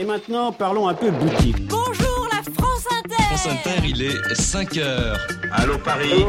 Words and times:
Et 0.00 0.04
maintenant, 0.04 0.52
parlons 0.52 0.86
un 0.86 0.94
peu 0.94 1.10
boutique. 1.10 1.56
Bonjour 1.66 2.28
la 2.30 2.40
France 2.52 2.86
Inter 3.04 3.20
France 3.20 3.46
Inter, 3.48 3.82
il 3.84 4.00
est 4.04 4.34
5 4.34 4.76
heures. 4.76 5.18
Allô 5.52 5.76
Paris 5.78 6.24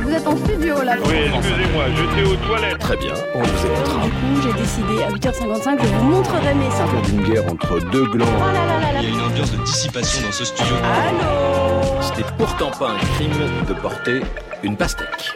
Vous 0.00 0.10
êtes 0.10 0.26
en 0.26 0.36
studio 0.36 0.82
là 0.82 0.96
Oui, 1.04 1.14
excusez-moi, 1.32 1.84
j'étais 1.94 2.28
aux 2.28 2.34
toilettes. 2.48 2.78
Très 2.80 2.96
bien, 2.96 3.14
on 3.36 3.42
vous 3.42 3.66
écoutera. 3.66 4.04
Du 4.06 4.10
coup, 4.10 4.42
j'ai 4.42 4.52
décidé 4.60 5.02
à 5.04 5.10
8h55, 5.10 5.78
je 5.82 5.86
vous 5.86 6.04
montrerai 6.04 6.54
mes 6.54 6.70
seins. 6.72 6.86
d'une 7.04 7.22
guerre 7.22 7.44
entre 7.52 7.78
deux 7.92 8.06
glands. 8.06 8.26
Oh 8.26 8.52
là 8.52 8.66
là 8.66 8.80
là 8.80 8.92
là 8.94 9.00
Il 9.00 9.08
y 9.08 9.12
a 9.12 9.14
une 9.16 9.24
ambiance 9.24 9.52
de 9.52 9.62
dissipation 9.62 10.26
dans 10.26 10.32
ce 10.32 10.44
studio. 10.44 10.74
Allô? 10.82 12.02
Ce 12.02 12.12
n'est 12.20 12.26
pourtant 12.36 12.72
pas 12.72 12.90
un 12.90 12.98
crime 13.14 13.66
de 13.68 13.74
porter 13.74 14.20
une 14.64 14.76
pastèque. 14.76 15.30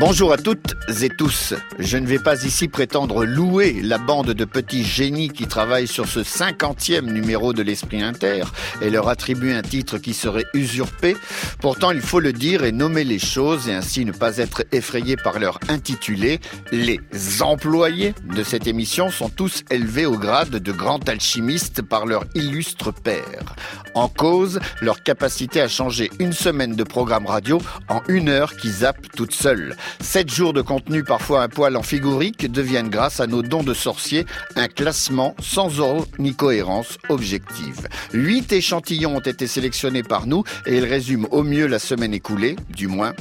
Bonjour 0.00 0.32
à 0.32 0.38
toutes 0.38 0.76
et 1.02 1.10
tous. 1.10 1.52
Je 1.78 1.98
ne 1.98 2.06
vais 2.06 2.18
pas 2.18 2.42
ici 2.44 2.68
prétendre 2.68 3.26
louer 3.26 3.82
la 3.82 3.98
bande 3.98 4.30
de 4.30 4.44
petits 4.46 4.82
génies 4.82 5.28
qui 5.28 5.46
travaillent 5.46 5.86
sur 5.86 6.08
ce 6.08 6.22
cinquantième 6.22 7.12
numéro 7.12 7.52
de 7.52 7.60
l'Esprit 7.60 8.02
Inter 8.02 8.44
et 8.80 8.88
leur 8.88 9.10
attribuer 9.10 9.52
un 9.52 9.60
titre 9.60 9.98
qui 9.98 10.14
serait 10.14 10.46
usurpé. 10.54 11.18
Pourtant, 11.60 11.90
il 11.90 12.00
faut 12.00 12.18
le 12.18 12.32
dire 12.32 12.64
et 12.64 12.72
nommer 12.72 13.04
les 13.04 13.18
choses 13.18 13.68
et 13.68 13.74
ainsi 13.74 14.06
ne 14.06 14.12
pas 14.12 14.38
être 14.38 14.64
effrayé 14.72 15.16
par 15.16 15.38
leur 15.38 15.60
intitulé. 15.68 16.40
Les 16.72 16.98
employés 17.42 18.14
de 18.34 18.42
cette 18.42 18.66
émission 18.66 19.10
sont 19.10 19.28
tous 19.28 19.64
élevés 19.70 20.06
au 20.06 20.16
grade 20.16 20.48
de 20.48 20.72
grands 20.72 21.00
alchimistes 21.08 21.82
par 21.82 22.06
leur 22.06 22.24
illustre 22.34 22.90
père. 22.90 23.54
En 23.94 24.08
cause, 24.08 24.60
leur 24.80 25.02
capacité 25.02 25.60
à 25.60 25.68
changer 25.68 26.10
une 26.18 26.32
semaine 26.32 26.74
de 26.74 26.84
programme 26.84 27.26
radio 27.26 27.60
en 27.88 28.00
une 28.08 28.28
heure 28.28 28.56
qui 28.56 28.70
zappe 28.70 29.10
toute 29.16 29.34
seule. 29.34 29.76
Sept 30.00 30.30
jours 30.30 30.52
de 30.52 30.62
contenu 30.62 31.02
parfois 31.02 31.42
un 31.42 31.48
poil 31.48 31.76
en 31.76 31.82
figurique 31.82 32.50
deviennent 32.50 32.88
grâce 32.88 33.20
à 33.20 33.26
nos 33.26 33.42
dons 33.42 33.62
de 33.62 33.74
sorciers 33.74 34.26
un 34.56 34.68
classement 34.68 35.34
sans 35.40 35.80
ordre 35.80 36.06
ni 36.18 36.34
cohérence 36.34 36.98
objective. 37.08 37.88
Huit 38.12 38.52
échantillons 38.52 39.16
ont 39.16 39.20
été 39.20 39.46
sélectionnés 39.46 40.02
par 40.02 40.26
nous 40.26 40.44
et 40.66 40.78
ils 40.78 40.84
résument 40.84 41.28
au 41.30 41.42
mieux 41.42 41.66
la 41.66 41.78
semaine 41.78 42.14
écoulée, 42.14 42.56
du 42.70 42.86
moins 42.86 43.14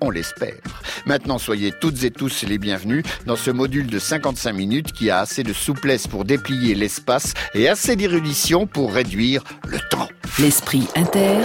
on 0.00 0.10
l'espère. 0.10 0.56
Maintenant, 1.06 1.38
soyez 1.38 1.72
toutes 1.72 2.02
et 2.04 2.10
tous 2.10 2.44
les 2.44 2.58
bienvenus 2.58 3.04
dans 3.26 3.36
ce 3.36 3.50
module 3.50 3.86
de 3.86 3.98
55 3.98 4.52
minutes 4.52 4.92
qui 4.92 5.10
a 5.10 5.20
assez 5.20 5.42
de 5.42 5.52
souplesse 5.52 6.06
pour 6.06 6.24
déplier 6.24 6.74
l'espace 6.74 7.34
et 7.54 7.68
assez 7.68 7.96
d'érudition 7.96 8.66
pour 8.66 8.92
réduire 8.92 9.42
le 9.66 9.78
temps. 9.90 10.08
L'esprit 10.38 10.86
inter. 10.94 11.38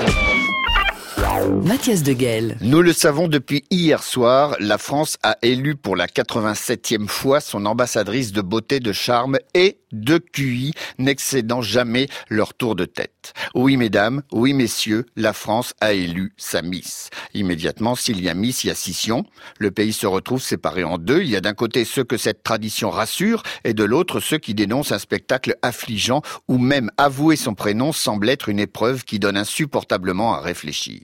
Mathias 1.64 2.04
de 2.04 2.14
Guel. 2.14 2.58
Nous 2.62 2.82
le 2.82 2.92
savons 2.94 3.28
depuis 3.28 3.64
hier 3.70 4.04
soir, 4.04 4.56
la 4.60 4.78
France 4.78 5.18
a 5.24 5.38
élu 5.42 5.76
pour 5.76 5.96
la 5.96 6.08
87e 6.08 7.08
fois 7.08 7.40
son 7.40 7.66
ambassadrice 7.66 8.32
de 8.32 8.42
beauté, 8.42 8.80
de 8.80 8.92
charme 8.92 9.38
et 9.54 9.80
de 9.94 10.18
QI, 10.18 10.74
n'excédant 10.98 11.62
jamais 11.62 12.08
leur 12.30 12.54
tour 12.54 12.76
de 12.76 12.86
tête. 12.86 13.34
Oui, 13.54 13.78
mesdames, 13.78 14.24
oui, 14.32 14.54
messieurs, 14.54 15.06
la 15.16 15.34
France 15.34 15.74
a 15.80 15.94
élu 15.94 16.34
sa 16.36 16.62
Miss. 16.62 17.10
Immédiatement, 17.34 17.96
s'il 17.96 18.22
y 18.22 18.28
a 18.28 18.34
Miss, 18.34 18.64
il 18.64 18.68
y 18.68 18.72
a 18.72 18.76
scission. 18.76 19.24
Le 19.60 19.72
pays 19.72 19.94
se 19.94 20.08
retrouve 20.08 20.42
séparé 20.42 20.84
en 20.84 20.98
deux. 20.98 21.22
Il 21.22 21.30
y 21.30 21.36
a 21.36 21.42
d'un 21.42 21.54
côté 21.54 21.86
ceux 21.86 22.04
que 22.04 22.18
cette 22.18 22.44
tradition 22.44 22.90
rassure 22.90 23.44
et 23.64 23.74
de 23.74 23.84
l'autre 23.84 24.20
ceux 24.20 24.40
qui 24.40 24.56
dénoncent 24.56 24.92
un 24.92 25.00
spectacle 25.00 25.56
affligeant 25.62 26.22
où 26.48 26.58
même 26.58 26.90
avouer 26.98 27.36
son 27.36 27.54
prénom 27.54 27.94
semble 27.94 28.30
être 28.30 28.50
une 28.50 28.60
épreuve 28.60 29.04
qui 29.04 29.20
donne 29.20 29.38
insupportablement 29.38 30.34
à 30.34 30.42
réfléchir. 30.42 31.04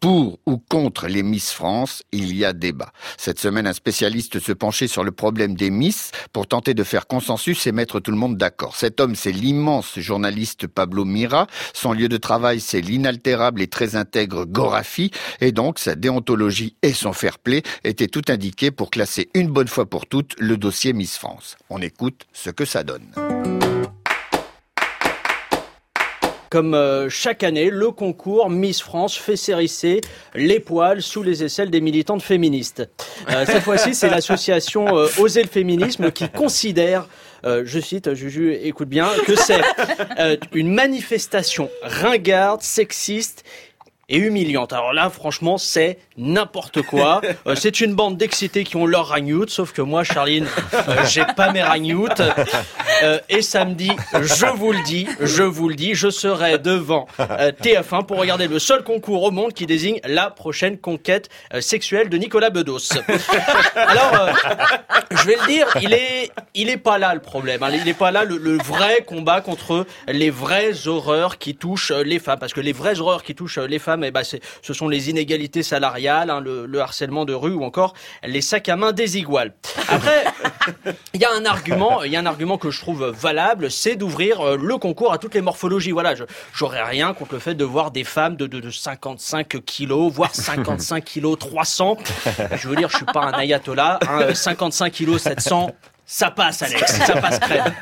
Pour 0.00 0.38
ou 0.46 0.58
contre 0.58 1.06
les 1.06 1.22
Miss 1.22 1.52
France, 1.52 2.02
il 2.12 2.34
y 2.36 2.44
a 2.44 2.52
débat. 2.52 2.92
Cette 3.16 3.38
semaine, 3.38 3.66
un 3.66 3.72
spécialiste 3.72 4.40
se 4.40 4.52
penchait 4.52 4.88
sur 4.88 5.04
le 5.04 5.12
problème 5.12 5.54
des 5.54 5.70
Miss 5.70 6.10
pour 6.32 6.46
tenter 6.46 6.74
de 6.74 6.84
faire 6.84 7.06
consensus 7.06 7.66
et 7.66 7.72
mettre 7.72 8.00
tout 8.00 8.10
le 8.10 8.16
monde 8.16 8.36
d'accord. 8.36 8.76
Cet 8.76 9.00
homme, 9.00 9.14
c'est 9.14 9.32
l'immense 9.32 9.98
journaliste 9.98 10.66
Pablo 10.66 11.04
Mira. 11.04 11.46
Son 11.74 11.92
lieu 11.92 12.08
de 12.08 12.16
travail, 12.16 12.60
c'est 12.60 12.80
l'inaltérable 12.80 13.62
et 13.62 13.68
très 13.68 13.96
intègre 13.96 14.44
Gorafi. 14.44 15.10
Et 15.40 15.52
donc, 15.52 15.78
sa 15.78 15.94
déontologie 15.94 16.76
et 16.82 16.92
son 16.92 17.12
fair 17.12 17.38
play 17.38 17.62
étaient 17.84 18.08
tout 18.08 18.22
indiqués 18.28 18.70
pour 18.70 18.90
classer 18.90 19.30
une 19.34 19.48
bonne 19.48 19.68
fois 19.68 19.86
pour 19.86 20.06
toutes 20.06 20.34
le 20.38 20.56
dossier 20.56 20.92
Miss 20.92 21.16
France. 21.16 21.56
On 21.70 21.80
écoute 21.80 22.26
ce 22.32 22.50
que 22.50 22.64
ça 22.64 22.82
donne. 22.82 23.12
Comme 26.52 26.74
euh, 26.74 27.08
chaque 27.08 27.44
année, 27.44 27.70
le 27.70 27.92
concours 27.92 28.50
Miss 28.50 28.82
France 28.82 29.16
fait 29.16 29.36
s'hérisser 29.36 30.02
les 30.34 30.60
poils 30.60 31.00
sous 31.00 31.22
les 31.22 31.42
aisselles 31.42 31.70
des 31.70 31.80
militantes 31.80 32.22
féministes. 32.22 32.86
Euh, 33.30 33.46
cette 33.46 33.62
fois-ci, 33.62 33.94
c'est 33.94 34.10
l'association 34.10 34.98
euh, 34.98 35.08
Oser 35.18 35.44
le 35.44 35.48
féminisme 35.48 36.12
qui 36.12 36.28
considère 36.28 37.08
euh, 37.44 37.62
je 37.64 37.80
cite, 37.80 38.14
Juju, 38.14 38.54
écoute 38.54 38.88
bien, 38.88 39.08
que 39.26 39.34
c'est 39.34 39.60
euh, 40.18 40.36
une 40.52 40.72
manifestation 40.72 41.68
ringarde, 41.82 42.62
sexiste 42.62 43.44
et 44.12 44.18
humiliante. 44.18 44.72
Alors 44.72 44.92
là, 44.92 45.10
franchement, 45.10 45.58
c'est 45.58 45.98
n'importe 46.16 46.82
quoi. 46.82 47.20
Euh, 47.46 47.56
c'est 47.56 47.80
une 47.80 47.94
bande 47.94 48.16
d'excités 48.18 48.62
qui 48.62 48.76
ont 48.76 48.86
leur 48.86 49.08
ragnout, 49.08 49.48
sauf 49.48 49.72
que 49.72 49.82
moi, 49.82 50.04
Charline, 50.04 50.46
euh, 50.74 50.96
j'ai 51.08 51.24
pas 51.36 51.50
mes 51.50 51.62
ragnout. 51.62 52.08
Euh, 53.02 53.18
et 53.28 53.42
samedi, 53.42 53.90
je 54.20 54.46
vous 54.54 54.70
le 54.70 54.82
dis, 54.84 55.08
je 55.18 55.42
vous 55.42 55.68
le 55.68 55.74
dis, 55.74 55.94
je 55.94 56.08
serai 56.10 56.58
devant 56.58 57.08
euh, 57.18 57.50
TF1 57.50 58.06
pour 58.06 58.18
regarder 58.18 58.46
le 58.46 58.58
seul 58.60 58.84
concours 58.84 59.24
au 59.24 59.30
monde 59.32 59.54
qui 59.54 59.66
désigne 59.66 59.98
la 60.04 60.30
prochaine 60.30 60.78
conquête 60.78 61.30
euh, 61.54 61.60
sexuelle 61.60 62.08
de 62.10 62.16
Nicolas 62.16 62.50
Bedos. 62.50 62.90
Alors, 63.74 64.28
je 65.10 65.26
vais 65.26 65.36
le 65.40 65.46
dire, 65.46 65.66
il 65.82 65.92
est, 65.92 66.30
il 66.54 66.68
est 66.70 66.76
pas 66.76 66.98
là 66.98 67.14
le 67.14 67.20
problème. 67.20 67.62
hein. 67.62 67.70
Il 67.72 67.88
est 67.88 67.94
pas 67.94 68.10
là 68.12 68.24
le, 68.24 68.36
le 68.36 68.58
vrai 68.58 69.02
combat 69.04 69.40
contre 69.40 69.86
les 70.06 70.30
vraies 70.30 70.86
horreurs 70.86 71.38
qui 71.38 71.54
touchent 71.56 71.90
les 71.92 72.18
femmes, 72.18 72.38
parce 72.38 72.52
que 72.52 72.60
les 72.60 72.72
vraies 72.72 73.00
horreurs 73.00 73.22
qui 73.24 73.34
touchent 73.34 73.58
les 73.58 73.78
femmes, 73.78 74.01
eh 74.08 74.10
ben, 74.10 74.24
c'est, 74.24 74.40
ce 74.62 74.72
sont 74.72 74.88
les 74.88 75.10
inégalités 75.10 75.62
salariales, 75.62 76.30
hein, 76.30 76.40
le, 76.40 76.66
le 76.66 76.80
harcèlement 76.80 77.24
de 77.24 77.34
rue 77.34 77.54
ou 77.54 77.64
encore 77.64 77.94
les 78.24 78.40
sacs 78.40 78.68
à 78.68 78.76
main 78.76 78.92
désiguales. 78.92 79.54
Après, 79.88 80.24
il 81.14 81.20
y 81.20 81.24
a 81.24 81.32
un 81.32 81.44
argument, 81.44 82.02
il 82.02 82.12
y 82.12 82.16
a 82.16 82.20
un 82.20 82.26
argument 82.26 82.58
que 82.58 82.70
je 82.70 82.80
trouve 82.80 83.10
valable, 83.10 83.70
c'est 83.70 83.96
d'ouvrir 83.96 84.40
euh, 84.40 84.56
le 84.56 84.76
concours 84.78 85.12
à 85.12 85.18
toutes 85.18 85.34
les 85.34 85.40
morphologies. 85.40 85.90
Voilà, 85.90 86.14
j'aurais 86.54 86.82
rien 86.82 87.14
contre 87.14 87.34
le 87.34 87.40
fait 87.40 87.54
de 87.54 87.64
voir 87.64 87.90
des 87.90 88.04
femmes 88.04 88.36
de, 88.36 88.46
de, 88.46 88.60
de 88.60 88.70
55 88.70 89.64
kilos, 89.64 90.12
voire 90.12 90.34
55 90.34 91.04
kilos 91.04 91.38
300. 91.38 91.98
Je 92.56 92.68
veux 92.68 92.76
dire, 92.76 92.88
je 92.90 92.96
suis 92.96 93.06
pas 93.06 93.24
un 93.24 93.32
ayatollah, 93.32 93.98
hein, 94.08 94.20
euh, 94.22 94.34
55 94.34 94.92
kilos 94.92 95.22
700. 95.22 95.72
Ça 96.14 96.30
passe, 96.30 96.60
Alex, 96.60 96.92
ça 97.06 97.16
passe 97.16 97.38
crème. 97.38 97.72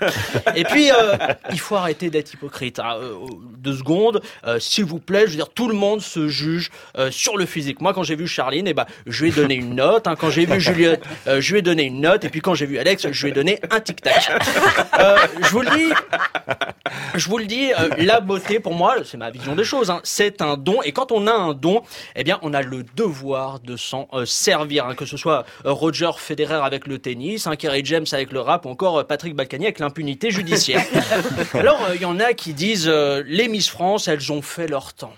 Et 0.55 0.63
puis, 0.63 0.89
euh, 0.93 1.17
il 1.51 1.59
faut 1.59 1.75
arrêter 1.75 2.11
d'être 2.11 2.33
hypocrite. 2.33 2.79
hein. 2.79 2.95
Euh, 3.01 3.15
deux 3.59 3.75
secondes, 3.75 4.23
euh, 4.47 4.61
s'il 4.61 4.85
vous 4.85 5.01
plaît, 5.01 5.23
je 5.23 5.31
veux 5.31 5.37
dire, 5.37 5.49
tout 5.49 5.67
le 5.67 5.75
monde 5.75 6.01
se 6.01 6.29
juge 6.29 6.71
sur 7.11 7.37
le 7.37 7.45
physique. 7.45 7.81
Moi, 7.81 7.93
quand 7.93 8.05
j'ai 8.05 8.15
vu 8.15 8.29
Charline, 8.29 8.69
eh 8.69 8.73
ben, 8.73 8.87
je 9.05 9.25
lui 9.25 9.31
ai 9.31 9.33
donné 9.35 9.57
une 9.57 9.75
note. 9.75 10.07
hein. 10.07 10.15
Quand 10.15 10.31
j'ai 10.31 10.47
vu 10.47 10.61
Juliette, 10.61 11.03
je 11.27 11.53
lui 11.53 11.59
ai 11.59 11.63
donné 11.63 11.83
une 11.83 12.01
note. 12.03 12.25
Et 12.25 12.29
puis, 12.29 12.41
quand 12.41 12.55
j'ai 12.55 12.67
vu 12.67 12.79
Alex, 12.79 13.11
je 13.11 13.23
lui 13.25 13.33
ai 13.33 13.35
donné 13.35 13.59
un 13.69 13.81
tic-tac. 13.81 14.31
Je 15.43 15.49
vous 15.51 15.63
le 15.63 15.71
dis, 15.77 15.93
je 17.17 17.29
vous 17.29 17.39
le 17.39 17.47
dis, 17.47 17.73
la 17.99 18.21
beauté, 18.21 18.61
pour 18.61 18.75
moi, 18.75 18.95
c'est 19.05 19.17
ma 19.17 19.31
vision 19.31 19.57
des 19.57 19.65
choses. 19.65 19.91
hein, 19.91 20.01
c'est 20.05 20.41
un 20.41 20.57
don. 20.57 20.83
Et 20.83 20.93
quand 20.93 21.11
on 21.11 21.27
a 21.27 21.33
un 21.33 21.53
don, 21.53 21.83
eh 22.15 22.23
bien, 22.23 22.39
on 22.43 22.55
a 22.55 22.63
le 22.63 22.85
devoir 22.95 23.59
de 23.59 23.77
s'en 23.77 24.09
servir. 24.25 24.87
que 24.97 25.05
ce 25.05 25.17
soit 25.17 25.45
Roger 25.65 26.11
Federer 26.17 26.61
avec 26.63 26.87
le 26.87 27.01
tennis, 27.01 27.49
Kerry 27.59 27.83
James 27.85 28.07
avec 28.13 28.20
le 28.31 28.41
rap, 28.41 28.67
ou 28.67 28.69
encore 28.69 28.99
euh, 28.99 29.05
Patrick 29.05 29.35
Balkany 29.35 29.67
avec 29.67 29.79
l'impunité 29.79 30.31
judiciaire. 30.31 30.85
Alors, 31.55 31.83
euh, 31.85 31.95
il 31.95 32.03
y 32.03 32.05
en 32.05 32.21
a 32.21 32.35
qui 32.35 32.55
disent 32.55 32.89
euh, 32.89 33.23
les 33.27 33.49
Miss 33.49 33.69
France, 33.69 34.09
elles 34.09 34.33
ont 34.33 34.43
fait 34.43 34.69
leur 34.69 34.93
temps. 34.93 35.15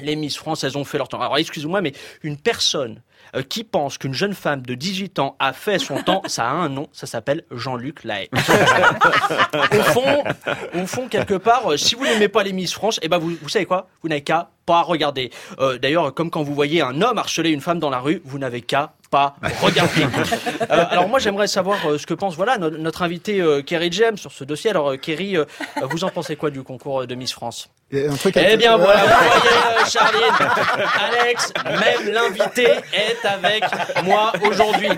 Les 0.00 0.16
Miss 0.16 0.36
France, 0.36 0.64
elles 0.64 0.78
ont 0.78 0.84
fait 0.84 0.98
leur 0.98 1.08
temps. 1.08 1.20
Alors, 1.20 1.38
excusez-moi, 1.38 1.80
mais 1.80 1.92
une 2.22 2.36
personne 2.36 3.02
euh, 3.36 3.42
qui 3.42 3.64
pense 3.64 3.98
qu'une 3.98 4.14
jeune 4.14 4.34
femme 4.34 4.62
de 4.62 4.74
18 4.74 5.18
ans 5.18 5.36
a 5.38 5.52
fait 5.52 5.78
son 5.78 6.02
temps, 6.02 6.22
ça 6.26 6.48
a 6.48 6.52
un 6.52 6.68
nom, 6.68 6.88
ça 6.92 7.06
s'appelle 7.06 7.44
Jean-Luc 7.50 8.04
Lahaye. 8.04 8.30
au 10.74 10.86
fond, 10.86 11.08
quelque 11.08 11.34
part, 11.34 11.72
euh, 11.72 11.76
si 11.76 11.94
vous 11.94 12.04
n'aimez 12.04 12.28
pas 12.28 12.42
les 12.42 12.52
Miss 12.52 12.72
France, 12.72 12.98
eh 13.02 13.08
ben 13.08 13.18
vous, 13.18 13.48
savez 13.48 13.66
quoi? 13.66 13.88
Vous 14.02 14.08
n'avez 14.08 14.22
qu'à 14.22 14.50
pas 14.64 14.82
regarder. 14.82 15.30
Euh, 15.58 15.78
D'ailleurs, 15.78 16.14
comme 16.14 16.30
quand 16.30 16.42
vous 16.42 16.54
voyez 16.54 16.80
un 16.80 17.02
homme 17.02 17.18
harceler 17.18 17.50
une 17.50 17.60
femme 17.60 17.78
dans 17.78 17.90
la 17.90 18.00
rue, 18.00 18.22
vous 18.24 18.38
n'avez 18.38 18.62
qu'à 18.62 18.94
pas 19.10 19.36
regarder. 19.62 20.06
Euh, 20.70 20.84
alors 20.90 21.08
moi, 21.08 21.18
j'aimerais 21.18 21.46
savoir 21.46 21.78
euh, 21.86 21.98
ce 21.98 22.06
que 22.06 22.12
pense 22.12 22.34
voilà 22.36 22.58
no- 22.58 22.68
notre 22.70 23.02
invité 23.02 23.40
euh, 23.40 23.62
Kerry 23.62 23.90
James 23.92 24.18
sur 24.18 24.32
ce 24.32 24.44
dossier. 24.44 24.70
Alors 24.70 24.90
euh, 24.90 24.96
Kerry, 24.96 25.36
euh, 25.36 25.44
vous 25.82 26.04
en 26.04 26.10
pensez 26.10 26.36
quoi 26.36 26.50
du 26.50 26.62
concours 26.62 27.06
de 27.06 27.14
Miss 27.14 27.32
France? 27.32 27.68
Un 27.94 28.14
truc 28.16 28.36
Eh 28.36 28.56
bien 28.58 28.76
voilà, 28.76 29.00
vous 29.02 29.08
voyez, 29.08 29.80
euh, 29.80 29.84
Charline, 29.86 30.34
Alex, 31.22 31.52
même 31.64 32.12
l'invité 32.12 32.68
est 32.92 33.24
avec 33.26 33.64
moi 34.04 34.32
aujourd'hui. 34.42 34.88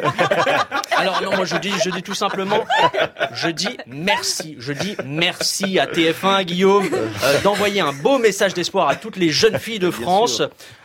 Alors 0.96 1.22
non, 1.22 1.36
moi 1.36 1.44
je 1.44 1.56
dis, 1.56 1.72
je 1.84 1.90
dis 1.90 2.02
tout 2.02 2.14
simplement, 2.14 2.64
je 3.32 3.48
dis 3.48 3.76
merci, 3.86 4.56
je 4.58 4.72
dis 4.72 4.96
merci 5.04 5.78
à 5.78 5.86
TF1, 5.86 6.42
Guillaume, 6.44 6.88
euh, 6.92 7.40
d'envoyer 7.42 7.80
un 7.80 7.92
beau 7.92 8.18
message 8.18 8.54
d'espoir 8.54 8.88
à 8.88 8.96
toutes 8.96 9.16
les 9.16 9.30
jeunes 9.30 9.58
filles 9.58 9.78
de 9.78 9.90
France, 9.90 10.42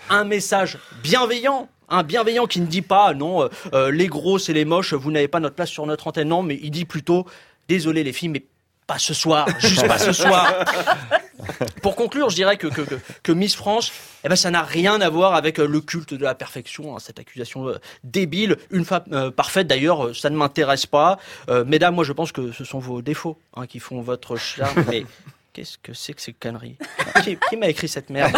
un 0.09 0.25
message 0.25 0.77
bienveillant. 1.01 1.67
Un 1.89 2.03
bienveillant 2.03 2.47
qui 2.47 2.61
ne 2.61 2.65
dit 2.65 2.81
pas 2.81 3.13
non, 3.13 3.43
euh, 3.43 3.47
euh, 3.73 3.91
les 3.91 4.07
grosses 4.07 4.49
et 4.49 4.53
les 4.53 4.65
moches, 4.65 4.93
vous 4.93 5.11
n'avez 5.11 5.27
pas 5.27 5.39
notre 5.39 5.55
place 5.55 5.69
sur 5.69 5.85
notre 5.85 6.07
antenne, 6.07 6.29
non, 6.29 6.43
mais 6.43 6.59
il 6.61 6.71
dit 6.71 6.85
plutôt 6.85 7.25
désolé 7.67 8.03
les 8.03 8.13
filles, 8.13 8.29
mais 8.29 8.45
pas 8.87 8.99
ce 8.99 9.13
soir, 9.13 9.47
juste 9.59 9.87
pas 9.87 9.97
ce 9.97 10.11
soir. 10.11 10.47
Pour 11.81 11.95
conclure, 11.95 12.29
je 12.29 12.35
dirais 12.35 12.57
que, 12.57 12.67
que, 12.67 12.81
que, 13.23 13.31
Miss 13.31 13.55
France, 13.55 13.91
eh 14.23 14.29
ben, 14.29 14.35
ça 14.35 14.51
n'a 14.51 14.63
rien 14.63 15.01
à 15.01 15.09
voir 15.09 15.35
avec 15.35 15.59
euh, 15.59 15.67
le 15.67 15.81
culte 15.81 16.13
de 16.13 16.23
la 16.23 16.35
perfection, 16.35 16.95
hein, 16.95 16.99
cette 16.99 17.19
accusation 17.19 17.67
euh, 17.67 17.77
débile. 18.03 18.57
Une 18.71 18.85
femme 18.85 19.03
euh, 19.11 19.31
parfaite, 19.31 19.67
d'ailleurs, 19.67 20.15
ça 20.15 20.29
ne 20.29 20.37
m'intéresse 20.37 20.85
pas. 20.85 21.19
Mesdames, 21.65 21.95
moi, 21.95 22.03
je 22.03 22.13
pense 22.13 22.31
que 22.31 22.51
ce 22.51 22.63
sont 22.63 22.79
vos 22.79 23.01
défauts 23.01 23.37
hein, 23.55 23.67
qui 23.67 23.79
font 23.79 24.01
votre 24.01 24.35
charme. 24.37 24.83
Mais 24.89 25.05
qu'est-ce 25.53 25.77
que 25.77 25.93
c'est 25.93 26.13
que 26.13 26.21
ces 26.21 26.33
conneries? 26.33 26.77
Qui, 27.23 27.37
qui 27.49 27.57
m'a 27.57 27.67
écrit 27.67 27.87
cette 27.87 28.09
merde? 28.09 28.35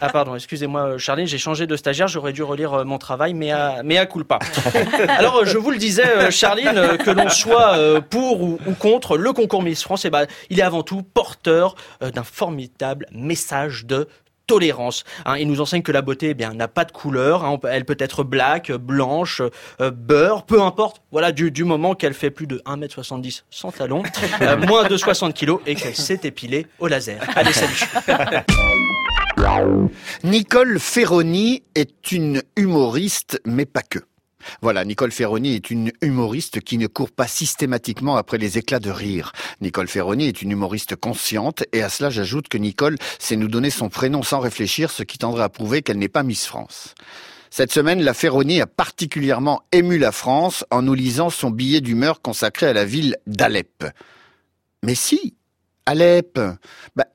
Ah 0.00 0.08
pardon, 0.10 0.34
excusez-moi 0.34 0.80
euh, 0.82 0.98
Charline, 0.98 1.26
j'ai 1.26 1.38
changé 1.38 1.66
de 1.66 1.76
stagiaire, 1.76 2.08
j'aurais 2.08 2.32
dû 2.32 2.42
relire 2.42 2.72
euh, 2.74 2.84
mon 2.84 2.98
travail, 2.98 3.34
mais 3.34 3.50
à, 3.50 3.82
mais 3.84 3.98
à 3.98 4.06
culpa. 4.06 4.38
Alors 5.08 5.38
euh, 5.38 5.44
je 5.44 5.58
vous 5.58 5.70
le 5.70 5.78
disais 5.78 6.30
Charline, 6.30 6.98
que 6.98 7.10
l'on 7.10 7.28
soit 7.28 7.76
pour 8.10 8.42
ou, 8.42 8.58
contre 8.78 9.16
le 9.16 9.32
concours 9.32 9.62
Miss 9.62 9.82
France, 9.82 10.04
eh 10.04 10.10
ben, 10.10 10.26
il 10.50 10.60
est 10.60 10.62
avant 10.62 10.82
tout 10.82 11.02
porteur 11.02 11.74
d'un 12.00 12.22
formidable 12.22 13.06
message 13.12 13.86
de 13.86 14.08
tolérance. 14.48 15.04
Hein, 15.24 15.36
il 15.38 15.46
nous 15.46 15.60
enseigne 15.60 15.82
que 15.82 15.92
la 15.92 16.02
beauté 16.02 16.30
eh 16.30 16.34
bien 16.34 16.52
n'a 16.54 16.66
pas 16.66 16.84
de 16.84 16.90
couleur, 16.90 17.44
hein, 17.44 17.60
elle 17.70 17.84
peut 17.84 17.96
être 18.00 18.24
black, 18.24 18.72
blanche, 18.72 19.42
euh, 19.80 19.92
beurre, 19.92 20.42
peu 20.44 20.60
importe. 20.60 21.02
Voilà 21.12 21.30
du, 21.30 21.52
du 21.52 21.62
moment 21.62 21.94
qu'elle 21.94 22.14
fait 22.14 22.30
plus 22.30 22.48
de 22.48 22.58
1m70 22.66 23.42
sans 23.50 23.70
talons, 23.70 24.02
euh, 24.42 24.56
moins 24.56 24.88
de 24.88 24.96
60 24.96 25.34
kilos 25.34 25.60
et 25.66 25.76
qu'elle 25.76 25.94
s'est 25.94 26.20
épilée 26.24 26.66
au 26.80 26.88
laser. 26.88 27.20
Allez 27.36 27.52
salut. 27.52 27.84
Nicole 30.24 30.80
Ferroni 30.80 31.62
est 31.76 32.10
une 32.10 32.42
humoriste, 32.56 33.40
mais 33.44 33.66
pas 33.66 33.82
que. 33.82 34.00
Voilà, 34.62 34.84
Nicole 34.84 35.12
Ferroni 35.12 35.54
est 35.54 35.70
une 35.70 35.92
humoriste 36.02 36.60
qui 36.60 36.76
ne 36.76 36.86
court 36.88 37.10
pas 37.12 37.28
systématiquement 37.28 38.16
après 38.16 38.38
les 38.38 38.58
éclats 38.58 38.80
de 38.80 38.90
rire. 38.90 39.32
Nicole 39.60 39.86
Ferroni 39.86 40.26
est 40.26 40.42
une 40.42 40.50
humoriste 40.50 40.96
consciente 40.96 41.62
et 41.72 41.82
à 41.82 41.88
cela 41.88 42.10
j'ajoute 42.10 42.48
que 42.48 42.58
Nicole 42.58 42.96
sait 43.18 43.36
nous 43.36 43.48
donner 43.48 43.70
son 43.70 43.88
prénom 43.88 44.22
sans 44.22 44.40
réfléchir, 44.40 44.90
ce 44.90 45.02
qui 45.04 45.18
tendrait 45.18 45.44
à 45.44 45.48
prouver 45.48 45.82
qu'elle 45.82 45.98
n'est 45.98 46.08
pas 46.08 46.22
Miss 46.24 46.46
France. 46.46 46.94
Cette 47.50 47.72
semaine, 47.72 48.02
la 48.02 48.14
Ferroni 48.14 48.60
a 48.60 48.66
particulièrement 48.66 49.62
ému 49.72 49.98
la 49.98 50.12
France 50.12 50.64
en 50.70 50.82
nous 50.82 50.94
lisant 50.94 51.30
son 51.30 51.50
billet 51.50 51.80
d'humeur 51.80 52.20
consacré 52.22 52.66
à 52.66 52.72
la 52.72 52.84
ville 52.84 53.16
d'Alep. 53.26 53.84
Mais 54.82 54.94
si, 54.94 55.34
Alep, 55.86 56.38
bah, 56.96 57.06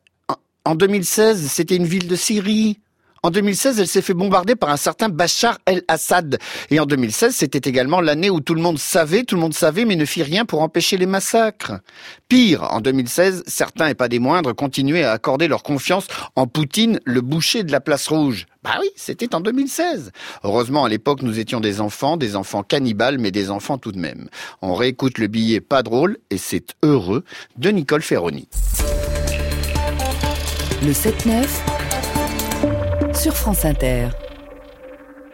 en 0.65 0.75
2016, 0.75 1.47
c'était 1.49 1.75
une 1.75 1.85
ville 1.85 2.07
de 2.07 2.15
Syrie. 2.15 2.79
En 3.25 3.31
2016, 3.31 3.79
elle 3.79 3.87
s'est 3.87 4.01
fait 4.01 4.13
bombarder 4.13 4.55
par 4.55 4.69
un 4.69 4.77
certain 4.77 5.07
Bachar 5.07 5.57
el-Assad. 5.65 6.39
Et 6.71 6.79
en 6.81 6.85
2016, 6.85 7.33
c'était 7.33 7.69
également 7.69 8.01
l'année 8.01 8.29
où 8.29 8.41
tout 8.41 8.53
le 8.53 8.61
monde 8.61 8.77
savait, 8.77 9.23
tout 9.23 9.35
le 9.35 9.41
monde 9.41 9.53
savait, 9.53 9.85
mais 9.85 9.95
ne 9.95 10.03
fit 10.03 10.23
rien 10.23 10.43
pour 10.43 10.61
empêcher 10.61 10.97
les 10.97 11.05
massacres. 11.05 11.79
Pire, 12.27 12.63
en 12.63 12.81
2016, 12.81 13.43
certains, 13.47 13.87
et 13.87 13.93
pas 13.93 14.09
des 14.09 14.19
moindres, 14.19 14.53
continuaient 14.53 15.03
à 15.03 15.13
accorder 15.13 15.47
leur 15.47 15.63
confiance 15.63 16.07
en 16.35 16.47
Poutine, 16.47 16.99
le 17.05 17.21
boucher 17.21 17.63
de 17.63 17.71
la 17.71 17.79
place 17.79 18.09
rouge. 18.09 18.45
Bah 18.61 18.77
oui, 18.81 18.89
c'était 18.97 19.35
en 19.35 19.39
2016. 19.39 20.11
Heureusement, 20.43 20.83
à 20.83 20.89
l'époque, 20.89 21.21
nous 21.21 21.39
étions 21.39 21.61
des 21.61 21.79
enfants, 21.79 22.17
des 22.17 22.35
enfants 22.35 22.63
cannibales, 22.63 23.19
mais 23.19 23.31
des 23.31 23.49
enfants 23.51 23.77
tout 23.77 23.93
de 23.93 23.99
même. 23.99 24.27
On 24.61 24.73
réécoute 24.75 25.17
le 25.17 25.27
billet 25.27 25.61
pas 25.61 25.81
drôle, 25.81 26.17
et 26.29 26.37
c'est 26.37 26.75
heureux, 26.83 27.23
de 27.57 27.69
Nicole 27.69 28.01
Ferroni. 28.01 28.49
Le 30.85 30.91
7-9 30.91 31.45
sur 33.15 33.33
France 33.37 33.63
Inter. 33.63 34.09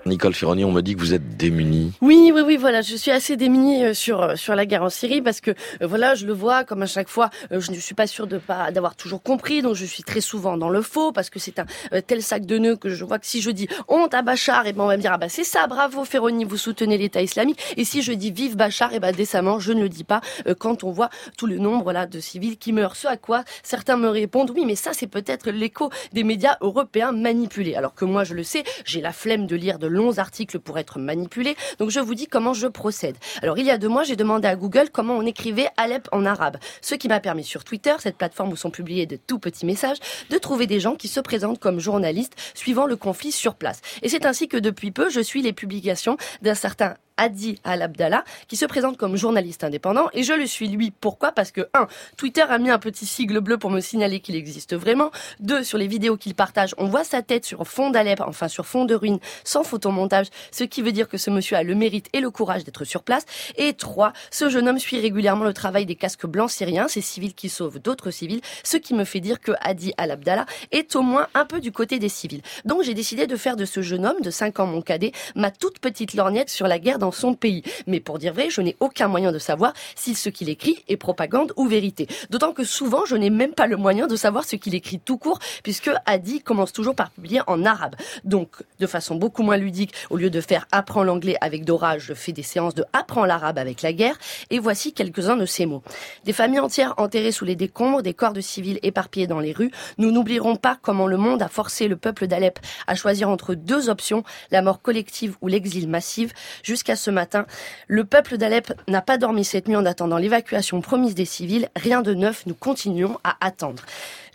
Nicole 0.05 0.33
Ferroni, 0.33 0.63
on 0.63 0.71
me 0.71 0.81
dit 0.81 0.95
que 0.95 0.99
vous 0.99 1.13
êtes 1.13 1.37
démunie. 1.37 1.91
Oui, 2.01 2.31
oui, 2.33 2.41
oui, 2.45 2.57
voilà, 2.57 2.81
je 2.81 2.95
suis 2.95 3.11
assez 3.11 3.35
démunie 3.35 3.83
euh, 3.83 3.93
sur 3.93 4.21
euh, 4.21 4.35
sur 4.35 4.55
la 4.55 4.65
guerre 4.65 4.83
en 4.83 4.89
Syrie 4.89 5.21
parce 5.21 5.41
que 5.41 5.51
euh, 5.51 5.87
voilà, 5.87 6.15
je 6.15 6.25
le 6.25 6.33
vois 6.33 6.63
comme 6.63 6.81
à 6.81 6.85
chaque 6.85 7.09
fois, 7.09 7.29
je 7.51 7.71
ne 7.71 7.75
suis 7.77 7.95
pas 7.95 8.07
sûre 8.07 8.27
d'avoir 8.27 8.95
toujours 8.95 9.21
compris, 9.21 9.61
donc 9.61 9.75
je 9.75 9.85
suis 9.85 10.03
très 10.03 10.21
souvent 10.21 10.57
dans 10.57 10.69
le 10.69 10.81
faux 10.81 11.11
parce 11.11 11.29
que 11.29 11.39
c'est 11.39 11.59
un 11.59 11.65
tel 12.01 12.23
sac 12.23 12.45
de 12.45 12.57
nœuds 12.57 12.77
que 12.77 12.89
je 12.89 13.03
vois 13.03 13.19
que 13.19 13.25
si 13.25 13.41
je 13.41 13.51
dis 13.51 13.67
honte 13.87 14.13
à 14.13 14.21
Bachar, 14.21 14.67
et 14.67 14.73
ben 14.73 14.83
on 14.83 14.87
va 14.87 14.95
me 14.95 15.01
dire 15.01 15.11
ah 15.13 15.17
bah 15.17 15.29
c'est 15.29 15.43
ça, 15.43 15.67
bravo 15.67 16.05
Ferroni, 16.05 16.45
vous 16.45 16.57
soutenez 16.57 16.97
l'État 16.97 17.21
islamique, 17.21 17.59
et 17.75 17.83
si 17.83 18.01
je 18.01 18.13
dis 18.13 18.31
vive 18.31 18.55
Bachar, 18.55 18.93
et 18.93 18.99
ben 18.99 19.11
décemment 19.11 19.59
je 19.59 19.73
ne 19.73 19.81
le 19.81 19.89
dis 19.89 20.03
pas 20.05 20.21
quand 20.59 20.83
on 20.83 20.91
voit 20.91 21.09
tout 21.37 21.47
le 21.47 21.57
nombre 21.57 21.91
là 21.91 22.05
de 22.05 22.19
civils 22.19 22.57
qui 22.57 22.71
meurent. 22.71 22.95
Ce 22.95 23.07
à 23.07 23.17
quoi 23.17 23.43
certains 23.63 23.97
me 23.97 24.07
répondent 24.07 24.51
oui, 24.55 24.63
mais 24.65 24.75
ça 24.75 24.93
c'est 24.93 25.07
peut-être 25.07 25.49
l'écho 25.51 25.89
des 26.13 26.23
médias 26.23 26.57
européens 26.61 27.11
manipulés, 27.11 27.75
alors 27.75 27.93
que 27.93 28.05
moi 28.05 28.23
je 28.23 28.33
le 28.33 28.43
sais, 28.43 28.63
j'ai 28.85 29.01
la 29.01 29.11
flemme 29.11 29.45
de 29.45 29.55
lire 29.55 29.77
de 29.77 29.88
longs 29.89 30.17
articles 30.17 30.59
pour 30.59 30.77
être 30.79 30.99
manipulé. 30.99 31.55
Donc 31.79 31.89
je 31.89 31.99
vous 31.99 32.15
dis 32.15 32.27
comment 32.27 32.53
je 32.53 32.67
procède. 32.67 33.17
Alors 33.41 33.57
il 33.57 33.65
y 33.65 33.71
a 33.71 33.77
deux 33.77 33.87
mois, 33.87 34.03
j'ai 34.03 34.15
demandé 34.15 34.47
à 34.47 34.55
Google 34.55 34.89
comment 34.91 35.15
on 35.17 35.25
écrivait 35.25 35.67
Alep 35.77 36.07
en 36.11 36.25
arabe, 36.25 36.57
ce 36.81 36.95
qui 36.95 37.07
m'a 37.07 37.19
permis 37.19 37.43
sur 37.43 37.63
Twitter, 37.63 37.93
cette 37.99 38.17
plateforme 38.17 38.51
où 38.51 38.55
sont 38.55 38.71
publiés 38.71 39.05
de 39.05 39.15
tout 39.17 39.39
petits 39.39 39.65
messages, 39.65 39.97
de 40.29 40.37
trouver 40.37 40.67
des 40.67 40.79
gens 40.79 40.95
qui 40.95 41.07
se 41.07 41.19
présentent 41.19 41.59
comme 41.59 41.79
journalistes 41.79 42.35
suivant 42.53 42.85
le 42.85 42.95
conflit 42.95 43.31
sur 43.31 43.55
place. 43.55 43.81
Et 44.01 44.09
c'est 44.09 44.25
ainsi 44.25 44.47
que 44.47 44.57
depuis 44.57 44.91
peu, 44.91 45.09
je 45.09 45.19
suis 45.19 45.41
les 45.41 45.53
publications 45.53 46.17
d'un 46.41 46.55
certain 46.55 46.95
Hadi 47.19 47.59
Al-Abdallah, 47.65 48.23
qui 48.47 48.55
se 48.55 48.65
présente 48.65 48.97
comme 48.97 49.17
journaliste 49.17 49.65
indépendant, 49.65 50.09
et 50.13 50.23
je 50.23 50.31
le 50.31 50.47
suis 50.47 50.69
lui. 50.69 50.91
Pourquoi? 50.91 51.33
Parce 51.33 51.51
que, 51.51 51.67
un, 51.73 51.87
Twitter 52.15 52.43
a 52.47 52.57
mis 52.57 52.69
un 52.69 52.79
petit 52.79 53.05
sigle 53.05 53.41
bleu 53.41 53.57
pour 53.57 53.69
me 53.69 53.81
signaler 53.81 54.21
qu'il 54.21 54.35
existe 54.35 54.73
vraiment. 54.73 55.11
Deux, 55.41 55.63
sur 55.63 55.77
les 55.77 55.87
vidéos 55.87 56.15
qu'il 56.15 56.33
partage, 56.33 56.73
on 56.77 56.85
voit 56.85 57.03
sa 57.03 57.21
tête 57.21 57.43
sur 57.43 57.67
fond 57.67 57.89
d'Alep, 57.89 58.21
enfin 58.21 58.47
sur 58.47 58.65
fond 58.65 58.85
de 58.85 58.95
ruines, 58.95 59.19
sans 59.43 59.63
photomontage, 59.63 60.27
ce 60.51 60.63
qui 60.63 60.81
veut 60.81 60.93
dire 60.93 61.09
que 61.09 61.17
ce 61.17 61.29
monsieur 61.29 61.57
a 61.57 61.63
le 61.63 61.75
mérite 61.75 62.07
et 62.13 62.21
le 62.21 62.31
courage 62.31 62.63
d'être 62.63 62.85
sur 62.85 63.03
place. 63.03 63.25
Et 63.57 63.73
trois, 63.73 64.13
ce 64.31 64.49
jeune 64.49 64.69
homme 64.69 64.79
suit 64.79 64.99
régulièrement 64.99 65.43
le 65.43 65.53
travail 65.53 65.85
des 65.85 65.95
casques 65.95 66.25
blancs 66.25 66.51
syriens, 66.51 66.87
ces 66.87 67.01
civils 67.01 67.33
qui 67.33 67.49
sauvent 67.49 67.79
d'autres 67.79 68.11
civils, 68.11 68.41
ce 68.63 68.77
qui 68.77 68.93
me 68.93 69.03
fait 69.03 69.19
dire 69.19 69.41
que 69.41 69.51
Hadi 69.59 69.93
Al-Abdallah 69.97 70.45
est 70.71 70.95
au 70.95 71.01
moins 71.01 71.27
un 71.33 71.45
peu 71.45 71.59
du 71.59 71.73
côté 71.73 71.99
des 71.99 72.09
civils. 72.09 72.41
Donc 72.63 72.83
j'ai 72.83 72.93
décidé 72.93 73.27
de 73.27 73.35
faire 73.35 73.57
de 73.57 73.65
ce 73.65 73.81
jeune 73.81 74.05
homme 74.05 74.21
de 74.21 74.31
5 74.31 74.59
ans 74.61 74.67
mon 74.67 74.81
cadet 74.81 75.11
ma 75.35 75.51
toute 75.51 75.79
petite 75.79 76.13
lorgnette 76.13 76.49
sur 76.49 76.67
la 76.67 76.79
guerre 76.79 76.99
dans 76.99 77.08
son 77.11 77.33
pays. 77.33 77.63
Mais 77.87 77.99
pour 77.99 78.19
dire 78.19 78.33
vrai, 78.33 78.49
je 78.49 78.61
n'ai 78.61 78.75
aucun 78.79 79.07
moyen 79.07 79.31
de 79.31 79.39
savoir 79.39 79.73
si 79.95 80.15
ce 80.15 80.29
qu'il 80.29 80.49
écrit 80.49 80.83
est 80.87 80.97
propagande 80.97 81.53
ou 81.55 81.67
vérité. 81.67 82.07
D'autant 82.29 82.53
que 82.53 82.63
souvent, 82.63 83.05
je 83.05 83.15
n'ai 83.15 83.29
même 83.29 83.53
pas 83.53 83.67
le 83.67 83.77
moyen 83.77 84.07
de 84.07 84.15
savoir 84.15 84.43
ce 84.43 84.55
qu'il 84.55 84.75
écrit 84.75 84.99
tout 84.99 85.17
court, 85.17 85.39
puisque 85.63 85.89
Hadi 86.05 86.41
commence 86.41 86.73
toujours 86.73 86.95
par 86.95 87.11
publier 87.11 87.41
en 87.47 87.65
arabe. 87.65 87.95
Donc, 88.23 88.49
de 88.79 88.87
façon 88.87 89.15
beaucoup 89.15 89.43
moins 89.43 89.57
ludique, 89.57 89.93
au 90.09 90.17
lieu 90.17 90.29
de 90.29 90.41
faire 90.41 90.67
apprends 90.71 91.03
l'anglais 91.03 91.37
avec 91.41 91.65
Dora, 91.65 91.97
je 91.97 92.13
fais 92.13 92.31
des 92.31 92.43
séances 92.43 92.75
de 92.75 92.85
apprends 92.93 93.25
l'arabe 93.25 93.57
avec 93.57 93.81
la 93.81 93.93
guerre, 93.93 94.17
et 94.49 94.59
voici 94.59 94.93
quelques-uns 94.93 95.37
de 95.37 95.45
ces 95.45 95.65
mots. 95.65 95.83
Des 96.25 96.33
familles 96.33 96.59
entières 96.59 96.93
enterrées 96.97 97.31
sous 97.31 97.45
les 97.45 97.55
décombres, 97.55 98.01
des 98.01 98.13
corps 98.13 98.33
de 98.33 98.41
civils 98.41 98.79
éparpillés 98.83 99.27
dans 99.27 99.39
les 99.39 99.51
rues, 99.51 99.71
nous 99.97 100.11
n'oublierons 100.11 100.55
pas 100.55 100.77
comment 100.81 101.07
le 101.07 101.17
monde 101.17 101.41
a 101.41 101.47
forcé 101.47 101.87
le 101.87 101.95
peuple 101.95 102.27
d'Alep 102.27 102.59
à 102.87 102.95
choisir 102.95 103.29
entre 103.29 103.55
deux 103.55 103.89
options, 103.89 104.23
la 104.51 104.61
mort 104.61 104.81
collective 104.81 105.35
ou 105.41 105.47
l'exil 105.47 105.87
massif. 105.87 106.31
Jusqu'à 106.63 106.95
ce 106.99 107.09
matin, 107.09 107.45
le 107.87 108.03
peuple 108.03 108.37
d'Alep 108.37 108.73
n'a 108.87 109.01
pas 109.01 109.17
dormi 109.17 109.43
cette 109.43 109.67
nuit 109.67 109.75
en 109.75 109.85
attendant 109.85 110.17
l'évacuation 110.17 110.81
promise 110.81 111.15
des 111.15 111.25
civils. 111.25 111.69
Rien 111.75 112.01
de 112.01 112.13
neuf, 112.13 112.45
nous 112.45 112.55
continuons 112.55 113.17
à 113.23 113.37
attendre. 113.41 113.83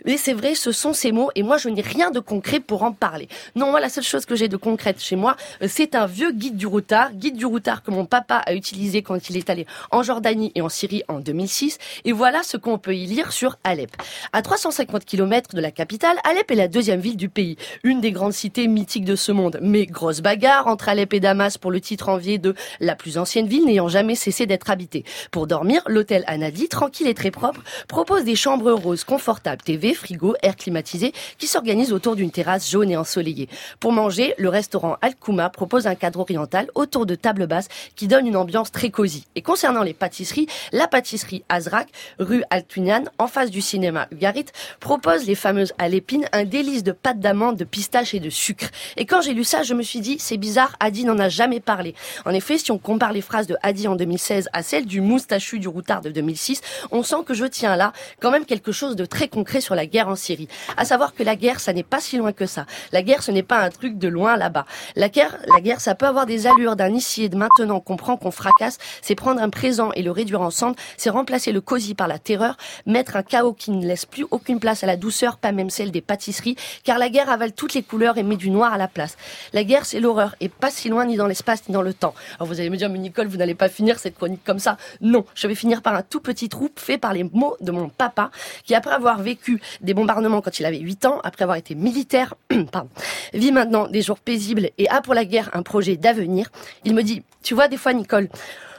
Mais 0.05 0.17
c'est 0.17 0.33
vrai, 0.33 0.55
ce 0.55 0.71
sont 0.71 0.93
ces 0.93 1.11
mots, 1.11 1.29
et 1.35 1.43
moi 1.43 1.57
je 1.57 1.69
n'ai 1.69 1.81
rien 1.81 2.11
de 2.11 2.19
concret 2.19 2.59
pour 2.59 2.83
en 2.83 2.91
parler. 2.91 3.27
Non, 3.55 3.71
moi 3.71 3.79
la 3.79 3.89
seule 3.89 4.03
chose 4.03 4.25
que 4.25 4.35
j'ai 4.35 4.47
de 4.47 4.57
concrète 4.57 5.01
chez 5.01 5.15
moi, 5.15 5.35
euh, 5.61 5.67
c'est 5.69 5.95
un 5.95 6.05
vieux 6.05 6.31
guide 6.31 6.57
du 6.57 6.67
routard, 6.67 7.13
guide 7.13 7.37
du 7.37 7.45
routard 7.45 7.83
que 7.83 7.91
mon 7.91 8.05
papa 8.05 8.37
a 8.45 8.53
utilisé 8.53 9.01
quand 9.01 9.29
il 9.29 9.37
est 9.37 9.49
allé 9.49 9.65
en 9.91 10.03
Jordanie 10.03 10.51
et 10.55 10.61
en 10.61 10.69
Syrie 10.69 11.03
en 11.07 11.19
2006, 11.19 11.77
et 12.03 12.11
voilà 12.11 12.43
ce 12.43 12.57
qu'on 12.57 12.77
peut 12.77 12.95
y 12.95 13.05
lire 13.05 13.31
sur 13.31 13.57
Alep. 13.63 13.91
À 14.33 14.41
350 14.41 15.05
km 15.05 15.55
de 15.55 15.61
la 15.61 15.71
capitale, 15.71 16.17
Alep 16.23 16.51
est 16.51 16.55
la 16.55 16.67
deuxième 16.67 16.99
ville 16.99 17.17
du 17.17 17.29
pays, 17.29 17.57
une 17.83 18.01
des 18.01 18.11
grandes 18.11 18.33
cités 18.33 18.67
mythiques 18.67 19.05
de 19.05 19.15
ce 19.15 19.31
monde. 19.31 19.59
Mais 19.61 19.85
grosse 19.85 20.21
bagarre 20.21 20.67
entre 20.67 20.89
Alep 20.89 21.13
et 21.13 21.19
Damas 21.19 21.57
pour 21.57 21.71
le 21.71 21.81
titre 21.81 22.09
envié 22.09 22.37
de 22.37 22.55
la 22.79 22.95
plus 22.95 23.17
ancienne 23.17 23.47
ville 23.47 23.65
n'ayant 23.65 23.87
jamais 23.87 24.15
cessé 24.15 24.45
d'être 24.45 24.69
habitée. 24.69 25.03
Pour 25.31 25.47
dormir, 25.47 25.81
l'hôtel 25.87 26.23
Anadi, 26.27 26.67
tranquille 26.67 27.07
et 27.07 27.13
très 27.13 27.31
propre, 27.31 27.61
propose 27.87 28.23
des 28.23 28.35
chambres 28.35 28.71
roses 28.71 29.03
confortables, 29.03 29.61
TV, 29.61 29.84
frigo, 29.93 30.35
air 30.41 30.55
climatisé, 30.55 31.13
qui 31.37 31.47
s'organisent 31.47 31.93
autour 31.93 32.15
d'une 32.15 32.31
terrasse 32.31 32.69
jaune 32.69 32.89
et 32.89 32.97
ensoleillée. 32.97 33.49
Pour 33.79 33.91
manger, 33.91 34.33
le 34.37 34.49
restaurant 34.49 34.97
Al-Kouma 35.01 35.49
propose 35.49 35.87
un 35.87 35.95
cadre 35.95 36.19
oriental 36.19 36.67
autour 36.75 37.05
de 37.05 37.15
tables 37.15 37.47
basses 37.47 37.67
qui 37.95 38.07
donne 38.07 38.27
une 38.27 38.37
ambiance 38.37 38.71
très 38.71 38.89
cosy. 38.89 39.25
Et 39.35 39.41
concernant 39.41 39.83
les 39.83 39.93
pâtisseries, 39.93 40.47
la 40.71 40.87
pâtisserie 40.87 41.43
Azrak, 41.49 41.89
rue 42.19 42.43
Altunian, 42.49 43.03
en 43.17 43.27
face 43.27 43.51
du 43.51 43.61
cinéma 43.61 44.07
Ugarit, 44.11 44.45
propose 44.79 45.25
les 45.25 45.35
fameuses 45.35 45.73
à 45.77 45.89
l'épine, 45.89 46.27
un 46.31 46.43
délice 46.43 46.83
de 46.83 46.91
pâte 46.91 47.19
d'amande, 47.19 47.57
de 47.57 47.63
pistache 47.63 48.13
et 48.13 48.19
de 48.19 48.29
sucre. 48.29 48.67
Et 48.97 49.05
quand 49.05 49.21
j'ai 49.21 49.33
lu 49.33 49.43
ça, 49.43 49.63
je 49.63 49.73
me 49.73 49.83
suis 49.83 49.99
dit, 49.99 50.17
c'est 50.19 50.37
bizarre, 50.37 50.75
Hadi 50.79 51.05
n'en 51.05 51.19
a 51.19 51.29
jamais 51.29 51.59
parlé. 51.59 51.95
En 52.25 52.31
effet, 52.31 52.57
si 52.57 52.71
on 52.71 52.77
compare 52.77 53.13
les 53.13 53.21
phrases 53.21 53.47
de 53.47 53.57
Hadi 53.61 53.87
en 53.87 53.95
2016 53.95 54.49
à 54.53 54.63
celles 54.63 54.85
du 54.85 55.01
moustachu 55.01 55.59
du 55.59 55.67
routard 55.67 56.01
de 56.01 56.09
2006, 56.09 56.61
on 56.91 57.03
sent 57.03 57.23
que 57.25 57.33
je 57.33 57.45
tiens 57.45 57.75
là 57.75 57.93
quand 58.19 58.31
même 58.31 58.45
quelque 58.45 58.71
chose 58.71 58.95
de 58.95 59.05
très 59.05 59.27
concret 59.27 59.61
sur 59.61 59.74
la 59.75 59.85
guerre 59.85 60.07
en 60.07 60.15
Syrie. 60.15 60.47
À 60.77 60.85
savoir 60.85 61.13
que 61.13 61.23
la 61.23 61.35
guerre, 61.35 61.59
ça 61.59 61.73
n'est 61.73 61.83
pas 61.83 61.99
si 61.99 62.17
loin 62.17 62.31
que 62.31 62.45
ça. 62.45 62.65
La 62.91 63.01
guerre, 63.01 63.23
ce 63.23 63.31
n'est 63.31 63.43
pas 63.43 63.59
un 63.59 63.69
truc 63.69 63.97
de 63.97 64.07
loin 64.07 64.37
là-bas. 64.37 64.65
La 64.95 65.09
guerre, 65.09 65.37
la 65.53 65.61
guerre, 65.61 65.81
ça 65.81 65.95
peut 65.95 66.05
avoir 66.05 66.25
des 66.25 66.47
allures 66.47 66.75
d'un 66.75 66.93
ici 66.93 67.23
et 67.23 67.29
de 67.29 67.35
maintenant 67.35 67.79
qu'on 67.79 67.97
prend, 67.97 68.17
qu'on 68.17 68.31
fracasse. 68.31 68.77
C'est 69.01 69.15
prendre 69.15 69.41
un 69.41 69.49
présent 69.49 69.91
et 69.93 70.01
le 70.01 70.11
réduire 70.11 70.41
en 70.41 70.51
cendres. 70.51 70.75
C'est 70.97 71.09
remplacer 71.09 71.51
le 71.51 71.61
cosy 71.61 71.95
par 71.95 72.07
la 72.07 72.19
terreur. 72.19 72.57
Mettre 72.85 73.15
un 73.15 73.23
chaos 73.23 73.53
qui 73.53 73.71
ne 73.71 73.85
laisse 73.85 74.05
plus 74.05 74.25
aucune 74.31 74.59
place 74.59 74.83
à 74.83 74.87
la 74.87 74.97
douceur, 74.97 75.37
pas 75.37 75.51
même 75.51 75.69
celle 75.69 75.91
des 75.91 76.01
pâtisseries. 76.01 76.55
Car 76.83 76.97
la 76.97 77.09
guerre 77.09 77.29
avale 77.29 77.53
toutes 77.53 77.73
les 77.73 77.83
couleurs 77.83 78.17
et 78.17 78.23
met 78.23 78.37
du 78.37 78.49
noir 78.49 78.73
à 78.73 78.77
la 78.77 78.87
place. 78.87 79.17
La 79.53 79.63
guerre, 79.63 79.85
c'est 79.85 79.99
l'horreur 79.99 80.35
et 80.39 80.49
pas 80.49 80.71
si 80.71 80.89
loin 80.89 81.05
ni 81.05 81.15
dans 81.15 81.27
l'espace 81.27 81.67
ni 81.67 81.73
dans 81.73 81.81
le 81.81 81.93
temps. 81.93 82.13
Alors 82.35 82.47
vous 82.47 82.59
allez 82.59 82.69
me 82.69 82.77
dire, 82.77 82.89
mais 82.89 82.99
Nicole, 82.99 83.27
vous 83.27 83.37
n'allez 83.37 83.55
pas 83.55 83.69
finir 83.69 83.99
cette 83.99 84.15
chronique 84.15 84.43
comme 84.43 84.59
ça. 84.59 84.77
Non, 85.01 85.25
je 85.35 85.47
vais 85.47 85.55
finir 85.55 85.81
par 85.81 85.95
un 85.95 86.01
tout 86.01 86.19
petit 86.19 86.49
trou 86.49 86.69
fait 86.75 86.97
par 86.97 87.13
les 87.13 87.23
mots 87.23 87.55
de 87.61 87.71
mon 87.71 87.89
papa, 87.89 88.31
qui 88.63 88.75
après 88.75 88.93
avoir 88.93 89.19
vécu 89.19 89.61
des 89.81 89.93
bombardements 89.93 90.41
quand 90.41 90.59
il 90.59 90.65
avait 90.65 90.79
8 90.79 91.05
ans, 91.05 91.19
après 91.23 91.43
avoir 91.43 91.57
été 91.57 91.75
militaire, 91.75 92.35
pardon, 92.71 92.89
vit 93.33 93.51
maintenant 93.51 93.87
des 93.87 94.01
jours 94.01 94.19
paisibles 94.19 94.69
et 94.77 94.89
a 94.89 95.01
pour 95.01 95.13
la 95.13 95.25
guerre 95.25 95.49
un 95.53 95.63
projet 95.63 95.97
d'avenir. 95.97 96.51
Il 96.83 96.93
me 96.93 97.03
dit, 97.03 97.23
tu 97.43 97.53
vois, 97.53 97.67
des 97.67 97.77
fois, 97.77 97.93
Nicole, 97.93 98.29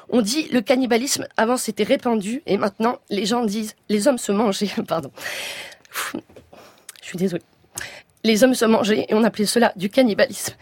on 0.09 0.23
dit 0.23 0.49
le 0.53 0.61
cannibalisme, 0.61 1.27
avant 1.37 1.57
c'était 1.57 1.83
répandu, 1.83 2.43
et 2.47 2.59
maintenant 2.59 2.99
les 3.11 3.27
gens 3.27 3.45
disent 3.45 3.75
les 3.89 4.09
hommes 4.09 4.19
se 4.19 4.33
mangeaient, 4.33 4.71
pardon. 4.89 5.11
Je 7.03 7.07
suis 7.07 7.19
désolée. 7.19 7.43
Les 8.25 8.43
hommes 8.43 8.55
se 8.55 8.65
mangeaient 8.65 9.07
et 9.09 9.15
on 9.15 9.23
appelait 9.23 9.47
cela 9.47 9.73
du 9.77 9.89
cannibalisme. 9.89 10.55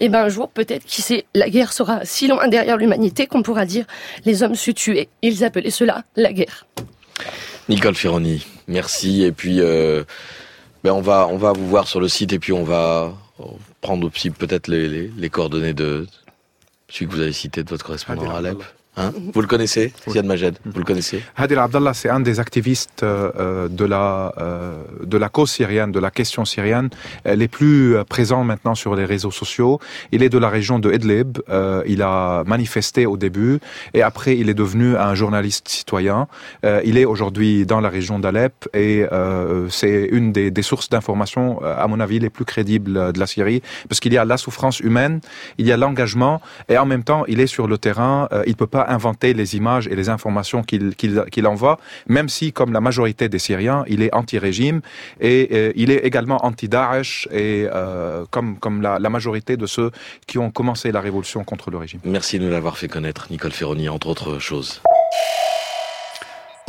Et 0.00 0.08
ben 0.08 0.24
un 0.24 0.28
jour, 0.30 0.48
peut-être, 0.48 0.86
qui 0.86 1.02
sait, 1.02 1.26
la 1.34 1.50
guerre 1.50 1.74
sera 1.74 2.04
si 2.04 2.26
loin 2.26 2.48
derrière 2.48 2.78
l'humanité 2.78 3.26
qu'on 3.26 3.42
pourra 3.42 3.66
dire 3.66 3.84
les 4.24 4.42
hommes 4.42 4.54
se 4.54 4.70
tuaient. 4.70 5.08
Ils 5.20 5.44
appelaient 5.44 5.70
cela 5.70 6.04
la 6.16 6.32
guerre. 6.32 6.66
Nicole 7.68 7.94
Ferroni, 7.94 8.46
merci. 8.68 9.22
Et 9.22 9.32
puis, 9.32 9.60
euh, 9.60 10.04
ben 10.82 10.92
on 10.92 11.00
va 11.00 11.26
on 11.28 11.36
va 11.36 11.52
vous 11.52 11.68
voir 11.68 11.86
sur 11.86 12.00
le 12.00 12.08
site 12.08 12.32
et 12.32 12.38
puis 12.38 12.52
on 12.52 12.64
va 12.64 13.12
prendre 13.80 14.06
aussi 14.06 14.30
peut-être 14.30 14.68
les, 14.68 14.88
les, 14.88 15.10
les 15.16 15.30
coordonnées 15.30 15.74
de 15.74 16.06
celui 16.88 17.06
que 17.06 17.12
vous 17.14 17.20
avez 17.20 17.32
cité 17.32 17.62
de 17.62 17.70
votre 17.70 17.84
correspondant 17.84 18.30
à 18.30 18.38
Alep. 18.38 18.62
Hein 18.96 19.12
vous 19.32 19.40
le 19.40 19.46
connaissez, 19.46 19.92
Ziad 20.08 20.26
Majed 20.26 20.58
Vous 20.64 20.78
le 20.78 20.84
connaissez 20.84 21.22
Hadil 21.36 21.58
Abdallah, 21.58 21.94
c'est 21.94 22.08
un 22.08 22.20
des 22.20 22.40
activistes 22.40 23.02
euh, 23.02 23.68
de 23.68 23.84
la 23.84 24.34
euh, 24.38 24.82
de 25.04 25.16
la 25.16 25.28
cause 25.28 25.50
syrienne, 25.50 25.92
de 25.92 26.00
la 26.00 26.10
question 26.10 26.44
syrienne, 26.44 26.90
les 27.24 27.48
plus 27.48 27.96
euh, 27.96 28.04
présents 28.04 28.42
maintenant 28.42 28.74
sur 28.74 28.94
les 28.96 29.04
réseaux 29.04 29.30
sociaux. 29.30 29.78
Il 30.10 30.22
est 30.22 30.28
de 30.28 30.38
la 30.38 30.48
région 30.48 30.78
de 30.78 30.92
Idlib. 30.92 31.38
Euh, 31.48 31.82
il 31.86 32.02
a 32.02 32.42
manifesté 32.44 33.06
au 33.06 33.16
début 33.16 33.60
et 33.94 34.02
après 34.02 34.36
il 34.36 34.48
est 34.48 34.54
devenu 34.54 34.96
un 34.96 35.14
journaliste 35.14 35.68
citoyen. 35.68 36.26
Euh, 36.64 36.80
il 36.84 36.98
est 36.98 37.04
aujourd'hui 37.04 37.66
dans 37.66 37.80
la 37.80 37.88
région 37.88 38.18
d'Alep 38.18 38.68
et 38.74 39.06
euh, 39.12 39.68
c'est 39.68 40.08
une 40.10 40.32
des, 40.32 40.50
des 40.50 40.62
sources 40.62 40.88
d'information, 40.88 41.62
à 41.62 41.86
mon 41.86 42.00
avis, 42.00 42.18
les 42.18 42.30
plus 42.30 42.44
crédibles 42.44 43.12
de 43.12 43.18
la 43.18 43.26
Syrie, 43.26 43.62
parce 43.88 44.00
qu'il 44.00 44.12
y 44.12 44.18
a 44.18 44.24
la 44.24 44.36
souffrance 44.36 44.80
humaine, 44.80 45.20
il 45.58 45.66
y 45.66 45.72
a 45.72 45.76
l'engagement 45.76 46.40
et 46.68 46.76
en 46.76 46.86
même 46.86 47.04
temps 47.04 47.24
il 47.28 47.40
est 47.40 47.46
sur 47.46 47.66
le 47.66 47.78
terrain. 47.78 48.28
Euh, 48.32 48.42
il 48.46 48.56
peut 48.56 48.66
pas 48.66 48.79
inventer 48.88 49.34
les 49.34 49.56
images 49.56 49.86
et 49.88 49.96
les 49.96 50.08
informations 50.08 50.62
qu'il 50.62 50.94
qu'il 50.94 51.24
qu'il 51.30 51.46
envoie, 51.46 51.78
même 52.06 52.28
si, 52.28 52.52
comme 52.52 52.72
la 52.72 52.80
majorité 52.80 53.28
des 53.28 53.38
Syriens, 53.38 53.84
il 53.88 54.02
est 54.02 54.14
anti-régime 54.14 54.80
et 55.20 55.48
euh, 55.52 55.72
il 55.76 55.90
est 55.90 56.04
également 56.06 56.44
anti-Daesh 56.44 57.28
et 57.32 57.66
euh, 57.72 58.24
comme 58.30 58.58
comme 58.58 58.82
la, 58.82 58.98
la 58.98 59.10
majorité 59.10 59.56
de 59.56 59.66
ceux 59.66 59.90
qui 60.26 60.38
ont 60.38 60.50
commencé 60.50 60.92
la 60.92 61.00
révolution 61.00 61.44
contre 61.44 61.70
le 61.70 61.78
régime. 61.78 62.00
Merci 62.04 62.38
de 62.38 62.44
nous 62.44 62.50
l'avoir 62.50 62.78
fait 62.78 62.88
connaître, 62.88 63.26
Nicole 63.30 63.52
Ferroni, 63.52 63.88
entre 63.88 64.08
autres 64.08 64.38
choses. 64.38 64.80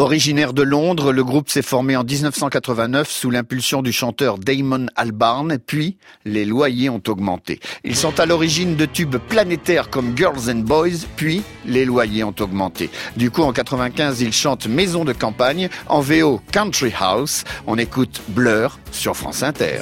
Originaire 0.02 0.54
de 0.54 0.64
Londres, 0.64 1.12
le 1.12 1.24
groupe 1.24 1.48
s'est 1.48 1.62
formé 1.62 1.96
en 1.96 2.04
1989 2.04 3.08
sous 3.08 3.30
l'impulsion 3.30 3.84
du 3.84 3.92
chanteur 3.92 4.40
Damon 4.40 4.88
Albarn, 4.96 5.60
puis 5.60 5.98
les 6.26 6.44
loyers 6.44 6.90
ont 6.90 7.04
augmenté. 7.08 7.60
Ils 7.84 7.96
sont 7.96 8.20
à 8.20 8.26
l'origine 8.26 8.76
de 8.76 8.88
tubes 8.88 9.18
planétaires 9.18 9.92
comme 9.92 10.18
Girls 10.18 10.50
and 10.50 10.62
Boys, 10.62 11.06
puis 11.18 11.44
les 11.68 11.86
loyers 11.86 12.24
ont 12.24 12.34
augmenté. 12.40 12.90
Du 13.16 13.30
coup, 13.30 13.44
en 13.44 13.54
95, 13.54 14.22
ils 14.22 14.34
chantent 14.34 14.66
Maison 14.66 15.06
de 15.06 15.14
campagne, 15.14 15.70
en 15.88 16.00
VO 16.00 16.42
Country 16.52 16.92
House. 17.00 17.44
On 17.68 17.78
écoute 17.78 18.24
Blur 18.30 18.80
sur 18.92 19.16
France 19.16 19.44
Inter. 19.44 19.82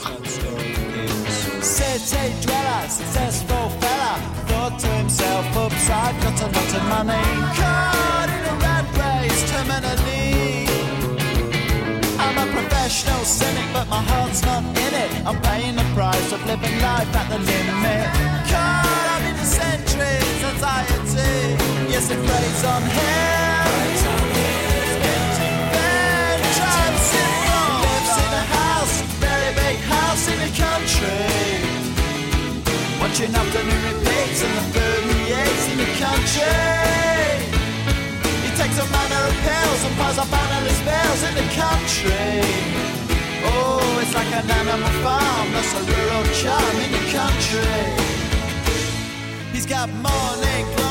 Professional 12.89 13.23
cynic, 13.23 13.65
but 13.71 13.87
my 13.87 14.01
heart's 14.01 14.41
not 14.41 14.63
in 14.65 14.93
it. 14.97 15.11
I'm 15.23 15.39
paying 15.43 15.75
the 15.75 15.85
price 15.93 16.31
of 16.33 16.43
living 16.47 16.73
life 16.81 17.05
at 17.13 17.29
the 17.29 17.37
limit. 17.37 18.05
Caught 18.49 19.07
up 19.13 19.21
in 19.29 19.35
the 19.37 19.45
centuries, 19.45 20.41
anxiety. 20.49 21.53
Yes, 21.93 22.09
it 22.09 22.17
plays 22.25 22.63
on 22.65 22.81
on. 22.81 23.29
Lives 27.85 28.15
in 28.25 28.31
a 28.41 28.45
house, 28.57 28.95
very 29.21 29.51
big 29.53 29.77
house 29.85 30.25
in 30.25 30.37
the 30.41 30.51
country. 30.57 31.29
Watching 32.99 33.35
afternoon 33.35 33.81
repeats 33.85 34.41
and 34.41 34.53
the 34.57 34.65
food 34.73 35.03
he 35.13 35.29
eats 35.29 35.65
in 35.69 35.77
the 35.77 35.89
country. 36.01 36.98
Manner 38.91 39.23
of 39.29 39.37
pills 39.47 39.81
and 39.85 39.95
piles 39.97 40.17
up 40.17 40.31
analyst 40.31 40.83
bills 40.85 41.21
in 41.27 41.33
the 41.41 41.47
country. 41.63 42.41
Oh, 43.51 44.01
it's 44.01 44.13
like 44.13 44.31
an 44.33 44.49
animal 44.49 44.93
farm, 45.03 45.47
that's 45.53 45.73
a 45.73 45.83
rural 45.91 46.25
charm 46.41 46.75
in 46.85 46.91
the 46.97 47.03
country. 47.17 47.83
He's 49.53 49.65
got 49.65 49.89
morning 49.89 50.65
glory 50.75 50.88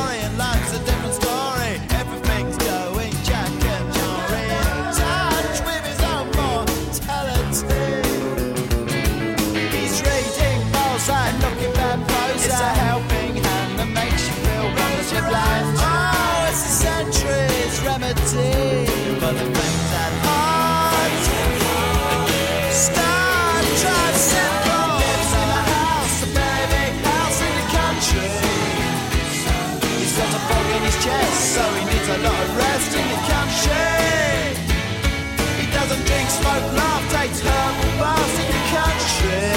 smoke, 36.49 36.73
laugh, 36.77 37.05
takes 37.13 37.41
herbal 37.41 37.91
baths 38.01 38.39
in 38.43 38.49
the 38.57 38.63
country. 38.77 39.49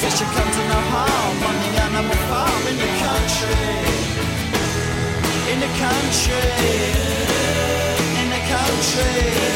Fish 0.00 0.16
should 0.18 0.32
come 0.36 0.50
to 0.56 0.62
no 0.72 0.80
harm 0.92 1.36
on 1.48 1.54
the 1.62 1.70
animal 1.86 2.18
farm 2.28 2.62
in 2.70 2.76
the 2.84 2.90
country. 3.04 3.72
In 5.52 5.58
the 5.64 5.70
country. 5.84 6.44
In 8.20 8.26
the 8.34 8.42
country. 8.52 9.53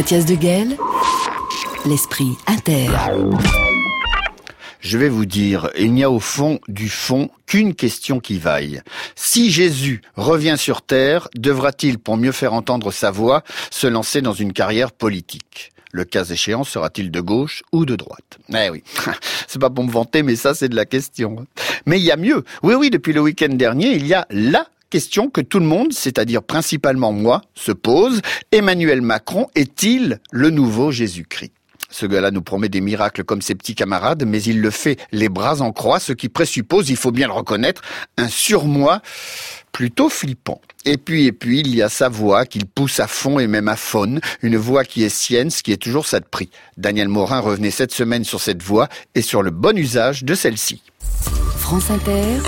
Mathias 0.00 0.24
Deguel, 0.24 0.78
l'esprit 1.84 2.30
inter. 2.46 2.88
Je 4.80 4.96
vais 4.96 5.10
vous 5.10 5.26
dire, 5.26 5.68
il 5.78 5.92
n'y 5.92 6.02
a 6.02 6.10
au 6.10 6.20
fond 6.20 6.58
du 6.68 6.88
fond 6.88 7.28
qu'une 7.44 7.74
question 7.74 8.18
qui 8.18 8.38
vaille. 8.38 8.80
Si 9.14 9.50
Jésus 9.50 10.00
revient 10.16 10.54
sur 10.56 10.80
terre, 10.80 11.28
devra-t-il, 11.36 11.98
pour 11.98 12.16
mieux 12.16 12.32
faire 12.32 12.54
entendre 12.54 12.92
sa 12.92 13.10
voix, 13.10 13.44
se 13.70 13.86
lancer 13.86 14.22
dans 14.22 14.32
une 14.32 14.54
carrière 14.54 14.90
politique? 14.90 15.70
Le 15.92 16.04
cas 16.04 16.24
échéant, 16.24 16.64
sera-t-il 16.64 17.10
de 17.10 17.20
gauche 17.20 17.62
ou 17.70 17.84
de 17.84 17.94
droite? 17.94 18.38
Eh 18.54 18.70
oui, 18.70 18.82
c'est 19.48 19.60
pas 19.60 19.68
pour 19.68 19.84
me 19.84 19.92
vanter, 19.92 20.22
mais 20.22 20.34
ça 20.34 20.54
c'est 20.54 20.70
de 20.70 20.76
la 20.76 20.86
question. 20.86 21.44
Mais 21.84 22.00
il 22.00 22.04
y 22.04 22.10
a 22.10 22.16
mieux. 22.16 22.42
Oui, 22.62 22.72
oui, 22.72 22.88
depuis 22.88 23.12
le 23.12 23.20
week-end 23.20 23.52
dernier, 23.52 23.92
il 23.96 24.06
y 24.06 24.14
a 24.14 24.26
la 24.30 24.66
question 24.90 25.30
que 25.30 25.40
tout 25.40 25.60
le 25.60 25.66
monde, 25.66 25.92
c'est-à-dire 25.92 26.42
principalement 26.42 27.12
moi, 27.12 27.42
se 27.54 27.72
pose. 27.72 28.20
Emmanuel 28.52 29.00
Macron 29.00 29.46
est-il 29.54 30.20
le 30.30 30.50
nouveau 30.50 30.90
Jésus-Christ? 30.90 31.52
Ce 31.90 32.06
gars-là 32.06 32.30
nous 32.30 32.42
promet 32.42 32.68
des 32.68 32.80
miracles 32.80 33.24
comme 33.24 33.42
ses 33.42 33.56
petits 33.56 33.74
camarades, 33.74 34.24
mais 34.24 34.40
il 34.42 34.60
le 34.60 34.70
fait 34.70 34.96
les 35.10 35.28
bras 35.28 35.60
en 35.60 35.72
croix, 35.72 35.98
ce 35.98 36.12
qui 36.12 36.28
présuppose, 36.28 36.88
il 36.88 36.96
faut 36.96 37.10
bien 37.10 37.26
le 37.26 37.32
reconnaître, 37.32 37.82
un 38.16 38.28
surmoi 38.28 39.02
plutôt 39.72 40.08
flippant. 40.08 40.60
Et 40.84 40.96
puis, 40.96 41.26
et 41.26 41.32
puis, 41.32 41.60
il 41.60 41.74
y 41.74 41.82
a 41.82 41.88
sa 41.88 42.08
voix 42.08 42.46
qu'il 42.46 42.66
pousse 42.66 43.00
à 43.00 43.06
fond 43.06 43.38
et 43.38 43.48
même 43.48 43.68
à 43.68 43.76
faune, 43.76 44.20
une 44.42 44.56
voix 44.56 44.84
qui 44.84 45.02
est 45.02 45.08
sienne, 45.08 45.50
ce 45.50 45.62
qui 45.62 45.72
est 45.72 45.82
toujours 45.82 46.06
ça 46.06 46.20
de 46.20 46.24
prix. 46.24 46.50
Daniel 46.76 47.08
Morin 47.08 47.40
revenait 47.40 47.70
cette 47.70 47.92
semaine 47.92 48.24
sur 48.24 48.40
cette 48.40 48.62
voix 48.62 48.88
et 49.14 49.22
sur 49.22 49.42
le 49.42 49.50
bon 49.50 49.76
usage 49.76 50.24
de 50.24 50.34
celle-ci. 50.34 50.82
France 51.58 51.90
Inter, 51.90 52.40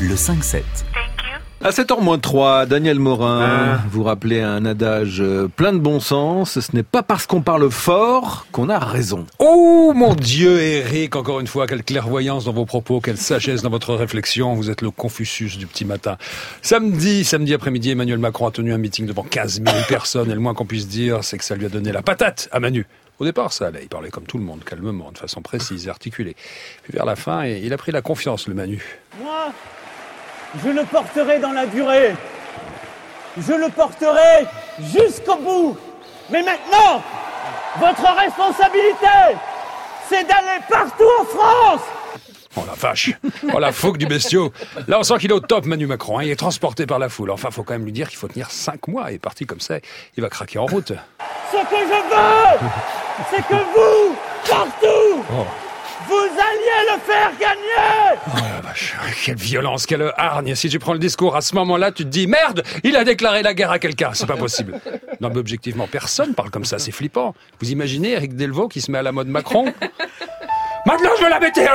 Le 0.00 0.16
5-7. 0.16 0.62
À 1.62 1.70
7h 1.70 2.20
3, 2.20 2.66
Daniel 2.66 2.98
Morin, 2.98 3.76
Ah. 3.76 3.80
vous 3.92 4.02
rappelez 4.02 4.40
un 4.40 4.64
adage 4.64 5.20
euh, 5.20 5.46
plein 5.46 5.72
de 5.72 5.78
bon 5.78 6.00
sens. 6.00 6.58
Ce 6.58 6.74
n'est 6.74 6.82
pas 6.82 7.04
parce 7.04 7.28
qu'on 7.28 7.42
parle 7.42 7.70
fort 7.70 8.46
qu'on 8.50 8.68
a 8.68 8.80
raison. 8.80 9.24
Oh 9.38 9.92
mon 9.94 10.16
Dieu, 10.16 10.60
Eric, 10.60 11.14
encore 11.14 11.38
une 11.38 11.46
fois, 11.46 11.68
quelle 11.68 11.84
clairvoyance 11.84 12.46
dans 12.46 12.52
vos 12.52 12.64
propos, 12.64 13.00
quelle 13.00 13.16
sagesse 13.18 13.62
dans 13.62 13.70
votre 13.70 13.94
réflexion. 13.94 14.54
Vous 14.56 14.68
êtes 14.68 14.82
le 14.82 14.90
Confucius 14.90 15.56
du 15.58 15.68
petit 15.68 15.84
matin. 15.84 16.16
Samedi, 16.60 17.22
samedi 17.22 17.54
après-midi, 17.54 17.90
Emmanuel 17.92 18.18
Macron 18.18 18.48
a 18.48 18.50
tenu 18.50 18.72
un 18.72 18.78
meeting 18.78 19.06
devant 19.06 19.22
15 19.22 19.62
000 19.64 19.76
personnes 19.88 20.28
et 20.32 20.34
le 20.34 20.40
moins 20.40 20.54
qu'on 20.54 20.66
puisse 20.66 20.88
dire, 20.88 21.22
c'est 21.22 21.38
que 21.38 21.44
ça 21.44 21.54
lui 21.54 21.66
a 21.66 21.68
donné 21.68 21.92
la 21.92 22.02
patate 22.02 22.48
à 22.50 22.58
Manu. 22.58 22.84
Au 23.22 23.24
départ, 23.24 23.52
ça 23.52 23.68
allait. 23.68 23.84
Il 23.84 23.88
parlait 23.88 24.10
comme 24.10 24.24
tout 24.24 24.36
le 24.36 24.42
monde, 24.42 24.64
calmement, 24.64 25.12
de 25.12 25.18
façon 25.18 25.42
précise 25.42 25.86
et 25.86 25.90
articulée. 25.90 26.34
Puis 26.82 26.92
vers 26.92 27.04
la 27.04 27.14
fin, 27.14 27.44
il 27.44 27.72
a 27.72 27.76
pris 27.76 27.92
la 27.92 28.02
confiance, 28.02 28.48
le 28.48 28.54
Manu. 28.54 28.98
Moi, 29.22 29.52
je 30.60 30.68
le 30.68 30.82
porterai 30.82 31.38
dans 31.38 31.52
la 31.52 31.66
durée. 31.66 32.16
Je 33.38 33.52
le 33.52 33.68
porterai 33.68 34.48
jusqu'au 34.80 35.36
bout. 35.36 35.78
Mais 36.30 36.42
maintenant, 36.42 37.00
votre 37.78 38.12
responsabilité, 38.12 39.38
c'est 40.08 40.26
d'aller 40.26 40.58
partout 40.68 41.04
en 41.20 41.24
France. 41.24 41.82
Oh 42.56 42.62
la 42.66 42.74
vache 42.74 43.12
Oh 43.54 43.58
la 43.58 43.72
fougue 43.72 43.96
du 43.96 44.06
bestiau 44.06 44.52
Là, 44.86 44.98
on 44.98 45.02
sent 45.02 45.14
qu'il 45.18 45.30
est 45.30 45.34
au 45.34 45.40
top, 45.40 45.64
Manu 45.66 45.86
Macron. 45.86 46.18
hein. 46.18 46.22
Il 46.24 46.30
est 46.30 46.36
transporté 46.36 46.86
par 46.86 46.98
la 46.98 47.08
foule. 47.08 47.30
Enfin, 47.30 47.50
faut 47.50 47.62
quand 47.62 47.72
même 47.74 47.84
lui 47.84 47.92
dire 47.92 48.08
qu'il 48.08 48.18
faut 48.18 48.28
tenir 48.28 48.50
5 48.50 48.88
mois. 48.88 49.10
Est 49.12 49.18
parti 49.18 49.46
comme 49.46 49.60
ça, 49.60 49.76
il 50.16 50.22
va 50.22 50.28
craquer 50.28 50.58
en 50.58 50.66
route. 50.66 50.92
Ce 51.50 51.56
que 51.56 51.76
je 51.76 51.86
veux, 51.86 52.68
c'est 53.30 53.46
que 53.48 53.54
vous, 53.54 54.16
partout, 54.48 55.24
Oh. 55.34 55.46
vous 56.08 56.14
alliez 56.14 56.92
le 56.92 57.00
faire 57.00 57.30
gagner. 57.40 58.20
Oh 58.26 58.38
la 58.54 58.60
vache, 58.60 58.96
quelle 59.24 59.36
violence, 59.36 59.86
quelle 59.86 60.12
hargne. 60.16 60.54
Si 60.54 60.68
tu 60.68 60.78
prends 60.78 60.92
le 60.92 60.98
discours 60.98 61.36
à 61.36 61.40
ce 61.40 61.54
moment-là, 61.54 61.90
tu 61.92 62.04
te 62.04 62.08
dis 62.08 62.26
merde, 62.26 62.62
il 62.84 62.96
a 62.96 63.04
déclaré 63.04 63.42
la 63.42 63.54
guerre 63.54 63.70
à 63.70 63.78
quelqu'un. 63.78 64.10
C'est 64.12 64.26
pas 64.26 64.36
possible. 64.36 64.78
Non, 65.20 65.30
mais 65.30 65.38
objectivement, 65.38 65.86
personne 65.90 66.34
parle 66.34 66.50
comme 66.50 66.64
ça. 66.64 66.78
C'est 66.78 66.92
flippant. 66.92 67.34
Vous 67.60 67.70
imaginez 67.70 68.10
Eric 68.12 68.34
Delvaux 68.36 68.68
qui 68.68 68.80
se 68.82 68.90
met 68.90 68.98
à 68.98 69.02
la 69.02 69.12
mode 69.12 69.28
Macron? 69.28 69.72
Maintenant, 70.84 71.10
je 71.16 71.22
veux 71.24 71.30
la 71.30 71.38
météo 71.38 71.70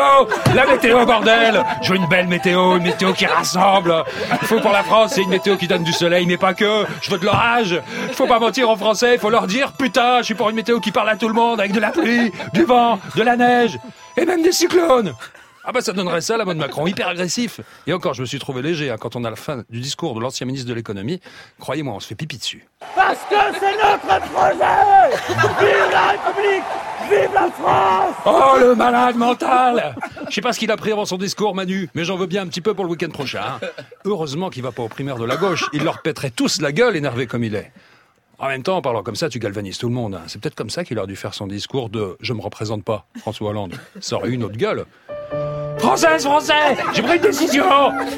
La 0.54 0.66
météo, 0.66 1.06
bordel 1.06 1.64
Je 1.82 1.92
veux 1.92 1.96
une 1.96 2.08
belle 2.08 2.28
météo, 2.28 2.78
une 2.78 2.84
météo 2.84 3.14
qui 3.14 3.26
rassemble 3.26 4.04
Il 4.42 4.48
faut 4.48 4.60
pour 4.60 4.72
la 4.72 4.84
France, 4.84 5.14
c'est 5.16 5.22
une 5.22 5.30
météo 5.30 5.56
qui 5.56 5.68
donne 5.68 5.84
du 5.84 5.94
soleil, 5.94 6.26
mais 6.26 6.38
pas 6.38 6.54
que 6.54 6.86
Je 7.02 7.10
veux 7.10 7.18
de 7.18 7.26
l'orage 7.26 7.82
Il 8.10 8.14
faut 8.14 8.28
pas 8.28 8.40
mentir 8.40 8.70
aux 8.70 8.76
Français, 8.76 9.14
il 9.14 9.20
faut 9.20 9.30
leur 9.30 9.48
dire 9.48 9.72
«Putain, 9.80 10.20
je 10.20 10.24
suis 10.24 10.36
pour 10.36 10.50
une 10.50 10.56
météo 10.56 10.80
qui 10.80 10.92
parle 10.92 11.10
à 11.10 11.16
tout 11.16 11.28
le 11.30 11.34
monde, 11.34 11.60
avec 11.60 11.72
de 11.72 11.80
la 11.80 11.92
pluie, 11.92 12.32
du 12.54 12.64
vent, 12.64 13.00
de 13.16 13.24
la 13.24 13.38
neige, 13.38 13.80
et 14.18 14.26
même 14.26 14.42
des 14.42 14.52
cyclones!» 14.52 15.14
Ah 15.70 15.74
bah 15.74 15.82
ça 15.82 15.92
donnerait 15.92 16.22
ça, 16.22 16.38
la 16.38 16.46
mode 16.46 16.56
Macron, 16.56 16.88
hyper 16.88 17.10
agressif 17.10 17.60
Et 17.88 17.94
encore, 17.94 18.14
je 18.14 18.22
me 18.22 18.26
suis 18.26 18.40
trouvé 18.40 18.62
léger 18.62 18.90
hein, 18.90 18.96
quand 18.98 19.18
on 19.18 19.26
a 19.26 19.30
la 19.30 19.36
fin 19.36 19.64
du 19.70 19.82
discours 19.82 20.16
de 20.16 20.22
l'ancien 20.22 20.46
ministre 20.46 20.70
de 20.70 20.74
l'économie. 20.74 21.20
Croyez-moi, 21.60 21.94
on 21.94 22.00
se 22.00 22.08
fait 22.08 22.16
pipi 22.16 22.38
dessus. 22.38 22.66
Parce 22.96 23.20
que 23.30 23.36
c'est 23.60 23.74
notre 23.74 24.32
projet. 24.32 24.60
La 25.92 26.12
République. 26.12 26.64
Vive 27.10 27.34
la 27.34 27.50
France. 27.52 28.16
Oh 28.26 28.56
le 28.60 28.76
malade 28.76 29.16
mental 29.16 29.96
Je 30.30 30.34
sais 30.36 30.42
pas 30.42 30.54
ce 30.54 30.60
qu'il 30.60 30.72
a 30.72 30.78
pris 30.78 30.92
avant 30.92 31.06
son 31.06 31.18
discours 31.18 31.56
Manu, 31.56 31.90
mais 31.96 32.04
j'en 32.04 32.18
veux 32.18 32.26
bien 32.28 32.42
un 32.44 32.48
petit 32.48 32.62
peu 32.62 32.74
pour 32.74 32.86
le 32.86 32.92
week-end 32.92 33.10
prochain. 33.10 33.42
hein. 33.62 33.68
Heureusement 34.06 34.50
qu'il 34.50 34.64
va 34.64 34.72
pas 34.72 34.84
aux 34.84 34.88
primaires 34.90 35.18
de 35.18 35.26
la 35.26 35.38
gauche, 35.38 35.66
il 35.74 35.84
leur 35.84 36.02
pèterait 36.02 36.32
tous 36.32 36.62
la 36.62 36.72
gueule 36.72 36.96
énervé 36.96 37.28
comme 37.28 37.44
il 37.44 37.56
est. 37.56 37.72
En 38.40 38.48
même 38.50 38.62
temps, 38.62 38.78
en 38.78 38.82
parlant 38.82 39.02
comme 39.02 39.16
ça, 39.16 39.30
tu 39.30 39.40
galvanises 39.40 39.78
tout 39.80 39.88
le 39.88 39.96
monde. 39.96 40.16
hein. 40.16 40.22
C'est 40.28 40.40
peut-être 40.40 40.54
comme 40.56 40.70
ça 40.70 40.84
qu'il 40.84 40.98
aurait 41.00 41.08
dû 41.08 41.16
faire 41.16 41.34
son 41.34 41.48
discours 41.48 41.90
de 41.90 42.18
«Je 42.22 42.34
me 42.34 42.42
représente 42.42 42.84
pas», 42.84 43.06
François 43.20 43.50
Hollande. 43.50 43.74
Ça 44.00 44.18
aurait 44.18 44.30
eu 44.30 44.34
une 44.34 44.44
autre 44.44 44.58
gueule. 44.58 44.86
Française, 45.80 46.24
Français, 46.26 46.54
j'ai 46.94 47.02
pris 47.04 47.18
une 47.18 47.22
décision, 47.22 47.66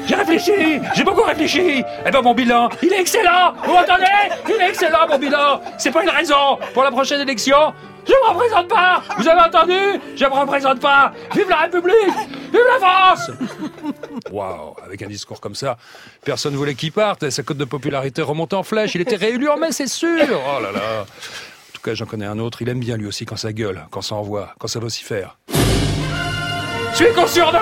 j'ai 0.06 0.14
réfléchi, 0.14 0.80
j'ai 0.94 1.04
beaucoup 1.04 1.22
réfléchi. 1.22 1.82
Eh 2.06 2.10
ben 2.10 2.22
mon 2.22 2.32
bilan, 2.34 2.70
il 2.82 2.90
est 2.90 3.00
excellent, 3.00 3.52
vous 3.64 3.74
m'entendez? 3.74 4.04
Il 4.48 4.54
est 4.62 4.70
excellent 4.70 5.06
mon 5.08 5.18
bilan. 5.18 5.60
C'est 5.76 5.90
pas 5.90 6.02
une 6.02 6.08
raison 6.08 6.58
pour 6.72 6.84
la 6.84 6.90
prochaine 6.90 7.20
élection. 7.20 7.74
Je 8.06 8.12
me 8.12 8.28
représente 8.34 8.68
pas. 8.68 9.02
Vous 9.18 9.28
avez 9.28 9.40
entendu? 9.40 10.00
Je 10.16 10.24
me 10.24 10.30
représente 10.30 10.80
pas. 10.80 11.12
Vive 11.34 11.48
la 11.48 11.56
République, 11.58 12.28
vive 12.52 12.60
la 12.80 12.86
France. 12.86 13.30
Waouh, 14.30 14.74
avec 14.84 15.02
un 15.02 15.06
discours 15.06 15.40
comme 15.40 15.54
ça, 15.54 15.76
personne 16.24 16.54
voulait 16.54 16.74
qu'il 16.74 16.92
parte. 16.92 17.28
Sa 17.30 17.42
cote 17.42 17.56
de 17.58 17.64
popularité 17.64 18.22
remonte 18.22 18.52
en 18.52 18.62
flèche. 18.62 18.94
Il 18.94 19.00
était 19.00 19.16
réélu 19.16 19.48
en 19.48 19.56
mai, 19.56 19.72
c'est 19.72 19.86
sûr. 19.88 20.24
Oh 20.30 20.60
là 20.62 20.72
là. 20.72 21.02
En 21.02 21.72
tout 21.74 21.82
cas, 21.82 21.94
j'en 21.94 22.06
connais 22.06 22.26
un 22.26 22.38
autre. 22.38 22.62
Il 22.62 22.68
aime 22.68 22.80
bien 22.80 22.96
lui 22.96 23.06
aussi 23.06 23.24
quand 23.24 23.36
ça 23.36 23.52
gueule, 23.52 23.86
quand 23.90 24.02
ça 24.02 24.14
envoie, 24.14 24.54
quand 24.58 24.68
ça 24.68 24.80
vocifère. 24.80 25.36
Celui 26.94 27.12
qu'on 27.14 27.26
surnomme 27.26 27.60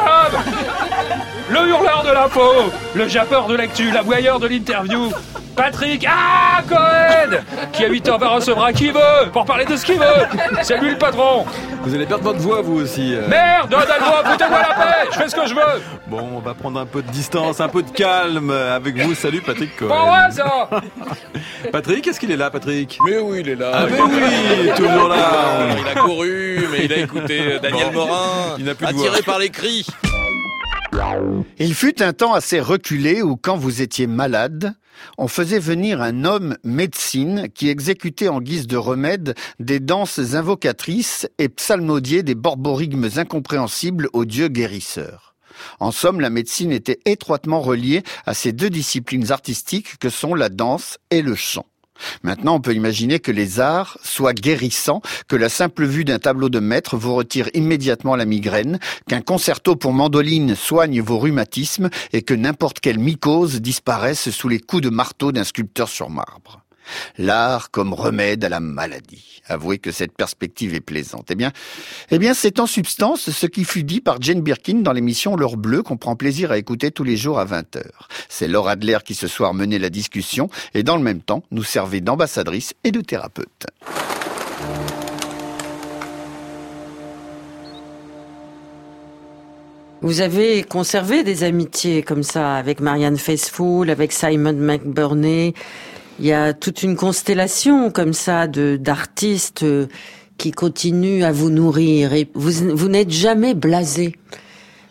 Le 1.51 1.69
hurleur 1.69 2.03
de 2.05 2.13
l'info, 2.13 2.73
le 2.95 3.09
jappeur 3.09 3.47
de 3.47 3.55
l'actu, 3.55 3.91
l'aboyeur 3.91 4.41
de 4.41 4.47
l'interview, 4.49 5.13
Patrick 5.59 6.07
Ah 6.09 6.63
Cohen 6.69 7.39
Qui 7.73 7.85
à 7.85 7.89
8h 7.91 8.19
va 8.21 8.29
recevra 8.29 8.73
qui 8.73 8.91
veut 8.93 9.29
pour 9.33 9.45
parler 9.45 9.65
de 9.65 9.75
ce 9.77 9.85
qu'il 9.85 9.99
veut 9.99 10.05
C'est 10.63 10.79
lui 10.79 10.91
le 10.93 10.99
patron 10.99 11.45
Vous 11.83 11.93
allez 11.95 12.07
perdre 12.07 12.23
votre 12.25 12.39
voix, 12.39 12.63
vous 12.63 12.81
aussi. 12.81 13.13
euh. 13.15 13.27
Merde 13.29 13.69
Donne-moi, 13.69 14.23
foutez-moi 14.25 14.59
la 14.61 14.75
paix 14.75 15.09
Je 15.13 15.17
fais 15.19 15.29
ce 15.29 15.35
que 15.35 15.47
je 15.49 15.55
veux 15.55 15.83
Bon, 16.07 16.21
on 16.37 16.39
va 16.39 16.55
prendre 16.55 16.79
un 16.79 16.87
peu 16.87 17.03
de 17.03 17.11
distance, 17.11 17.61
un 17.61 17.69
peu 17.69 17.83
de 17.83 17.91
calme 17.91 18.51
avec 18.53 18.97
vous. 19.03 19.15
Salut 19.17 19.41
Patrick 19.41 19.77
Cohen. 19.77 19.89
Bon 19.89 20.13
ouais 20.13 20.31
ça 20.31 20.71
Patrick, 21.73 22.07
est-ce 22.07 22.21
qu'il 22.21 22.31
est 22.31 22.37
là, 22.37 22.51
Patrick? 22.51 22.97
Mais 23.05 23.19
oui, 23.19 23.39
il 23.41 23.49
est 23.49 23.57
là. 23.57 23.71
Ah 23.75 23.87
mais 23.91 24.01
oui, 24.01 24.71
toujours 24.77 25.09
là. 25.09 25.17
Il 25.81 25.89
a 25.99 26.01
couru, 26.01 26.69
mais 26.71 26.85
il 26.85 26.93
a 26.93 26.97
écouté 26.99 27.41
euh, 27.55 27.59
Daniel 27.59 27.89
Bon. 27.93 28.07
Morin, 28.07 28.55
Il 28.59 28.65
n'a 28.65 28.75
plus 28.77 28.87
de 28.87 28.91
attiré 28.93 29.09
voix. 29.11 29.23
par 29.25 29.39
les 29.41 29.51
cris. 29.51 29.87
Il 31.59 31.75
fut 31.75 32.01
un 32.03 32.13
temps 32.13 32.33
assez 32.35 32.61
reculé 32.61 33.23
où 33.23 33.37
quand 33.37 33.57
vous 33.57 33.83
étiez 33.83 34.07
malade, 34.07 34.75
on 35.17 35.29
faisait 35.29 35.59
venir 35.59 36.03
un 36.03 36.25
homme 36.25 36.57
médecine 36.65 37.49
qui 37.55 37.69
exécutait 37.69 38.29
en 38.29 38.41
guise 38.41 38.67
de 38.67 38.77
remède 38.77 39.35
des 39.59 39.81
danses 39.81 40.35
invocatrices 40.35 41.29
et 41.39 41.49
psalmodiait 41.49 42.23
des 42.23 42.35
borborigmes 42.35 43.09
incompréhensibles 43.17 44.09
au 44.13 44.25
dieu 44.25 44.49
guérisseur. 44.49 45.35
En 45.81 45.91
somme, 45.91 46.21
la 46.21 46.31
médecine 46.31 46.73
était 46.73 47.01
étroitement 47.05 47.61
reliée 47.61 48.03
à 48.27 48.35
ces 48.35 48.53
deux 48.53 48.71
disciplines 48.71 49.33
artistiques 49.33 49.99
que 49.99 50.11
sont 50.11 50.35
la 50.35 50.49
danse 50.49 50.99
et 51.11 51.23
le 51.23 51.35
chant. 51.35 51.67
Maintenant, 52.23 52.57
on 52.57 52.61
peut 52.61 52.75
imaginer 52.75 53.19
que 53.19 53.33
les 53.33 53.61
arts 53.61 53.99
soient 54.03 54.33
guérissants, 54.33 55.03
que 55.29 55.37
la 55.37 55.49
simple 55.49 55.87
vue 55.87 56.05
d'un 56.05 56.19
tableau 56.19 56.49
de 56.49 56.61
maître 56.61 56.97
vous 56.97 57.15
retire 57.15 57.49
immédiatement 57.55 58.17
la 58.17 58.25
migraine, 58.25 58.79
qu'un 59.09 59.21
concerto 59.21 59.77
pour 59.77 59.93
mandoline 59.93 60.55
soigne 60.55 61.01
vos 61.01 61.19
rhumatismes 61.19 61.91
et 62.13 62.23
que 62.23 62.35
n'importe 62.35 62.81
quelle 62.81 62.99
mycose 62.99 63.61
disparaisse 63.61 64.31
sous 64.31 64.49
les 64.49 64.61
coups 64.61 64.83
de 64.83 64.91
marteau 64.91 65.33
d'un 65.33 65.45
sculpteur 65.45 65.89
sur 65.89 66.11
marbre. 66.11 66.63
L'art 67.19 67.71
comme 67.71 67.93
remède 67.93 68.45
à 68.45 68.49
la 68.49 68.61
maladie. 68.61 69.41
Avouez 69.47 69.79
que 69.79 69.91
cette 69.91 70.13
perspective 70.13 70.75
est 70.75 70.81
plaisante. 70.81 71.29
Eh 71.31 71.35
bien, 71.35 71.53
eh 72.11 72.19
bien, 72.19 72.35
c'est 72.35 72.61
en 72.61 72.67
substance 72.67 73.31
ce 73.31 73.47
qui 73.47 73.65
fut 73.65 73.85
dit 73.85 74.01
par 74.01 74.21
Jane 74.21 74.43
Birkin 74.43 74.81
dans 74.81 74.93
l'émission 74.93 75.37
L'heure 75.37 75.57
bleue 75.57 75.83
qu'on 75.83 75.97
prend 75.97 76.17
plaisir 76.17 76.51
à 76.51 76.59
écouter 76.59 76.91
tous 76.91 77.05
les 77.05 77.17
jours 77.17 77.39
à 77.39 77.47
20h. 77.47 77.83
C'est 78.29 78.49
Laura 78.49 78.73
Adler 78.73 78.99
qui 79.05 79.15
ce 79.15 79.27
soir 79.27 79.55
menait 79.55 79.79
la 79.79 79.91
discussion 79.91 80.51
et 80.75 80.83
dans 80.83 80.97
le 80.97 81.03
même 81.03 81.21
temps 81.21 81.43
nous 81.51 81.65
servait 81.65 82.01
d'ambassadrice 82.01 82.75
et 82.85 82.91
de 82.91 83.01
thérapeute. 83.01 83.67
Vous 90.01 90.21
avez 90.21 90.63
conservé 90.63 91.25
des 91.25 91.43
amitiés 91.43 92.03
comme 92.03 92.23
ça 92.23 92.55
avec 92.55 92.79
Marianne 92.79 93.19
Faithfull, 93.19 93.91
avec 93.91 94.13
Simon 94.13 94.53
McBurney. 94.53 95.55
Il 96.19 96.27
y 96.27 96.33
a 96.33 96.53
toute 96.53 96.83
une 96.83 96.97
constellation 96.97 97.91
comme 97.91 98.13
ça 98.13 98.47
de 98.47 98.77
d'artistes 98.77 99.63
euh, 99.63 99.87
qui 100.37 100.51
continuent 100.51 101.23
à 101.23 101.33
vous 101.33 101.51
nourrir 101.51 102.13
et 102.13 102.29
vous, 102.35 102.77
vous 102.77 102.89
n'êtes 102.89 103.11
jamais 103.11 103.55
blasé. 103.55 104.17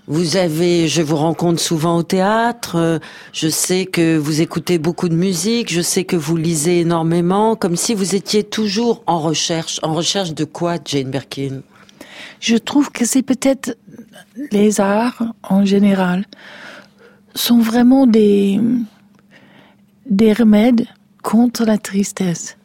Vous 0.09 0.37
avez, 0.37 0.87
je 0.87 1.01
vous 1.01 1.17
rencontre 1.17 1.59
souvent 1.59 1.97
au 1.97 2.03
théâtre, 2.03 2.77
euh, 2.77 2.99
je 3.33 3.49
sais 3.49 3.85
que 3.85 4.17
vous 4.17 4.39
écoutez 4.39 4.77
beaucoup 4.77 5.09
de 5.09 5.15
musique, 5.15 5.71
je 5.71 5.81
sais 5.81 6.05
que 6.05 6.15
vous 6.15 6.37
lisez 6.37 6.79
énormément, 6.79 7.57
comme 7.57 7.75
si 7.75 7.93
vous 7.93 8.15
étiez 8.15 8.45
toujours 8.45 9.03
en 9.05 9.19
recherche. 9.19 9.81
En 9.83 9.93
recherche 9.93 10.33
de 10.33 10.45
quoi, 10.45 10.77
Jane 10.83 11.11
Birkin? 11.11 11.61
Je 12.39 12.55
trouve 12.55 12.89
que 12.89 13.05
c'est 13.05 13.21
peut-être 13.21 13.77
les 14.51 14.79
arts 14.79 15.23
en 15.43 15.65
général 15.65 16.25
sont 17.35 17.59
vraiment 17.59 18.07
des, 18.07 18.59
des 20.09 20.31
remèdes 20.31 20.85
contre 21.27 21.65
la 21.65 21.77
tristesse. 21.77 22.57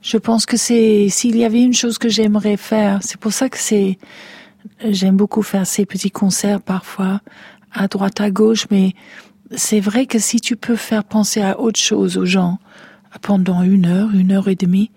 Je 0.00 0.16
pense 0.16 0.46
que 0.46 0.56
c'est, 0.56 1.08
s'il 1.10 1.36
y 1.36 1.44
avait 1.44 1.60
une 1.62 1.74
chose 1.74 1.98
que 1.98 2.08
j'aimerais 2.08 2.56
faire, 2.56 3.00
c'est 3.02 3.18
pour 3.18 3.34
ça 3.34 3.50
que 3.50 3.58
c'est, 3.58 3.98
j'aime 4.82 5.18
beaucoup 5.18 5.42
faire 5.42 5.66
ces 5.66 5.84
petits 5.84 6.10
concerts 6.10 6.62
parfois, 6.62 7.20
à 7.70 7.86
droite, 7.86 8.22
à 8.22 8.30
gauche, 8.30 8.66
mais 8.70 8.94
c'est 9.54 9.80
vrai 9.80 10.06
que 10.06 10.18
si 10.18 10.40
tu 10.40 10.56
peux 10.56 10.74
faire 10.74 11.04
penser 11.04 11.42
à 11.42 11.60
autre 11.60 11.78
chose 11.78 12.16
aux 12.16 12.24
gens 12.24 12.58
pendant 13.20 13.62
une 13.62 13.84
heure, 13.84 14.08
une 14.14 14.32
heure 14.32 14.48
et 14.48 14.54
demie, 14.54 14.90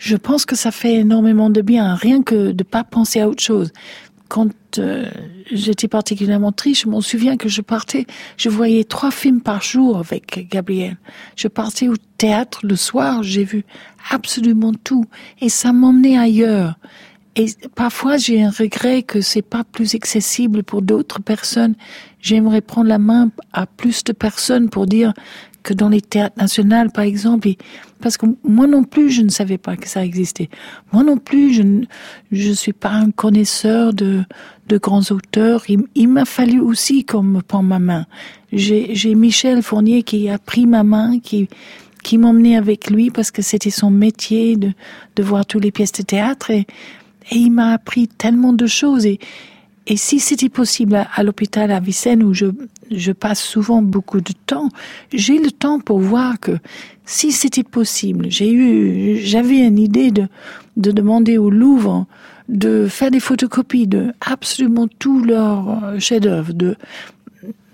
je 0.00 0.16
pense 0.16 0.46
que 0.46 0.56
ça 0.56 0.70
fait 0.70 0.94
énormément 0.94 1.50
de 1.50 1.60
bien, 1.60 1.94
rien 1.94 2.22
que 2.22 2.52
de 2.52 2.64
pas 2.64 2.82
penser 2.82 3.20
à 3.20 3.28
autre 3.28 3.42
chose. 3.42 3.72
Quand 4.34 4.50
euh, 4.80 5.08
j'étais 5.52 5.86
particulièrement 5.86 6.50
triste, 6.50 6.82
je 6.82 6.88
m'en 6.88 7.00
souviens 7.00 7.36
que 7.36 7.48
je 7.48 7.60
partais, 7.60 8.04
je 8.36 8.48
voyais 8.48 8.82
trois 8.82 9.12
films 9.12 9.40
par 9.40 9.62
jour 9.62 9.96
avec 9.96 10.48
Gabriel. 10.50 10.96
Je 11.36 11.46
partais 11.46 11.86
au 11.86 11.94
théâtre 12.18 12.66
le 12.66 12.74
soir, 12.74 13.22
j'ai 13.22 13.44
vu 13.44 13.64
absolument 14.10 14.72
tout, 14.74 15.04
et 15.40 15.48
ça 15.48 15.72
m'emmenait 15.72 16.18
ailleurs. 16.18 16.74
Et 17.36 17.46
parfois, 17.76 18.16
j'ai 18.16 18.42
un 18.42 18.50
regret 18.50 19.04
que 19.04 19.20
c'est 19.20 19.40
pas 19.40 19.62
plus 19.62 19.94
accessible 19.94 20.64
pour 20.64 20.82
d'autres 20.82 21.22
personnes. 21.22 21.76
J'aimerais 22.20 22.60
prendre 22.60 22.88
la 22.88 22.98
main 22.98 23.30
à 23.52 23.66
plus 23.66 24.02
de 24.02 24.12
personnes 24.12 24.68
pour 24.68 24.86
dire 24.86 25.12
que 25.64 25.74
dans 25.74 25.88
les 25.88 26.00
théâtres 26.00 26.36
nationaux, 26.38 26.88
par 26.94 27.04
exemple, 27.04 27.48
parce 28.00 28.16
que 28.16 28.26
moi 28.44 28.68
non 28.68 28.84
plus, 28.84 29.10
je 29.10 29.22
ne 29.22 29.30
savais 29.30 29.58
pas 29.58 29.76
que 29.76 29.88
ça 29.88 30.04
existait. 30.04 30.48
Moi 30.92 31.02
non 31.02 31.16
plus, 31.16 31.52
je 31.54 31.62
ne 31.62 31.84
je 32.30 32.52
suis 32.52 32.74
pas 32.74 32.90
un 32.90 33.10
connaisseur 33.10 33.92
de, 33.94 34.22
de 34.68 34.78
grands 34.78 35.10
auteurs. 35.10 35.64
Il, 35.68 36.08
m'a 36.08 36.26
fallu 36.26 36.60
aussi 36.60 37.04
qu'on 37.04 37.22
me 37.22 37.40
ma 37.62 37.78
main. 37.78 38.06
J'ai 38.52 38.94
j'ai 38.94 39.14
Michel 39.14 39.62
Fournier 39.62 40.02
qui 40.02 40.28
a 40.28 40.38
pris 40.38 40.66
ma 40.66 40.84
main, 40.84 41.18
qui 41.18 41.48
qui 42.04 42.18
m'emmenait 42.18 42.56
avec 42.56 42.90
lui 42.90 43.10
parce 43.10 43.30
que 43.30 43.40
c'était 43.40 43.70
son 43.70 43.90
métier 43.90 44.56
de, 44.56 44.72
de 45.16 45.22
voir 45.22 45.46
toutes 45.46 45.64
les 45.64 45.72
pièces 45.72 45.92
de 45.92 46.02
théâtre 46.02 46.50
et, 46.50 46.66
et 47.30 47.36
il 47.36 47.50
m'a 47.50 47.72
appris 47.72 48.06
tellement 48.08 48.52
de 48.52 48.66
choses 48.66 49.06
et, 49.06 49.18
et 49.86 49.96
si 49.96 50.18
c'était 50.18 50.48
possible 50.48 51.06
à, 51.14 51.22
l'hôpital 51.22 51.70
à 51.70 51.80
Vicenne 51.80 52.22
où 52.22 52.32
je, 52.32 52.46
je 52.90 53.12
passe 53.12 53.42
souvent 53.42 53.82
beaucoup 53.82 54.20
de 54.20 54.32
temps, 54.46 54.70
j'ai 55.12 55.38
le 55.38 55.50
temps 55.50 55.78
pour 55.78 55.98
voir 55.98 56.40
que 56.40 56.52
si 57.04 57.32
c'était 57.32 57.64
possible, 57.64 58.26
j'ai 58.30 58.50
eu, 58.50 59.18
j'avais 59.18 59.58
une 59.58 59.78
idée 59.78 60.10
de, 60.10 60.26
de 60.76 60.90
demander 60.90 61.36
au 61.36 61.50
Louvre 61.50 62.06
de 62.48 62.86
faire 62.88 63.10
des 63.10 63.20
photocopies 63.20 63.86
de 63.86 64.12
absolument 64.20 64.86
tous 64.98 65.22
leurs 65.22 65.84
euh, 65.84 65.98
chefs-d'œuvre, 65.98 66.52
de, 66.52 66.76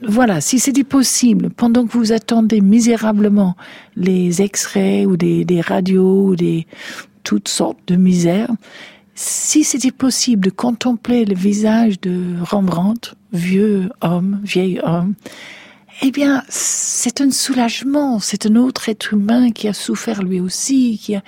voilà, 0.02 0.40
si 0.40 0.58
c'était 0.58 0.84
possible, 0.84 1.50
pendant 1.50 1.86
que 1.86 1.92
vous 1.92 2.12
attendez 2.12 2.60
misérablement 2.60 3.56
les 3.96 4.42
extraits 4.42 5.06
ou 5.06 5.16
des, 5.16 5.44
des 5.44 5.60
radios 5.60 6.28
ou 6.28 6.36
des 6.36 6.66
toutes 7.22 7.48
sortes 7.48 7.78
de 7.86 7.96
misères, 7.96 8.50
si 9.22 9.64
c'était 9.64 9.90
possible 9.90 10.46
de 10.46 10.50
contempler 10.50 11.26
le 11.26 11.34
visage 11.34 12.00
de 12.00 12.36
Rembrandt, 12.40 13.12
vieux 13.34 13.90
homme, 14.00 14.40
vieil 14.42 14.80
homme, 14.82 15.12
eh 16.00 16.10
bien, 16.10 16.42
c'est 16.48 17.20
un 17.20 17.30
soulagement, 17.30 18.18
c'est 18.18 18.46
un 18.46 18.56
autre 18.56 18.88
être 18.88 19.12
humain 19.12 19.50
qui 19.50 19.68
a 19.68 19.74
souffert 19.74 20.22
lui 20.22 20.40
aussi, 20.40 20.98
qui 20.98 21.16
a, 21.16 21.22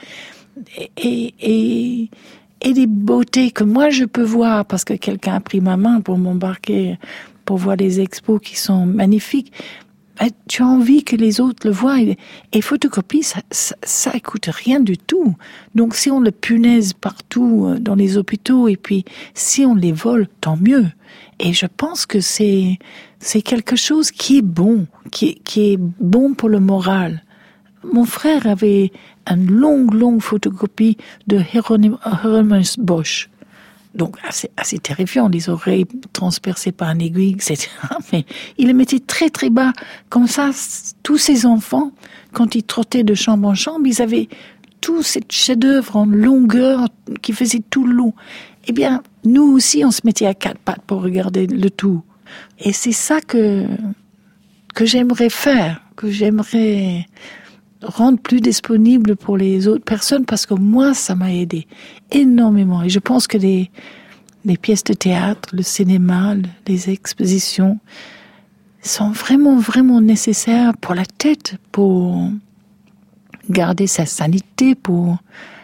et, 0.96 1.34
et, 1.42 2.10
et 2.62 2.72
des 2.72 2.86
beautés 2.86 3.50
que 3.50 3.62
moi 3.62 3.90
je 3.90 4.04
peux 4.06 4.22
voir 4.22 4.64
parce 4.64 4.84
que 4.84 4.94
quelqu'un 4.94 5.34
a 5.34 5.40
pris 5.40 5.60
ma 5.60 5.76
main 5.76 6.00
pour 6.00 6.16
m'embarquer 6.16 6.98
pour 7.44 7.58
voir 7.58 7.76
les 7.76 8.00
expos 8.00 8.40
qui 8.42 8.56
sont 8.56 8.86
magnifiques. 8.86 9.52
Ben, 10.20 10.28
tu 10.46 10.62
as 10.62 10.66
envie 10.66 11.04
que 11.04 11.16
les 11.16 11.40
autres 11.40 11.66
le 11.66 11.72
voient. 11.72 11.98
Et, 12.52 12.60
photocopie, 12.60 13.22
ça, 13.22 13.40
ça, 13.50 13.74
ça 13.82 14.20
coûte 14.20 14.46
rien 14.46 14.80
du 14.80 14.98
tout. 14.98 15.34
Donc 15.74 15.94
si 15.94 16.10
on 16.10 16.20
le 16.20 16.30
punaise 16.30 16.92
partout 16.92 17.66
euh, 17.66 17.78
dans 17.78 17.94
les 17.94 18.16
hôpitaux 18.16 18.68
et 18.68 18.76
puis 18.76 19.04
si 19.34 19.64
on 19.64 19.74
les 19.74 19.92
vole, 19.92 20.28
tant 20.40 20.56
mieux. 20.56 20.86
Et 21.38 21.52
je 21.52 21.66
pense 21.66 22.06
que 22.06 22.20
c'est 22.20 22.78
c'est 23.18 23.42
quelque 23.42 23.76
chose 23.76 24.10
qui 24.10 24.38
est 24.38 24.42
bon, 24.42 24.86
qui 25.10 25.36
qui 25.44 25.72
est 25.72 25.78
bon 25.78 26.34
pour 26.34 26.48
le 26.48 26.60
moral. 26.60 27.22
Mon 27.84 28.04
frère 28.04 28.46
avait 28.46 28.92
une 29.28 29.50
longue, 29.50 29.94
longue 29.94 30.20
photocopie 30.20 30.96
de 31.26 31.40
Hieronymus 31.52 32.78
Bosch. 32.78 33.28
Donc 33.94 34.16
assez, 34.26 34.50
assez 34.56 34.78
terrifiant, 34.78 35.28
les 35.28 35.50
oreilles 35.50 35.86
transpercées 36.12 36.72
par 36.72 36.90
une 36.90 37.02
aiguille, 37.02 37.32
etc. 37.32 37.68
Mais 38.12 38.24
il 38.58 38.68
le 38.68 38.74
mettait 38.74 39.00
très 39.00 39.28
très 39.28 39.50
bas. 39.50 39.72
Comme 40.08 40.26
ça, 40.26 40.50
tous 41.02 41.18
ses 41.18 41.44
enfants, 41.44 41.92
quand 42.32 42.54
ils 42.54 42.62
trottaient 42.62 43.04
de 43.04 43.14
chambre 43.14 43.48
en 43.48 43.54
chambre, 43.54 43.86
ils 43.86 44.00
avaient 44.00 44.28
tout 44.80 45.02
cette 45.02 45.30
chef-d'œuvre 45.30 45.96
en 45.96 46.06
longueur 46.06 46.88
qui 47.20 47.32
faisait 47.32 47.62
tout 47.70 47.86
le 47.86 47.92
long. 47.92 48.14
Eh 48.66 48.72
bien, 48.72 49.02
nous 49.24 49.52
aussi, 49.52 49.84
on 49.84 49.90
se 49.90 50.00
mettait 50.04 50.26
à 50.26 50.34
quatre 50.34 50.58
pattes 50.58 50.82
pour 50.86 51.02
regarder 51.02 51.46
le 51.46 51.70
tout. 51.70 52.02
Et 52.58 52.72
c'est 52.72 52.92
ça 52.92 53.20
que 53.20 53.66
que 54.74 54.86
j'aimerais 54.86 55.28
faire, 55.28 55.82
que 55.96 56.10
j'aimerais 56.10 57.06
rendre 57.82 58.18
plus 58.18 58.40
disponible 58.40 59.16
pour 59.16 59.36
les 59.36 59.68
autres 59.68 59.84
personnes 59.84 60.24
parce 60.24 60.46
que 60.46 60.54
moi, 60.54 60.94
ça 60.94 61.14
m'a 61.14 61.32
aidé 61.32 61.66
énormément. 62.10 62.82
Et 62.82 62.88
je 62.88 62.98
pense 62.98 63.26
que 63.26 63.38
les, 63.38 63.70
pièces 64.60 64.84
de 64.84 64.94
théâtre, 64.94 65.48
le 65.52 65.62
cinéma, 65.62 66.34
les 66.66 66.90
expositions 66.90 67.78
sont 68.82 69.10
vraiment, 69.10 69.56
vraiment 69.56 70.00
nécessaires 70.00 70.76
pour 70.76 70.94
la 70.94 71.04
tête, 71.04 71.56
pour 71.70 72.30
garder 73.50 73.86
sa 73.86 74.06
sanité, 74.06 74.74
pour, 74.74 75.18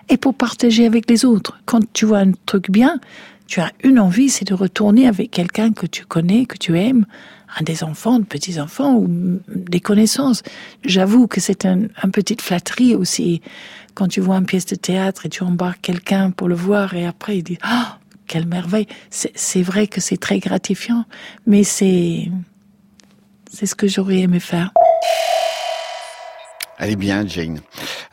et 0.09 0.17
pour 0.17 0.35
partager 0.35 0.87
avec 0.87 1.09
les 1.11 1.25
autres. 1.25 1.59
Quand 1.65 1.81
tu 1.93 2.07
vois 2.07 2.19
un 2.19 2.33
truc 2.47 2.71
bien, 2.71 3.01
tu 3.47 3.61
as 3.61 3.73
une 3.83 3.99
envie, 3.99 4.29
c'est 4.29 4.47
de 4.47 4.55
retourner 4.55 5.07
avec 5.09 5.31
quelqu'un 5.31 5.73
que 5.73 5.87
tu 5.87 6.05
connais, 6.05 6.47
que 6.47 6.59
tu 6.59 6.79
aimes, 6.79 7.07
un 7.59 7.65
des 7.65 7.85
enfants, 7.85 8.19
de 8.19 8.25
petits-enfants 8.25 8.95
ou 8.97 9.41
des 9.49 9.81
connaissances. 9.81 10.43
J'avoue 10.85 11.27
que 11.27 11.41
c'est 11.41 11.65
un, 11.65 11.83
un 12.03 12.11
petite 12.11 12.43
flatterie 12.43 12.95
aussi 12.95 13.41
quand 13.95 14.09
tu 14.09 14.21
vois 14.21 14.37
une 14.37 14.47
pièce 14.47 14.67
de 14.67 14.77
théâtre 14.77 15.27
et 15.27 15.29
tu 15.29 15.43
embarques 15.43 15.81
quelqu'un 15.81 16.31
pour 16.31 16.49
le 16.49 16.55
voir 16.55 16.95
et 16.95 17.07
après 17.07 17.39
il 17.39 17.43
dit 17.43 17.59
ah 17.63 17.99
quelle 18.29 18.47
merveille. 18.47 18.87
C'est 19.11 19.63
vrai 19.63 19.87
que 19.87 20.01
c'est 20.01 20.19
très 20.19 20.39
gratifiant, 20.39 21.05
mais 21.47 21.65
c'est 21.65 22.31
c'est 23.51 23.67
ce 23.67 23.75
que 23.75 23.89
j'aurais 23.89 24.19
aimé 24.19 24.39
faire. 24.39 24.71
Elle 26.79 26.91
est 26.91 26.97
bien, 26.97 27.27
Jane. 27.27 27.61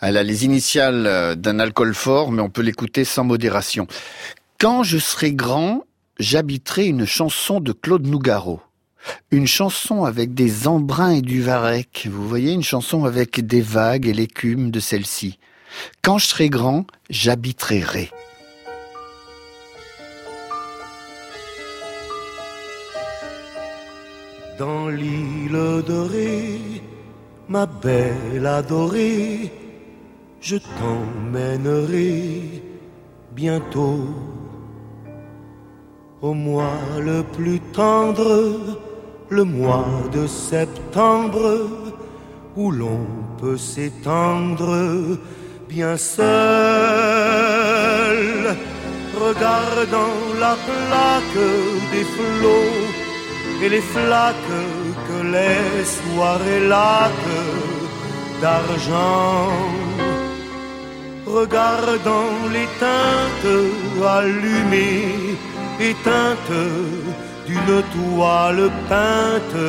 Elle 0.01 0.17
a 0.17 0.23
les 0.23 0.43
initiales 0.43 1.05
euh, 1.05 1.35
d'un 1.35 1.59
alcool 1.59 1.93
fort, 1.93 2.31
mais 2.31 2.41
on 2.41 2.49
peut 2.49 2.63
l'écouter 2.63 3.05
sans 3.05 3.23
modération. 3.23 3.85
Quand 4.59 4.81
je 4.81 4.97
serai 4.97 5.33
grand, 5.33 5.83
j'habiterai 6.19 6.87
une 6.87 7.05
chanson 7.05 7.59
de 7.59 7.73
Claude 7.73 8.07
Nougaro. 8.07 8.61
Une 9.31 9.47
chanson 9.47 10.05
avec 10.05 10.33
des 10.33 10.67
embruns 10.67 11.11
et 11.11 11.21
du 11.21 11.41
varech. 11.41 12.07
Vous 12.09 12.27
voyez, 12.27 12.53
une 12.53 12.63
chanson 12.63 13.05
avec 13.05 13.45
des 13.45 13.61
vagues 13.61 14.07
et 14.07 14.13
l'écume 14.13 14.71
de 14.71 14.79
celle-ci. 14.79 15.39
Quand 16.01 16.17
je 16.17 16.27
serai 16.27 16.49
grand, 16.49 16.85
j'habiterai 17.09 17.81
Ré. 17.81 18.11
Dans 24.57 24.87
l'île 24.87 25.83
dorée, 25.85 26.61
ma 27.49 27.65
belle 27.65 28.45
adorée, 28.45 29.51
je 30.39 30.55
t'emmènerai 30.55 32.41
bientôt 33.35 34.07
au 36.21 36.33
mois 36.33 36.79
le 36.99 37.23
plus 37.23 37.59
tendre, 37.73 38.79
le 39.29 39.43
mois 39.43 39.85
de 40.13 40.27
septembre, 40.27 41.69
où 42.55 42.71
l'on 42.71 43.05
peut 43.39 43.57
s'étendre 43.57 45.17
bien 45.67 45.97
seul, 45.97 46.25
regardant 49.19 50.17
la 50.39 50.55
plaque 50.67 51.47
des 51.91 52.05
flots 52.15 52.85
et 53.63 53.69
les 53.69 53.81
flaques 53.81 54.35
que 55.07 55.19
les 55.35 55.85
soirées 55.85 56.67
laques 56.67 57.41
d'argent. 58.41 59.51
Regardant 61.25 62.33
les 62.53 62.67
teintes 62.79 63.57
allumées, 64.05 65.38
éteintes 65.79 66.61
d'une 67.47 67.81
toile 67.95 68.69
peinte 68.89 69.63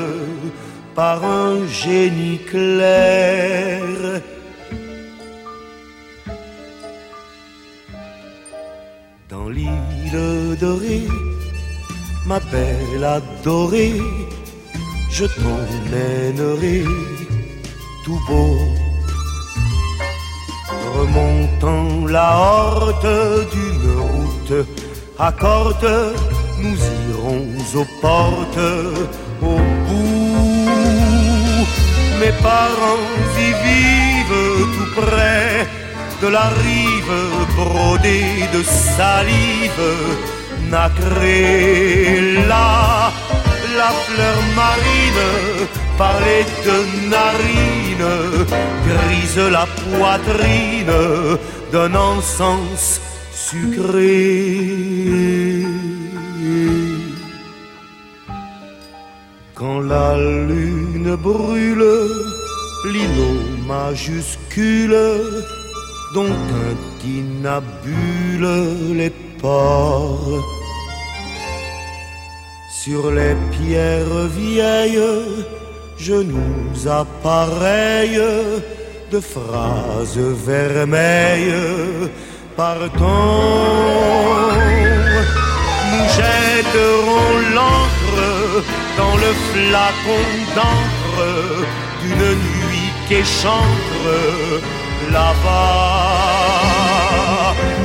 par 0.95 1.25
un 1.25 1.67
génie 1.67 2.41
clair. 2.51 3.83
Dans 9.29 9.49
l'île 9.49 10.57
dorée, 10.61 11.09
ma 12.27 12.41
belle 12.41 13.05
adorée, 13.05 14.01
je 15.11 15.27
t'emmènerai 15.27 16.85
tout 18.05 18.21
beau. 18.29 18.57
Remontant 20.99 22.07
la 22.07 22.37
horte 22.39 23.07
d'une 23.53 23.91
route 24.01 24.67
à 25.19 25.33
nous 26.59 26.79
irons 27.11 27.47
aux 27.75 27.87
portes 28.01 28.71
au 29.43 29.57
bout. 29.87 31.67
Mes 32.21 32.35
parents 32.43 33.09
y 33.47 33.51
vivent 33.65 34.45
tout 34.75 34.91
près 35.01 35.67
de 36.23 36.29
la 36.29 36.49
rive 36.65 37.17
brodée 37.57 38.49
de 38.55 38.63
salive 38.63 39.93
nacrée 40.71 42.33
là 42.49 43.13
la 43.77 43.91
fleur 44.07 44.39
marine 44.57 45.27
parlait 45.99 46.47
de 46.65 46.77
narines 47.11 48.47
grise 48.89 49.43
la 49.57 49.67
poitrine 49.83 50.97
d'un 51.73 51.95
encens 51.95 53.01
sucré 53.35 54.07
quand 59.67 59.81
la 59.81 60.17
lune 60.51 61.17
brûle 61.17 61.93
l'îlot 62.93 63.41
majuscule 63.67 64.99
dont 66.15 66.37
intinabule 66.69 68.49
les 69.01 69.13
ports. 69.41 70.41
Sur 72.83 73.11
les 73.11 73.35
pierres 73.55 74.27
vieilles, 74.41 75.13
je 75.99 76.15
nous 76.33 76.89
appareille 77.03 78.23
de 79.13 79.21
phrases 79.21 80.23
vermeilles 80.51 82.11
partons. 82.57 83.17
Nous 85.91 86.07
jetterons 86.19 87.31
l'encre 87.57 87.96
dans 88.97 89.17
le 89.17 89.33
flacon 89.51 90.27
d'encre 90.55 91.27
d'une 92.03 92.31
nuit 92.49 92.91
qu'échancre 93.09 94.11
là-bas. 95.13 96.37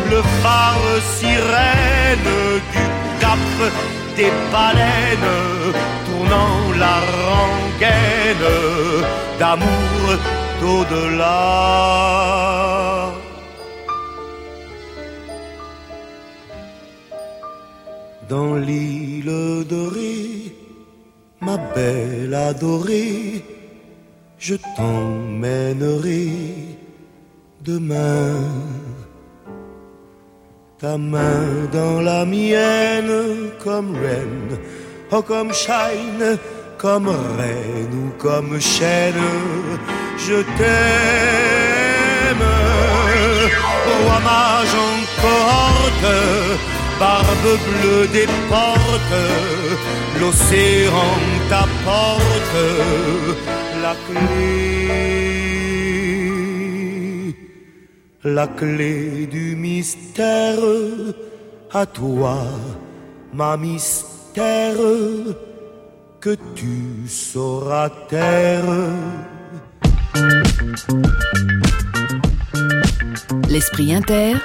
Le 0.09 0.19
phare 0.41 0.91
sirène 1.17 2.31
du 2.73 2.83
cap 3.19 3.45
des 4.17 4.31
baleines, 4.51 5.33
tournant 6.05 6.61
la 6.77 6.97
rengaine 7.27 8.49
d'amour 9.39 10.03
d'au-delà. 10.61 12.60
Dans 18.31 18.55
l'île 18.55 19.65
dorée, 19.69 20.55
ma 21.41 21.57
belle 21.75 22.33
adorée, 22.33 23.43
je 24.39 24.55
t'emmènerai 24.77 26.29
demain. 27.59 28.39
Ta 30.79 30.97
main 30.97 31.43
dans 31.73 31.99
la 31.99 32.23
mienne 32.23 33.51
comme 33.61 33.97
reine, 33.97 34.57
oh 35.11 35.21
comme 35.21 35.51
shine, 35.51 36.37
comme 36.77 37.09
reine 37.09 37.95
ou 38.01 38.11
comme 38.17 38.61
chaîne, 38.61 39.27
je 40.25 40.37
t'aime. 40.57 42.47
Roi 43.91 44.19
mage 44.29 44.75
en 44.87 44.95
cohorte, 45.21 46.11
barbe 47.01 47.53
bleue 47.67 48.05
des 48.17 48.29
portes, 48.47 49.19
l'océan 50.19 51.13
t'apporte 51.49 52.59
la 53.83 53.93
clé, 54.07 54.51
la 58.23 58.47
clé 58.59 58.95
du 59.37 59.47
mystère, 59.55 60.63
à 61.73 61.83
toi, 61.87 62.37
ma 63.33 63.57
mystère, 63.57 64.85
que 66.23 66.33
tu 66.53 66.75
sauras 67.07 67.89
taire. 68.09 68.71
L'esprit 73.49 73.89
inter. 73.95 74.35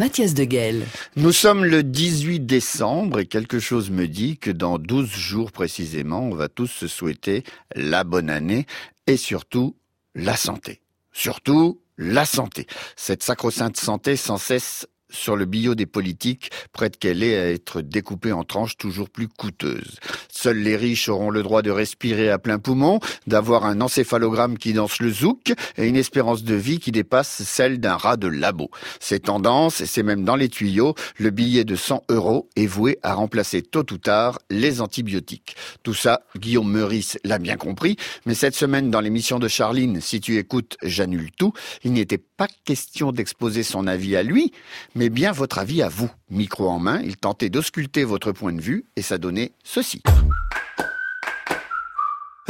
Mathias 0.00 0.32
de 0.32 0.44
Guel. 0.44 0.86
Nous 1.16 1.30
sommes 1.30 1.62
le 1.62 1.82
18 1.82 2.46
décembre 2.46 3.18
et 3.18 3.26
quelque 3.26 3.58
chose 3.58 3.90
me 3.90 4.08
dit 4.08 4.38
que 4.38 4.50
dans 4.50 4.78
12 4.78 5.10
jours 5.10 5.52
précisément, 5.52 6.22
on 6.22 6.34
va 6.34 6.48
tous 6.48 6.68
se 6.68 6.86
souhaiter 6.86 7.44
la 7.74 8.02
bonne 8.02 8.30
année 8.30 8.64
et 9.06 9.18
surtout 9.18 9.76
la 10.14 10.38
santé. 10.38 10.80
Surtout 11.12 11.82
la 11.98 12.24
santé. 12.24 12.66
Cette 12.96 13.22
sacro-sainte 13.22 13.76
santé 13.76 14.16
sans 14.16 14.38
cesse 14.38 14.86
sur 15.10 15.36
le 15.36 15.44
billot 15.44 15.74
des 15.74 15.86
politiques, 15.86 16.50
prête 16.72 16.98
qu'elle 16.98 17.22
est 17.22 17.36
à 17.36 17.50
être 17.50 17.82
découpée 17.82 18.32
en 18.32 18.44
tranches 18.44 18.76
toujours 18.76 19.10
plus 19.10 19.28
coûteuses. 19.28 19.98
Seuls 20.42 20.56
les 20.56 20.74
riches 20.74 21.10
auront 21.10 21.28
le 21.28 21.42
droit 21.42 21.60
de 21.60 21.70
respirer 21.70 22.30
à 22.30 22.38
plein 22.38 22.58
poumon, 22.58 22.98
d'avoir 23.26 23.66
un 23.66 23.82
encéphalogramme 23.82 24.56
qui 24.56 24.72
danse 24.72 24.98
le 24.98 25.10
zouk 25.10 25.52
et 25.76 25.86
une 25.86 25.96
espérance 25.96 26.44
de 26.44 26.54
vie 26.54 26.78
qui 26.78 26.92
dépasse 26.92 27.42
celle 27.42 27.78
d'un 27.78 27.96
rat 27.96 28.16
de 28.16 28.26
labo. 28.26 28.70
C'est 29.00 29.24
tendance, 29.24 29.82
et 29.82 29.86
c'est 29.86 30.02
même 30.02 30.24
dans 30.24 30.36
les 30.36 30.48
tuyaux, 30.48 30.94
le 31.18 31.28
billet 31.28 31.64
de 31.64 31.76
100 31.76 32.04
euros 32.08 32.48
est 32.56 32.66
voué 32.66 32.98
à 33.02 33.12
remplacer 33.12 33.60
tôt 33.60 33.84
ou 33.92 33.98
tard 33.98 34.38
les 34.48 34.80
antibiotiques. 34.80 35.56
Tout 35.82 35.92
ça, 35.92 36.22
Guillaume 36.38 36.72
Meurice 36.72 37.18
l'a 37.22 37.38
bien 37.38 37.58
compris, 37.58 37.98
mais 38.24 38.34
cette 38.34 38.54
semaine 38.54 38.90
dans 38.90 39.02
l'émission 39.02 39.38
de 39.40 39.46
Charline, 39.46 40.00
si 40.00 40.22
tu 40.22 40.38
écoutes, 40.38 40.78
j'annule 40.82 41.32
tout, 41.32 41.52
il 41.84 41.92
n'était 41.92 42.16
pas 42.16 42.48
question 42.64 43.12
d'exposer 43.12 43.62
son 43.62 43.86
avis 43.86 44.16
à 44.16 44.22
lui, 44.22 44.52
mais 44.94 45.10
bien 45.10 45.32
votre 45.32 45.58
avis 45.58 45.82
à 45.82 45.90
vous. 45.90 46.10
Micro 46.30 46.70
en 46.70 46.78
main, 46.78 47.02
il 47.04 47.18
tentait 47.18 47.50
d'ausculter 47.50 48.04
votre 48.04 48.32
point 48.32 48.54
de 48.54 48.62
vue 48.62 48.86
et 48.96 49.02
ça 49.02 49.18
donnait 49.18 49.52
ceci. 49.64 50.00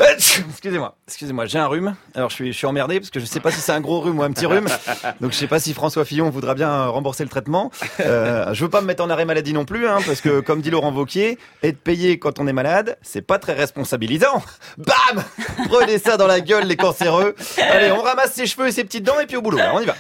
Excusez-moi, 0.50 0.96
excusez-moi, 1.06 1.46
j'ai 1.46 1.58
un 1.58 1.66
rhume. 1.66 1.94
Alors 2.14 2.30
je 2.30 2.34
suis, 2.34 2.52
je 2.52 2.66
emmerdé 2.66 3.00
parce 3.00 3.10
que 3.10 3.20
je 3.20 3.24
sais 3.24 3.40
pas 3.40 3.50
si 3.50 3.60
c'est 3.60 3.72
un 3.72 3.80
gros 3.80 4.00
rhume 4.00 4.18
ou 4.18 4.22
un 4.22 4.30
petit 4.30 4.46
rhume. 4.46 4.68
Donc 5.20 5.32
je 5.32 5.36
sais 5.36 5.46
pas 5.46 5.60
si 5.60 5.74
François 5.74 6.04
Fillon 6.04 6.30
voudra 6.30 6.54
bien 6.54 6.70
euh, 6.70 6.88
rembourser 6.88 7.22
le 7.24 7.28
traitement. 7.28 7.70
Euh, 8.00 8.52
je 8.54 8.64
veux 8.64 8.70
pas 8.70 8.80
me 8.80 8.86
mettre 8.86 9.04
en 9.04 9.10
arrêt 9.10 9.24
maladie 9.24 9.52
non 9.52 9.64
plus, 9.64 9.86
hein, 9.86 9.98
parce 10.06 10.20
que 10.20 10.40
comme 10.40 10.62
dit 10.62 10.70
Laurent 10.70 10.90
Vauquier, 10.92 11.38
être 11.62 11.78
payé 11.78 12.18
quand 12.18 12.38
on 12.38 12.46
est 12.46 12.52
malade, 12.52 12.96
c'est 13.02 13.22
pas 13.22 13.38
très 13.38 13.52
responsabilisant. 13.52 14.42
Bam 14.78 15.22
Prenez 15.68 15.98
ça 15.98 16.16
dans 16.16 16.26
la 16.26 16.40
gueule 16.40 16.64
les 16.64 16.76
cancéreux. 16.76 17.34
Allez, 17.58 17.92
on 17.92 18.00
ramasse 18.00 18.32
ses 18.32 18.46
cheveux 18.46 18.68
et 18.68 18.72
ses 18.72 18.84
petites 18.84 19.04
dents 19.04 19.20
et 19.20 19.26
puis 19.26 19.36
au 19.36 19.42
boulot. 19.42 19.58
Là, 19.58 19.72
on 19.74 19.80
y 19.80 19.86
va. 19.86 19.96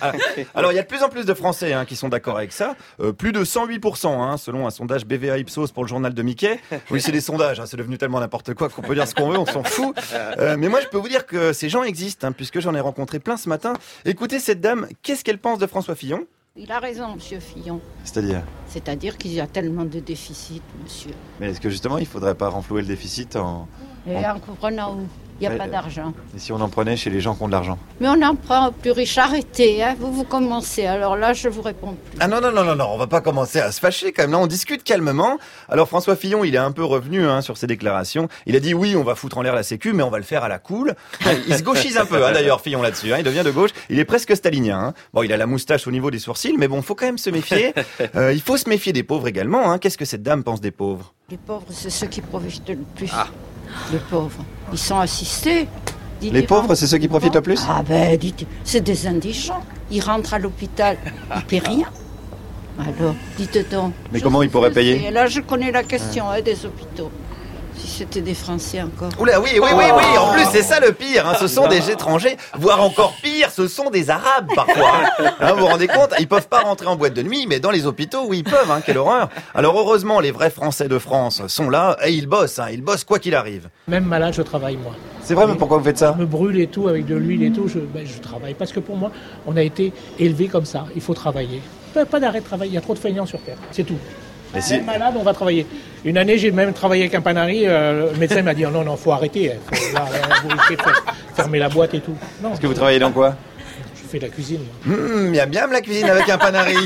Alors 0.54 0.72
il 0.72 0.76
y 0.76 0.78
a 0.78 0.82
de 0.82 0.88
plus 0.88 1.02
en 1.02 1.08
plus 1.08 1.26
de 1.26 1.34
Français 1.34 1.72
hein, 1.72 1.84
qui 1.84 1.96
sont 1.96 2.08
d'accord 2.08 2.38
avec 2.38 2.52
ça. 2.52 2.74
Euh, 3.00 3.12
plus 3.12 3.32
de 3.32 3.44
108%, 3.44 4.06
hein, 4.06 4.36
selon 4.38 4.66
un 4.66 4.70
sondage 4.70 5.04
BVA 5.04 5.38
Ipsos 5.38 5.72
pour 5.72 5.84
le 5.84 5.88
journal 5.88 6.14
de 6.14 6.22
Mickey. 6.22 6.58
Oui, 6.90 7.00
c'est 7.00 7.12
des 7.12 7.20
sondages, 7.20 7.62
c'est 7.66 7.76
devenu 7.76 7.98
tellement 7.98 8.20
n'importe 8.20 8.54
quoi 8.54 8.68
qu'on 8.68 8.82
peut 8.82 8.94
dire 8.94 9.06
ce 9.06 9.14
qu'on 9.14 9.28
veut, 9.28 9.38
on 9.38 9.46
s'en 9.46 9.62
fout. 9.62 9.89
Euh, 10.12 10.56
mais 10.58 10.68
moi, 10.68 10.80
je 10.80 10.86
peux 10.88 10.98
vous 10.98 11.08
dire 11.08 11.26
que 11.26 11.52
ces 11.52 11.68
gens 11.68 11.82
existent, 11.82 12.26
hein, 12.28 12.32
puisque 12.32 12.60
j'en 12.60 12.74
ai 12.74 12.80
rencontré 12.80 13.18
plein 13.18 13.36
ce 13.36 13.48
matin. 13.48 13.74
Écoutez 14.04 14.38
cette 14.38 14.60
dame, 14.60 14.86
qu'est-ce 15.02 15.24
qu'elle 15.24 15.38
pense 15.38 15.58
de 15.58 15.66
François 15.66 15.94
Fillon? 15.94 16.26
Il 16.56 16.70
a 16.72 16.78
raison, 16.80 17.14
monsieur 17.14 17.38
Fillon. 17.38 17.80
C'est-à-dire? 18.04 18.42
C'est-à-dire 18.68 19.16
qu'il 19.16 19.32
y 19.32 19.40
a 19.40 19.46
tellement 19.46 19.84
de 19.84 20.00
déficits, 20.00 20.62
monsieur. 20.82 21.12
Mais 21.38 21.50
est-ce 21.50 21.60
que 21.60 21.70
justement, 21.70 21.98
il 21.98 22.06
faudrait 22.06 22.34
pas 22.34 22.48
renflouer 22.48 22.82
le 22.82 22.88
déficit 22.88 23.36
en, 23.36 23.68
Et 24.08 24.16
en 24.16 24.38
prenant 24.40 24.96
où? 24.96 25.08
Il 25.40 25.48
n'y 25.48 25.54
a 25.54 25.56
pas 25.56 25.64
euh, 25.64 25.68
d'argent. 25.68 26.12
Et 26.36 26.38
si 26.38 26.52
on 26.52 26.60
en 26.60 26.68
prenait 26.68 26.96
chez 26.96 27.08
les 27.08 27.20
gens 27.20 27.34
qui 27.34 27.42
ont 27.42 27.46
de 27.46 27.52
l'argent 27.52 27.78
Mais 28.00 28.08
on 28.08 28.20
en 28.22 28.34
prend 28.34 28.68
aux 28.68 28.72
plus 28.72 28.90
riches. 28.90 29.16
Arrêtez, 29.16 29.82
hein, 29.82 29.96
vous 29.98 30.12
vous 30.12 30.24
commencez. 30.24 30.84
Alors 30.86 31.16
là, 31.16 31.32
je 31.32 31.48
vous 31.48 31.62
réponds 31.62 31.94
plus. 31.94 32.18
Ah 32.20 32.28
non, 32.28 32.40
non, 32.40 32.52
non, 32.52 32.64
non, 32.64 32.76
non, 32.76 32.88
on 32.92 32.98
va 32.98 33.06
pas 33.06 33.20
commencer 33.20 33.58
à 33.58 33.72
se 33.72 33.80
fâcher 33.80 34.12
quand 34.12 34.24
même. 34.24 34.32
Là, 34.32 34.38
on 34.38 34.46
discute 34.46 34.84
calmement. 34.84 35.38
Alors, 35.68 35.88
François 35.88 36.16
Fillon, 36.16 36.44
il 36.44 36.54
est 36.54 36.58
un 36.58 36.72
peu 36.72 36.84
revenu 36.84 37.26
hein, 37.26 37.40
sur 37.40 37.56
ses 37.56 37.66
déclarations. 37.66 38.28
Il 38.46 38.54
a 38.54 38.60
dit 38.60 38.74
oui, 38.74 38.96
on 38.96 39.02
va 39.02 39.14
foutre 39.14 39.38
en 39.38 39.42
l'air 39.42 39.54
la 39.54 39.62
sécu, 39.62 39.92
mais 39.92 40.02
on 40.02 40.10
va 40.10 40.18
le 40.18 40.24
faire 40.24 40.44
à 40.44 40.48
la 40.48 40.58
cool. 40.58 40.94
Il 41.48 41.56
se 41.56 41.62
gauchise 41.62 41.96
un 41.96 42.04
peu, 42.04 42.24
hein, 42.24 42.32
d'ailleurs, 42.32 42.60
Fillon 42.60 42.82
là-dessus. 42.82 43.10
Il 43.16 43.24
devient 43.24 43.42
de 43.44 43.50
gauche. 43.50 43.70
Il 43.88 43.98
est 43.98 44.04
presque 44.04 44.36
stalinien. 44.36 44.92
Bon, 45.14 45.22
il 45.22 45.32
a 45.32 45.36
la 45.36 45.46
moustache 45.46 45.86
au 45.86 45.90
niveau 45.90 46.10
des 46.10 46.18
sourcils, 46.18 46.56
mais 46.58 46.68
bon, 46.68 46.82
faut 46.82 46.94
quand 46.94 47.06
même 47.06 47.18
se 47.18 47.30
méfier. 47.30 47.74
Euh, 48.16 48.32
il 48.32 48.40
faut 48.40 48.56
se 48.56 48.68
méfier 48.68 48.92
des 48.92 49.02
pauvres 49.02 49.28
également. 49.28 49.78
Qu'est-ce 49.78 49.98
que 49.98 50.04
cette 50.04 50.22
dame 50.22 50.42
pense 50.42 50.60
des 50.60 50.70
pauvres? 50.70 51.14
Les 51.30 51.36
pauvres, 51.36 51.66
c'est 51.70 51.90
ceux 51.90 52.06
qui 52.06 52.20
profitent 52.20 52.68
le 52.68 52.78
plus. 52.96 53.10
Ah. 53.12 53.28
Les 53.92 53.98
pauvres. 53.98 54.44
Ils 54.72 54.78
sont 54.78 54.98
assistés. 54.98 55.68
Dites- 56.20 56.32
Les 56.32 56.42
pauvres, 56.42 56.74
c'est 56.74 56.86
ceux 56.86 56.98
qui 56.98 57.08
profitent 57.08 57.34
le 57.34 57.40
plus 57.40 57.60
Ah 57.68 57.82
ben, 57.86 58.16
dites, 58.18 58.46
c'est 58.64 58.80
des 58.82 59.06
indigents. 59.06 59.62
Ils 59.90 60.00
rentrent 60.02 60.34
à 60.34 60.38
l'hôpital, 60.38 60.96
ils 61.36 61.42
paient 61.44 61.58
rien. 61.58 61.86
Alors, 62.78 63.14
dites 63.36 63.70
donc. 63.70 63.92
Mais 64.12 64.20
comment 64.20 64.42
ils 64.42 64.50
pourraient 64.50 64.70
payer 64.70 65.10
là, 65.10 65.26
je 65.26 65.40
connais 65.40 65.70
la 65.70 65.82
question 65.82 66.28
hein, 66.30 66.40
des 66.40 66.64
hôpitaux. 66.64 67.10
Si 67.80 67.88
c'était 67.88 68.20
des 68.20 68.34
Français 68.34 68.82
encore. 68.82 69.08
Oula, 69.18 69.40
oui, 69.40 69.50
oui, 69.54 69.68
oui, 69.74 69.84
oui. 69.96 70.18
En 70.18 70.32
plus, 70.32 70.44
c'est 70.52 70.62
ça 70.62 70.80
le 70.80 70.92
pire. 70.92 71.26
hein. 71.26 71.34
Ce 71.40 71.46
sont 71.48 71.66
des 71.66 71.90
étrangers, 71.90 72.36
voire 72.58 72.82
encore 72.82 73.14
pire, 73.22 73.50
ce 73.50 73.68
sont 73.68 73.90
des 73.90 74.10
Arabes 74.10 74.48
parfois. 74.54 74.92
Hein, 75.40 75.52
vous 75.54 75.60
vous 75.60 75.66
rendez 75.66 75.86
compte 75.88 76.12
Ils 76.18 76.28
peuvent 76.28 76.48
pas 76.48 76.60
rentrer 76.60 76.86
en 76.86 76.96
boîte 76.96 77.14
de 77.14 77.22
nuit, 77.22 77.46
mais 77.48 77.58
dans 77.60 77.70
les 77.70 77.86
hôpitaux, 77.86 78.24
oui, 78.28 78.38
ils 78.38 78.44
peuvent. 78.44 78.70
Hein, 78.70 78.80
quelle 78.84 78.98
horreur 78.98 79.28
Alors 79.54 79.78
heureusement, 79.78 80.20
les 80.20 80.30
vrais 80.30 80.50
Français 80.50 80.88
de 80.88 80.98
France 80.98 81.46
sont 81.46 81.70
là 81.70 81.96
et 82.04 82.12
ils 82.12 82.26
bossent. 82.26 82.58
Hein, 82.58 82.66
ils 82.72 82.82
bossent 82.82 83.04
quoi 83.04 83.18
qu'il 83.18 83.34
arrive. 83.34 83.68
Même 83.88 84.04
malade, 84.04 84.34
je 84.34 84.42
travaille 84.42 84.76
moi. 84.76 84.92
C'est 85.22 85.34
vrai, 85.34 85.46
mais 85.46 85.54
pourquoi 85.54 85.78
vous 85.78 85.84
faites 85.84 85.98
ça 85.98 86.14
Je 86.16 86.20
me 86.22 86.26
brûle 86.26 86.60
et 86.60 86.66
tout 86.66 86.88
avec 86.88 87.06
de 87.06 87.14
l'huile 87.16 87.42
et 87.44 87.52
tout. 87.52 87.68
Je, 87.68 87.78
ben, 87.78 88.06
je 88.06 88.18
travaille 88.20 88.54
parce 88.54 88.72
que 88.72 88.80
pour 88.80 88.96
moi, 88.96 89.10
on 89.46 89.56
a 89.56 89.62
été 89.62 89.92
élevé 90.18 90.48
comme 90.48 90.64
ça. 90.66 90.84
Il 90.94 91.00
faut 91.02 91.14
travailler. 91.14 91.62
Pas, 91.94 92.04
pas 92.04 92.20
d'arrêt 92.20 92.40
de 92.40 92.44
travail. 92.44 92.68
Il 92.68 92.74
y 92.74 92.78
a 92.78 92.80
trop 92.80 92.94
de 92.94 92.98
feignants 92.98 93.26
sur 93.26 93.40
terre. 93.40 93.56
C'est 93.72 93.84
tout. 93.84 93.98
Mais 94.54 94.60
si- 94.60 94.80
malade, 94.80 95.14
on 95.18 95.22
va 95.22 95.32
travailler. 95.32 95.66
Une 96.04 96.16
année, 96.18 96.38
j'ai 96.38 96.50
même 96.50 96.72
travaillé 96.72 97.02
avec 97.02 97.14
un 97.14 97.20
panari. 97.20 97.62
euh, 97.66 98.12
le 98.12 98.18
médecin 98.18 98.42
m'a 98.42 98.54
dit 98.54 98.62
non, 98.64 98.82
non, 98.84 98.96
faut 98.96 99.12
arrêter. 99.12 99.52
Faut, 99.70 99.94
là, 99.94 100.00
là, 100.10 100.34
vous 100.42 100.48
risquez 100.48 100.76
de 100.76 100.82
faire- 100.82 101.04
fermer 101.36 101.58
la 101.58 101.68
boîte 101.68 101.94
et 101.94 102.00
tout. 102.00 102.14
Est-ce 102.52 102.60
que 102.60 102.66
vous 102.66 102.74
travaillez 102.74 102.98
dans 102.98 103.12
quoi? 103.12 103.36
Fais 104.10 104.18
de 104.18 104.24
la 104.24 104.30
cuisine. 104.30 104.60
y 105.32 105.40
a 105.40 105.46
bien 105.46 105.66
la 105.68 105.80
cuisine 105.80 106.08
avec 106.10 106.28
un 106.28 106.38
panari. 106.38 106.76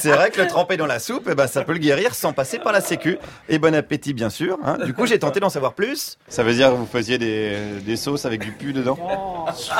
C'est 0.00 0.10
vrai 0.12 0.30
que 0.30 0.40
le 0.40 0.46
tremper 0.46 0.76
dans 0.76 0.86
la 0.86 0.98
soupe, 0.98 1.28
eh 1.30 1.34
ben, 1.34 1.46
ça 1.46 1.62
peut 1.62 1.72
le 1.72 1.78
guérir 1.78 2.14
sans 2.14 2.32
passer 2.32 2.58
par 2.58 2.72
la 2.72 2.80
sécu. 2.80 3.18
Et 3.48 3.58
bon 3.58 3.74
appétit, 3.74 4.14
bien 4.14 4.30
sûr. 4.30 4.58
hein. 4.64 4.78
Du 4.84 4.94
coup, 4.94 5.06
j'ai 5.06 5.18
tenté 5.18 5.40
d'en 5.40 5.48
savoir 5.50 5.74
plus. 5.74 6.18
Ça 6.28 6.42
veut 6.42 6.54
dire 6.54 6.70
que 6.70 6.74
vous 6.76 6.86
faisiez 6.90 7.18
des, 7.18 7.56
des 7.84 7.96
sauces 7.96 8.24
avec 8.24 8.40
du 8.40 8.52
pu 8.52 8.72
dedans 8.72 8.96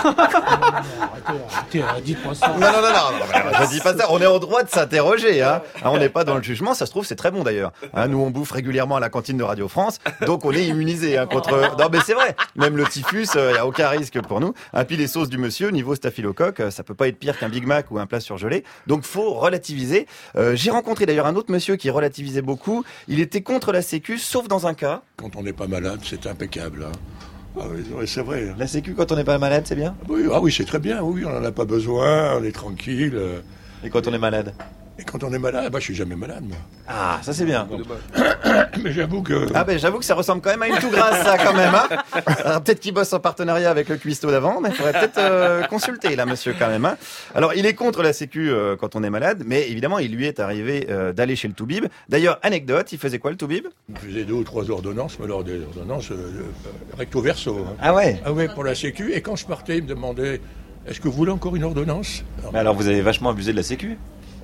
Arrêtez, 0.05 1.83
euh, 1.83 2.01
dites-moi 2.05 2.35
ça. 2.35 2.49
Non, 2.49 2.59
non, 2.61 2.73
non, 2.73 2.83
non, 2.83 2.91
non, 2.91 3.59
je 3.63 3.69
dis 3.71 3.81
pas 3.81 3.97
ça. 3.97 4.07
On 4.11 4.21
est 4.21 4.27
en 4.27 4.39
droit 4.39 4.63
de 4.63 4.69
s'interroger. 4.71 5.43
Hein. 5.43 5.63
Hein, 5.77 5.91
On 5.93 5.99
n'est 5.99 6.09
pas 6.09 6.25
dans 6.25 6.37
le 6.37 6.43
jugement. 6.43 6.75
Ça 6.75 6.87
se 6.87 6.91
trouve, 6.91 7.05
c'est 7.07 7.17
très 7.17 7.31
bon 7.31 7.43
d'ailleurs. 7.43 7.73
Hein, 7.95 8.09
nous, 8.09 8.19
on 8.21 8.31
bouffe 8.31 8.51
régulièrement 8.53 8.97
à 8.97 9.01
la 9.01 9.09
cantine 9.09 9.37
de 9.37 9.45
Radio 9.45 9.69
France, 9.69 9.99
donc 10.27 10.45
on 10.45 10.53
est 10.53 10.65
immunisé 10.65 11.19
hein, 11.19 11.27
contre. 11.27 11.77
Non, 11.79 11.89
mais 11.93 11.99
c'est 12.05 12.15
vrai. 12.15 12.35
Même 12.57 12.77
le 12.77 12.85
typhus, 12.87 13.29
il 13.35 13.53
n'y 13.53 13.59
a 13.59 13.67
aucun 13.67 13.89
risque 13.89 14.21
pour 14.23 14.41
nous. 14.41 14.55
Et 14.79 14.85
puis 14.85 14.97
les 14.97 15.07
sauces 15.07 15.29
du 15.29 15.39
monsieur, 15.39 15.69
niveau 15.71 15.95
staphylocoque, 15.95 16.61
euh, 16.61 16.71
ça 16.73 16.83
peut 16.83 16.95
pas 16.95 17.07
être 17.09 17.19
pire 17.19 17.39
qu'un 17.39 17.49
Big 17.49 17.65
Mac 17.67 17.91
ou 17.93 17.99
un 18.01 18.07
plat 18.07 18.19
surgelé. 18.21 18.65
Donc 18.89 19.05
faut 19.05 19.35
relativiser. 19.35 20.07
Euh, 20.37 20.57
J'ai 20.57 20.71
rencontré 20.71 21.07
d'ailleurs 21.07 21.27
un 21.27 21.37
autre 21.37 21.53
monsieur 21.53 21.77
qui 21.77 21.89
relativisait 21.91 22.43
beaucoup. 22.43 22.83
Il 23.07 23.21
était 23.21 23.43
contre 23.43 23.71
la 23.71 23.83
Sécu, 23.83 24.19
sauf 24.19 24.49
dans 24.49 24.67
un 24.67 24.75
cas. 24.75 25.03
Quand 25.17 25.37
on 25.37 25.43
n'est 25.45 25.53
pas 25.53 25.67
malade, 25.69 26.01
c'est 26.03 26.27
impeccable. 26.27 26.85
hein. 26.89 26.93
Ah 27.61 27.65
oui, 27.71 28.09
c'est 28.09 28.23
vrai. 28.23 28.55
La 28.59 28.67
Sécu, 28.67 28.95
quand 28.95 29.13
on 29.13 29.17
n'est 29.17 29.25
pas 29.25 29.39
malade, 29.39 29.65
c'est 29.67 29.77
bien? 29.77 29.95
Oui, 30.09 30.23
ah 30.33 30.41
oui, 30.41 30.51
c'est 30.51 30.65
très 30.65 30.79
bien. 30.79 31.03
Oui, 31.03 31.23
on 31.25 31.31
n'en 31.31 31.45
a 31.45 31.53
pas 31.53 31.67
besoin, 31.67 32.39
on 32.39 32.43
est 32.45 32.53
tranquille. 32.53 33.13
euh. 33.15 33.41
Et 33.85 33.91
quand 33.91 34.07
on 34.09 34.13
est 34.15 34.19
malade? 34.19 34.55
Et 34.99 35.05
quand 35.05 35.25
on 35.25 35.33
est 35.33 35.39
malade, 35.39 35.73
bah, 35.73 35.79
je 35.79 35.85
suis 35.85 35.95
jamais 35.95 36.15
malade, 36.17 36.45
moi. 36.47 36.59
Ah, 36.87 37.19
ça 37.23 37.33
c'est 37.33 37.47
bien. 37.47 37.67
Mais 38.83 38.93
j'avoue 38.93 39.23
que. 39.23 39.47
Ah 39.55 39.65
ben 39.65 39.79
j'avoue 39.79 39.99
que 39.99 40.05
ça 40.05 40.15
ressemble 40.15 40.43
quand 40.43 40.51
même 40.51 40.63
à 40.63 40.69
une 40.69 40.77
tout 40.79 40.91
grasse 40.91 41.25
ça 41.25 41.39
quand 41.39 41.55
même. 41.55 41.75
Hein 41.75 41.89
Alors, 42.45 42.63
peut-être 42.63 42.81
qu'il 42.81 42.93
bosse 42.93 43.13
en 43.15 43.19
partenariat 43.21 43.71
avec 43.71 43.89
le 43.89 43.97
cuistot 43.97 44.31
d'avant, 44.31 44.61
mais 44.61 44.69
il 44.69 44.75
faudrait 44.75 44.93
peut-être 44.93 45.19
euh, 45.19 45.63
consulter 45.65 46.15
là 46.15 46.27
monsieur 46.27 46.55
quand 46.59 46.69
même. 46.69 46.85
Hein 46.85 46.97
Alors 47.35 47.55
il 47.55 47.65
est 47.65 47.73
contre 47.75 48.03
la 48.03 48.13
sécu 48.13 48.51
euh, 48.51 48.77
quand 48.77 48.95
on 48.95 49.03
est 49.03 49.09
malade, 49.11 49.43
mais 49.47 49.69
évidemment 49.71 49.99
il 49.99 50.15
lui 50.15 50.27
est 50.27 50.41
arrivé 50.41 50.87
euh, 50.91 51.13
d'aller 51.15 51.37
chez 51.37 51.49
le 51.49 51.55
Toubib. 51.55 51.87
D'ailleurs 52.11 52.39
anecdote, 52.43 52.93
il 52.93 52.99
faisait 52.99 53.19
quoi 53.19 53.31
le 53.31 53.37
Toubib? 53.39 53.67
Je 53.95 54.09
faisais 54.09 54.25
deux 54.25 54.35
ou 54.35 54.45
trois 54.45 54.71
ordonnances, 54.71 55.19
mais 55.19 55.25
alors 55.25 55.43
des 55.43 55.61
ordonnances 55.63 56.11
euh, 56.11 56.15
euh, 56.17 56.43
recto 56.99 57.21
verso. 57.23 57.65
hein. 57.67 57.75
Ah 57.81 57.95
ouais 57.95 58.21
Ah 58.27 58.33
ouais, 58.33 58.49
pour 58.49 58.65
la 58.65 58.75
Sécu. 58.75 59.13
Et 59.15 59.23
quand 59.23 59.37
je 59.37 59.47
partais, 59.47 59.79
il 59.79 59.85
me 59.85 59.89
demandait 59.89 60.41
Est-ce 60.87 61.01
que 61.01 61.09
vous 61.09 61.15
voulez 61.15 61.33
encore 61.33 61.57
une 61.57 61.65
ordonnance? 61.65 62.25
Mais 62.53 62.59
alors 62.59 62.75
vous 62.75 62.89
avez 62.89 63.01
vachement 63.01 63.31
abusé 63.31 63.53
de 63.53 63.57
la 63.57 63.63
sécu? 63.63 63.97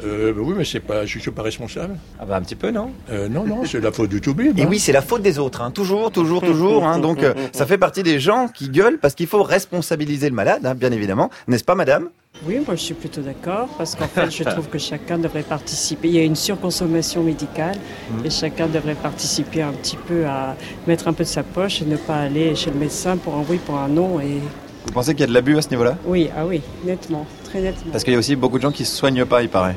Euh, 0.05 0.33
bah 0.33 0.41
Oui, 0.45 0.55
mais 0.57 0.65
c'est 0.65 0.81
pas, 0.81 1.05
je 1.07 1.19
suis 1.19 1.31
pas 1.31 1.43
responsable. 1.43 1.97
Ah 2.21 2.25
bah 2.27 2.37
un 2.37 2.43
petit 2.43 2.55
peu 2.55 2.71
non? 2.71 2.91
Euh, 3.11 3.29
Non, 3.29 3.45
non, 3.45 3.65
c'est 3.65 3.81
la 3.81 3.93
faute 3.93 4.11
du 4.11 4.21
Toubib. 4.21 4.59
Et 4.59 4.63
hein. 4.63 4.67
oui, 4.69 4.79
c'est 4.79 4.93
la 4.93 5.03
faute 5.03 5.23
des 5.23 5.39
autres, 5.39 5.63
hein. 5.63 5.71
toujours, 5.71 6.11
toujours, 6.11 6.41
toujours. 6.43 6.85
Hein. 6.87 6.99
Donc, 6.99 7.23
euh, 7.23 7.35
ça 7.53 7.67
fait 7.67 7.79
partie 7.79 8.03
des 8.03 8.19
gens 8.21 8.49
qui 8.49 8.69
gueulent 8.69 8.99
parce 8.99 9.15
qu'il 9.15 9.27
faut 9.27 9.43
responsabiliser 9.43 10.29
le 10.29 10.35
malade, 10.35 10.65
hein, 10.67 10.75
bien 10.75 10.93
évidemment, 10.93 11.31
n'est-ce 11.47 11.65
pas, 11.65 11.75
madame? 11.75 12.09
Oui, 12.47 12.59
moi 12.65 12.77
je 12.77 12.83
suis 12.83 12.95
plutôt 12.95 13.23
d'accord 13.23 13.69
parce 13.79 13.97
qu'en 13.97 14.07
fait 14.07 14.31
je 14.31 14.45
trouve 14.45 14.69
que 14.69 14.79
chacun 14.79 15.19
devrait 15.19 15.43
participer. 15.43 16.07
Il 16.09 16.15
y 16.15 16.21
a 16.21 16.23
une 16.23 16.37
surconsommation 16.37 17.23
médicale 17.25 17.75
Mhm. 18.13 18.27
et 18.27 18.31
chacun 18.31 18.69
devrait 18.69 18.95
participer 18.95 19.63
un 19.63 19.73
petit 19.73 19.97
peu 19.97 20.25
à 20.27 20.55
mettre 20.87 21.09
un 21.09 21.15
peu 21.15 21.25
de 21.25 21.29
sa 21.29 21.43
poche 21.43 21.83
et 21.83 21.85
ne 21.87 21.97
pas 21.97 22.17
aller 22.17 22.55
chez 22.55 22.71
le 22.71 22.77
médecin 22.77 23.17
pour 23.17 23.35
un 23.35 23.45
oui, 23.49 23.59
pour 23.65 23.77
un 23.79 23.89
non. 23.89 24.21
Et 24.21 24.39
Vous 24.87 24.93
pensez 24.93 25.13
qu'il 25.15 25.21
y 25.23 25.25
a 25.25 25.27
de 25.27 25.33
l'abus 25.35 25.57
à 25.57 25.63
ce 25.63 25.71
niveau-là? 25.71 25.97
Oui, 26.07 26.29
ah 26.37 26.47
oui, 26.47 26.61
nettement, 26.85 27.27
très 27.49 27.61
nettement. 27.61 27.93
Parce 27.93 28.05
qu'il 28.05 28.13
y 28.13 28.17
a 28.17 28.19
aussi 28.19 28.37
beaucoup 28.37 28.59
de 28.59 28.63
gens 28.63 28.73
qui 28.73 28.85
se 28.85 28.95
soignent 28.97 29.25
pas, 29.25 29.43
il 29.43 29.49
paraît. 29.49 29.77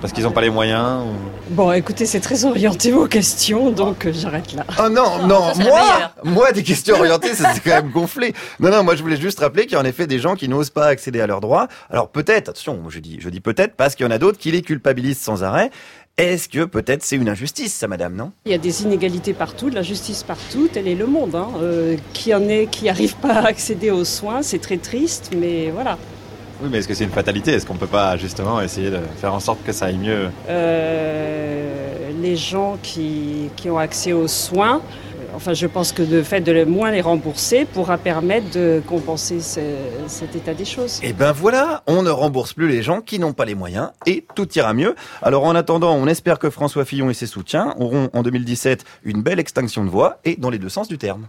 Parce 0.00 0.12
qu'ils 0.12 0.24
n'ont 0.24 0.32
pas 0.32 0.42
les 0.42 0.50
moyens. 0.50 1.04
ou- 1.06 1.54
Bon, 1.54 1.72
écoutez, 1.72 2.04
c'est 2.04 2.20
très 2.20 2.44
orienté 2.44 2.90
vos 2.90 3.06
questions, 3.06 3.70
donc 3.70 4.04
euh, 4.04 4.12
j'arrête 4.12 4.52
là. 4.52 4.64
Oh 4.78 4.90
non, 4.90 5.26
non, 5.26 5.52
moi, 5.62 6.12
moi, 6.24 6.52
des 6.52 6.62
questions 6.62 6.96
orientées, 6.96 7.34
ça 7.34 7.50
s'est 7.54 7.60
quand 7.64 7.70
même 7.70 7.90
gonflé. 7.90 8.34
Non, 8.60 8.70
non, 8.70 8.84
moi, 8.84 8.96
je 8.96 9.02
voulais 9.02 9.16
juste 9.16 9.40
rappeler 9.40 9.62
qu'il 9.62 9.72
y 9.72 9.76
a 9.76 9.80
en 9.80 9.84
effet 9.84 10.06
des 10.06 10.18
gens 10.18 10.34
qui 10.34 10.46
n'osent 10.48 10.68
pas 10.68 10.86
accéder 10.86 11.22
à 11.22 11.26
leurs 11.26 11.40
droits. 11.40 11.68
Alors 11.88 12.08
peut-être, 12.10 12.50
attention, 12.50 12.80
je 12.88 12.98
dis, 12.98 13.16
je 13.20 13.30
dis 13.30 13.40
peut-être 13.40 13.76
parce 13.76 13.94
qu'il 13.94 14.04
y 14.04 14.06
en 14.06 14.12
a 14.12 14.18
d'autres 14.18 14.36
qui 14.38 14.50
les 14.50 14.60
culpabilisent 14.60 15.20
sans 15.20 15.42
arrêt. 15.42 15.70
Est-ce 16.18 16.48
que 16.50 16.64
peut-être 16.64 17.02
c'est 17.02 17.16
une 17.16 17.28
injustice, 17.30 17.72
ça, 17.72 17.88
madame, 17.88 18.14
non? 18.14 18.30
Il 18.44 18.52
y 18.52 18.54
a 18.54 18.58
des 18.58 18.82
inégalités 18.82 19.32
partout, 19.32 19.70
de 19.70 19.74
la 19.74 19.82
justice 19.82 20.22
partout, 20.22 20.68
tel 20.70 20.86
est 20.86 20.94
le 20.94 21.06
monde. 21.06 21.34
Hein. 21.34 21.48
Euh, 21.62 21.96
qui 22.12 22.34
en 22.34 22.46
est, 22.46 22.66
qui 22.70 22.84
n'arrive 22.84 23.16
pas 23.16 23.32
à 23.36 23.46
accéder 23.46 23.90
aux 23.90 24.04
soins, 24.04 24.42
c'est 24.42 24.60
très 24.60 24.76
triste, 24.76 25.30
mais 25.34 25.70
voilà. 25.70 25.96
Oui, 26.64 26.70
mais 26.72 26.78
est-ce 26.78 26.88
que 26.88 26.94
c'est 26.94 27.04
une 27.04 27.10
fatalité? 27.10 27.52
Est-ce 27.52 27.66
qu'on 27.66 27.76
peut 27.76 27.86
pas 27.86 28.16
justement 28.16 28.58
essayer 28.62 28.88
de 28.90 28.98
faire 29.20 29.34
en 29.34 29.40
sorte 29.40 29.62
que 29.64 29.72
ça 29.72 29.84
aille 29.86 29.98
mieux? 29.98 30.30
Euh, 30.48 32.10
les 32.22 32.36
gens 32.36 32.78
qui, 32.82 33.50
qui 33.54 33.68
ont 33.68 33.76
accès 33.78 34.14
aux 34.14 34.28
soins, 34.28 34.76
euh, 34.80 35.36
enfin 35.36 35.52
je 35.52 35.66
pense 35.66 35.92
que 35.92 36.00
le 36.02 36.22
fait 36.22 36.40
de 36.40 36.52
le 36.52 36.64
moins 36.64 36.90
les 36.90 37.02
rembourser 37.02 37.66
pourra 37.66 37.98
permettre 37.98 38.50
de 38.52 38.80
compenser 38.86 39.40
ce- 39.40 39.60
cet 40.06 40.34
état 40.36 40.54
des 40.54 40.64
choses. 40.64 41.00
Eh 41.02 41.12
ben 41.12 41.32
voilà, 41.32 41.82
on 41.86 42.02
ne 42.02 42.08
rembourse 42.08 42.54
plus 42.54 42.66
les 42.68 42.82
gens 42.82 43.02
qui 43.02 43.18
n'ont 43.18 43.34
pas 43.34 43.44
les 43.44 43.54
moyens 43.54 43.90
et 44.06 44.24
tout 44.34 44.48
ira 44.56 44.72
mieux. 44.72 44.94
Alors 45.20 45.44
en 45.44 45.54
attendant, 45.54 45.94
on 45.94 46.06
espère 46.06 46.38
que 46.38 46.48
François 46.48 46.86
Fillon 46.86 47.10
et 47.10 47.14
ses 47.14 47.26
soutiens 47.26 47.74
auront 47.78 48.08
en 48.14 48.22
2017 48.22 48.84
une 49.04 49.20
belle 49.22 49.38
extinction 49.38 49.84
de 49.84 49.90
voix 49.90 50.18
et 50.24 50.36
dans 50.36 50.48
les 50.48 50.58
deux 50.58 50.70
sens 50.70 50.88
du 50.88 50.96
terme. 50.96 51.26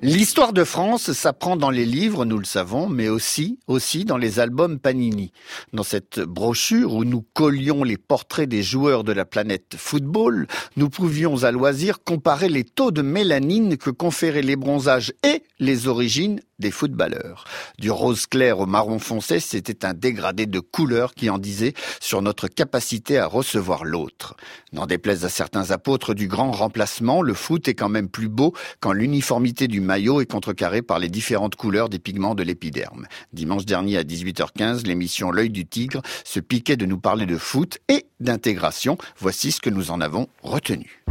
L'histoire 0.00 0.52
de 0.52 0.62
France 0.62 1.10
s'apprend 1.10 1.56
dans 1.56 1.70
les 1.70 1.84
livres, 1.84 2.24
nous 2.24 2.38
le 2.38 2.44
savons, 2.44 2.88
mais 2.88 3.08
aussi, 3.08 3.58
aussi 3.66 4.04
dans 4.04 4.16
les 4.16 4.38
albums 4.38 4.78
Panini. 4.78 5.32
Dans 5.72 5.82
cette 5.82 6.20
brochure 6.20 6.94
où 6.94 7.04
nous 7.04 7.24
collions 7.34 7.82
les 7.82 7.96
portraits 7.96 8.48
des 8.48 8.62
joueurs 8.62 9.02
de 9.02 9.10
la 9.10 9.24
planète 9.24 9.74
football, 9.76 10.46
nous 10.76 10.88
pouvions 10.88 11.42
à 11.42 11.50
loisir 11.50 12.04
comparer 12.04 12.48
les 12.48 12.62
taux 12.62 12.92
de 12.92 13.02
mélanine 13.02 13.76
que 13.76 13.90
conféraient 13.90 14.40
les 14.40 14.54
bronzages 14.54 15.12
et 15.24 15.42
les 15.58 15.88
origines 15.88 16.40
des 16.58 16.70
footballeurs. 16.70 17.44
Du 17.78 17.90
rose 17.90 18.26
clair 18.26 18.58
au 18.60 18.66
marron 18.66 18.98
foncé, 18.98 19.40
c'était 19.40 19.84
un 19.84 19.94
dégradé 19.94 20.46
de 20.46 20.60
couleur 20.60 21.14
qui 21.14 21.30
en 21.30 21.38
disait 21.38 21.74
sur 22.00 22.22
notre 22.22 22.48
capacité 22.48 23.18
à 23.18 23.26
recevoir 23.26 23.84
l'autre. 23.84 24.36
N'en 24.72 24.86
déplaise 24.86 25.24
à 25.24 25.28
certains 25.28 25.70
apôtres 25.70 26.14
du 26.14 26.26
grand 26.26 26.50
remplacement, 26.50 27.22
le 27.22 27.34
foot 27.34 27.68
est 27.68 27.74
quand 27.74 27.88
même 27.88 28.08
plus 28.08 28.28
beau 28.28 28.54
quand 28.80 28.92
l'uniformité 28.92 29.68
du 29.68 29.80
maillot 29.88 30.20
est 30.20 30.26
contrecarrée 30.30 30.82
par 30.82 30.98
les 30.98 31.08
différentes 31.08 31.56
couleurs 31.56 31.88
des 31.88 31.98
pigments 31.98 32.34
de 32.34 32.42
l'épiderme. 32.42 33.06
Dimanche 33.32 33.64
dernier 33.64 33.96
à 33.96 34.02
18h15, 34.02 34.86
l'émission 34.86 35.30
L'œil 35.30 35.48
du 35.48 35.64
tigre 35.64 36.02
se 36.24 36.40
piquait 36.40 36.76
de 36.76 36.84
nous 36.84 36.98
parler 36.98 37.24
de 37.24 37.38
foot 37.38 37.78
et 37.88 38.04
d'intégration. 38.20 38.98
Voici 39.18 39.50
ce 39.50 39.62
que 39.62 39.70
nous 39.70 39.90
en 39.90 40.02
avons 40.02 40.28
retenu. 40.42 41.02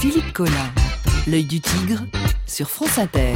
Philippe 0.00 0.34
Collin, 0.34 0.52
l'œil 1.26 1.44
du 1.46 1.62
tigre 1.62 2.02
sur 2.46 2.68
France 2.68 2.98
Inter. 2.98 3.32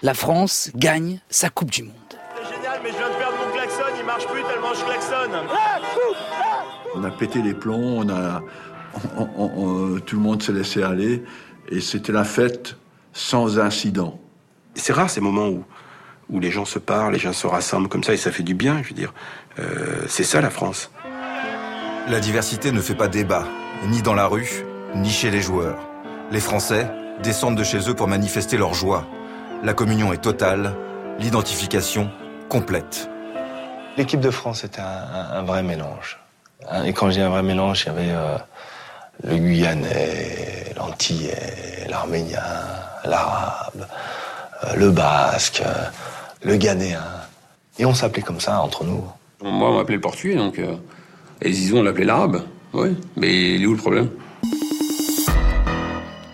La 0.00 0.14
France 0.14 0.70
gagne 0.76 1.20
sa 1.28 1.50
Coupe 1.50 1.72
du 1.72 1.82
Monde. 1.82 1.92
C'est 2.36 2.54
génial, 2.54 2.80
mais 2.84 2.90
je 2.92 2.96
viens 2.96 3.08
de 3.10 3.14
perdre 3.16 3.36
mon 3.44 3.52
klaxon, 3.52 3.82
il 3.98 4.06
marche 4.06 4.26
plus 4.28 4.42
tellement 4.42 4.74
je 4.74 4.84
klaxonne. 4.84 5.32
On 6.94 7.02
a 7.02 7.10
pété 7.10 7.42
les 7.42 7.54
plombs, 7.54 7.98
on 7.98 8.08
a, 8.10 8.42
on- 9.18 9.28
on- 9.36 9.52
on- 9.96 10.00
tout 10.00 10.14
le 10.16 10.22
monde 10.22 10.40
s'est 10.40 10.52
laissé 10.52 10.84
aller 10.84 11.24
et 11.68 11.80
c'était 11.80 12.12
la 12.12 12.22
fête 12.24 12.76
sans 13.12 13.58
incident. 13.58 14.18
C'est 14.74 14.92
rare 14.92 15.10
ces 15.10 15.20
moments 15.20 15.48
où, 15.48 15.64
où 16.30 16.40
les 16.40 16.50
gens 16.50 16.64
se 16.64 16.78
parlent, 16.78 17.12
les 17.12 17.18
gens 17.18 17.32
se 17.32 17.46
rassemblent 17.46 17.88
comme 17.88 18.04
ça 18.04 18.12
et 18.14 18.16
ça 18.16 18.30
fait 18.32 18.42
du 18.42 18.54
bien, 18.54 18.82
je 18.82 18.88
veux 18.88 18.94
dire. 18.94 19.12
Euh, 19.58 20.04
c'est 20.08 20.24
ça 20.24 20.40
la 20.40 20.50
France. 20.50 20.90
La 22.08 22.20
diversité 22.20 22.72
ne 22.72 22.80
fait 22.80 22.94
pas 22.94 23.08
débat, 23.08 23.44
ni 23.88 24.02
dans 24.02 24.14
la 24.14 24.26
rue, 24.26 24.64
ni 24.94 25.10
chez 25.10 25.30
les 25.30 25.40
joueurs. 25.42 25.78
Les 26.30 26.40
Français 26.40 26.88
descendent 27.22 27.56
de 27.56 27.64
chez 27.64 27.88
eux 27.88 27.94
pour 27.94 28.08
manifester 28.08 28.56
leur 28.56 28.74
joie. 28.74 29.06
La 29.62 29.74
communion 29.74 30.12
est 30.12 30.18
totale, 30.22 30.74
l'identification 31.18 32.10
complète. 32.48 33.08
L'équipe 33.96 34.20
de 34.20 34.30
France 34.30 34.64
était 34.64 34.80
un, 34.80 34.84
un- 34.84 35.38
un 35.38 35.42
vrai 35.42 35.62
mélange. 35.62 36.18
Hein, 36.70 36.84
Et 36.84 36.92
quand 36.92 37.08
je 37.10 37.14
dis 37.16 37.20
un 37.20 37.28
vrai 37.28 37.42
mélange, 37.42 37.82
il 37.82 37.86
y 37.86 37.90
avait 37.90 38.10
euh, 38.10 38.36
le 39.24 39.36
Guyanais, 39.36 40.72
l'Antillais, 40.76 41.86
l'Arménien, 41.88 42.42
l'Arabe, 43.04 43.86
euh, 44.64 44.74
le 44.76 44.90
Basque, 44.90 45.62
euh, 45.64 45.84
le 46.42 46.56
Ghanéen. 46.56 47.02
Et 47.78 47.84
on 47.84 47.94
s'appelait 47.94 48.22
comme 48.22 48.40
ça 48.40 48.60
entre 48.60 48.84
nous. 48.84 49.04
Moi, 49.42 49.70
on 49.70 49.76
m'appelait 49.76 49.96
le 49.96 50.00
portugais, 50.00 50.36
donc. 50.36 50.58
euh, 50.58 50.76
et 51.40 51.52
Zizou, 51.52 51.78
on 51.78 51.82
l'appelait 51.82 52.04
l'arabe. 52.04 52.44
Oui, 52.72 52.96
mais 53.16 53.54
il 53.54 53.62
est 53.62 53.66
où 53.66 53.72
le 53.72 53.78
problème? 53.78 54.10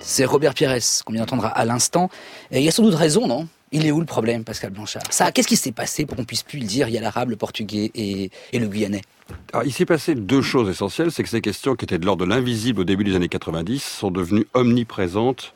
C'est 0.00 0.24
Robert 0.24 0.54
Pires 0.54 0.76
qu'on 1.04 1.12
vient 1.12 1.22
d'entendre 1.22 1.50
à 1.54 1.64
l'instant. 1.64 2.10
Et 2.50 2.58
il 2.58 2.64
y 2.64 2.68
a 2.68 2.72
sans 2.72 2.82
doute 2.82 2.94
raison, 2.94 3.26
non? 3.26 3.46
Il 3.72 3.86
est 3.86 3.90
où 3.90 4.00
le 4.00 4.06
problème, 4.06 4.44
Pascal 4.44 4.70
Blanchard? 4.70 5.02
Ça, 5.10 5.30
qu'est-ce 5.30 5.48
qui 5.48 5.56
s'est 5.56 5.72
passé 5.72 6.06
pour 6.06 6.16
qu'on 6.16 6.24
puisse 6.24 6.42
plus 6.42 6.58
le 6.58 6.64
dire? 6.64 6.88
Il 6.88 6.94
y 6.94 6.98
a 6.98 7.00
l'arabe, 7.00 7.30
le 7.30 7.36
portugais 7.36 7.90
et, 7.94 8.30
le 8.52 8.66
guyanais. 8.66 9.02
Il 9.64 9.72
s'est 9.72 9.84
passé 9.84 10.14
deux 10.14 10.40
choses 10.40 10.70
essentielles, 10.70 11.12
c'est 11.12 11.22
que 11.22 11.28
ces 11.28 11.42
questions 11.42 11.74
qui 11.74 11.84
étaient 11.84 11.98
de 11.98 12.06
l'ordre 12.06 12.24
de 12.24 12.30
l'invisible 12.30 12.80
au 12.80 12.84
début 12.84 13.04
des 13.04 13.14
années 13.14 13.28
90 13.28 13.82
sont 13.82 14.10
devenues 14.10 14.46
omniprésentes 14.54 15.52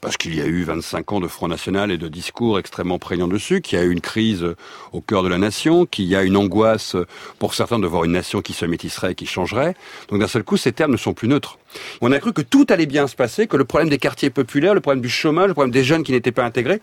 parce 0.00 0.16
qu'il 0.16 0.36
y 0.36 0.40
a 0.40 0.46
eu 0.46 0.62
25 0.62 1.12
ans 1.12 1.20
de 1.20 1.26
Front 1.26 1.48
National 1.48 1.90
et 1.90 1.98
de 1.98 2.06
discours 2.06 2.58
extrêmement 2.58 2.98
prégnants 2.98 3.26
dessus, 3.26 3.60
qu'il 3.60 3.78
y 3.78 3.82
a 3.82 3.84
eu 3.84 3.90
une 3.90 4.00
crise 4.00 4.46
au 4.92 5.00
cœur 5.00 5.24
de 5.24 5.28
la 5.28 5.38
nation, 5.38 5.86
qu'il 5.86 6.04
y 6.04 6.14
a 6.14 6.22
une 6.22 6.36
angoisse 6.36 6.96
pour 7.38 7.54
certains 7.54 7.80
de 7.80 7.86
voir 7.86 8.04
une 8.04 8.12
nation 8.12 8.42
qui 8.42 8.52
se 8.52 8.64
métisserait 8.66 9.12
et 9.12 9.14
qui 9.16 9.26
changerait. 9.26 9.74
Donc 10.08 10.20
d'un 10.20 10.28
seul 10.28 10.44
coup, 10.44 10.56
ces 10.56 10.72
termes 10.72 10.92
ne 10.92 10.96
sont 10.96 11.14
plus 11.14 11.26
neutres. 11.26 11.58
On 12.00 12.12
a 12.12 12.18
cru 12.18 12.32
que 12.32 12.42
tout 12.42 12.66
allait 12.70 12.86
bien 12.86 13.06
se 13.06 13.16
passer, 13.16 13.46
que 13.46 13.56
le 13.56 13.64
problème 13.64 13.88
des 13.88 13.98
quartiers 13.98 14.30
populaires, 14.30 14.74
le 14.74 14.80
problème 14.80 15.02
du 15.02 15.08
chômage, 15.08 15.48
le 15.48 15.54
problème 15.54 15.72
des 15.72 15.84
jeunes 15.84 16.02
qui 16.02 16.12
n'étaient 16.12 16.32
pas 16.32 16.44
intégrés, 16.44 16.80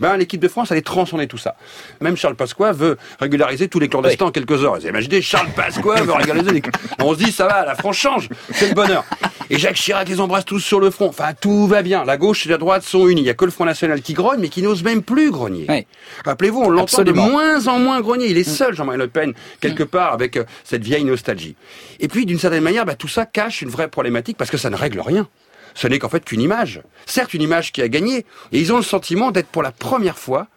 ben 0.00 0.16
l'équipe 0.16 0.40
de 0.40 0.48
France 0.48 0.72
allait 0.72 0.82
transcender 0.82 1.26
tout 1.26 1.38
ça. 1.38 1.56
Même 2.00 2.16
Charles 2.16 2.36
Pasqua 2.36 2.72
veut 2.72 2.96
régulariser 3.20 3.68
tous 3.68 3.78
les 3.78 3.88
clandestins 3.88 4.26
en 4.26 4.30
quelques 4.30 4.62
heures. 4.64 4.78
Vous 4.78 4.86
imaginez, 4.86 5.22
Charles 5.22 5.50
Pasqua 5.54 6.02
veut 6.02 6.12
régulariser 6.12 6.52
les... 6.52 6.62
On 7.00 7.14
se 7.14 7.18
dit, 7.18 7.32
ça 7.32 7.46
va, 7.46 7.64
la 7.64 7.74
France 7.74 7.96
change, 7.96 8.28
c'est 8.52 8.68
le 8.68 8.74
bonheur. 8.74 9.04
Et 9.48 9.58
Jacques 9.58 9.76
Chirac 9.76 10.08
les 10.08 10.20
embrasse 10.20 10.44
tous 10.44 10.58
sur 10.58 10.80
le 10.80 10.90
front. 10.90 11.08
Enfin, 11.08 11.32
tout 11.40 11.68
va 11.68 11.82
bien. 11.82 12.04
La 12.04 12.16
gauche 12.16 12.46
et 12.46 12.48
la 12.48 12.58
droite 12.58 12.82
sont 12.82 13.06
unies. 13.06 13.20
Il 13.20 13.24
n'y 13.24 13.30
a 13.30 13.34
que 13.34 13.44
le 13.44 13.50
Front 13.50 13.64
National 13.64 14.00
qui 14.02 14.12
grogne, 14.12 14.40
mais 14.40 14.48
qui 14.48 14.60
n'ose 14.62 14.82
même 14.82 15.02
plus 15.02 15.30
grogner. 15.30 15.86
Rappelez-vous, 16.24 16.60
on 16.60 16.70
l'entend 16.70 17.02
de 17.02 17.12
moins 17.12 17.68
en 17.68 17.78
moins 17.78 18.00
grogner. 18.00 18.26
Il 18.28 18.38
est 18.38 18.44
seul, 18.44 18.74
Jean-Marie 18.74 18.98
Le 18.98 19.08
Pen, 19.08 19.34
quelque 19.60 19.84
part, 19.84 20.12
avec 20.12 20.36
euh, 20.36 20.44
cette 20.64 20.82
vieille 20.82 21.04
nostalgie. 21.04 21.54
Et 22.00 22.08
puis, 22.08 22.26
d'une 22.26 22.38
certaine 22.38 22.62
manière, 22.62 22.84
bah, 22.84 22.96
tout 22.96 23.08
ça 23.08 23.24
cache 23.24 23.62
une 23.62 23.68
vraie 23.68 23.88
problématique 23.88 24.35
parce 24.38 24.50
que 24.50 24.56
ça 24.56 24.70
ne 24.70 24.76
règle 24.76 25.00
rien. 25.00 25.28
Ce 25.74 25.86
n'est 25.86 25.98
qu'en 25.98 26.08
fait 26.08 26.24
qu'une 26.24 26.40
image. 26.40 26.80
Certes, 27.04 27.34
une 27.34 27.42
image 27.42 27.72
qui 27.72 27.82
a 27.82 27.88
gagné. 27.88 28.24
Et 28.52 28.60
ils 28.60 28.72
ont 28.72 28.78
le 28.78 28.82
sentiment 28.82 29.30
d'être 29.30 29.48
pour 29.48 29.62
la 29.62 29.72
première 29.72 30.18
fois 30.18 30.48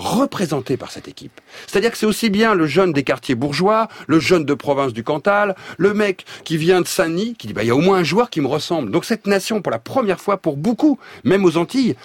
représentés 0.00 0.78
par 0.78 0.90
cette 0.90 1.08
équipe. 1.08 1.40
C'est-à-dire 1.66 1.90
que 1.90 1.98
c'est 1.98 2.06
aussi 2.06 2.30
bien 2.30 2.54
le 2.54 2.66
jeune 2.66 2.92
des 2.92 3.04
quartiers 3.04 3.34
bourgeois, 3.34 3.88
le 4.06 4.18
jeune 4.18 4.46
de 4.46 4.54
province 4.54 4.94
du 4.94 5.04
Cantal, 5.04 5.54
le 5.76 5.92
mec 5.92 6.24
qui 6.44 6.56
vient 6.56 6.80
de 6.80 6.86
Saint-Denis, 6.86 7.34
qui 7.38 7.46
dit 7.46 7.52
bah 7.52 7.62
il 7.62 7.66
y 7.66 7.70
a 7.70 7.76
au 7.76 7.80
moins 7.80 7.98
un 7.98 8.04
joueur 8.04 8.30
qui 8.30 8.40
me 8.40 8.46
ressemble. 8.46 8.90
Donc 8.90 9.04
cette 9.04 9.26
nation, 9.26 9.60
pour 9.60 9.70
la 9.70 9.78
première 9.78 10.18
fois, 10.18 10.38
pour 10.38 10.56
beaucoup, 10.56 10.98
même 11.24 11.44
aux 11.44 11.58
Antilles, 11.58 11.96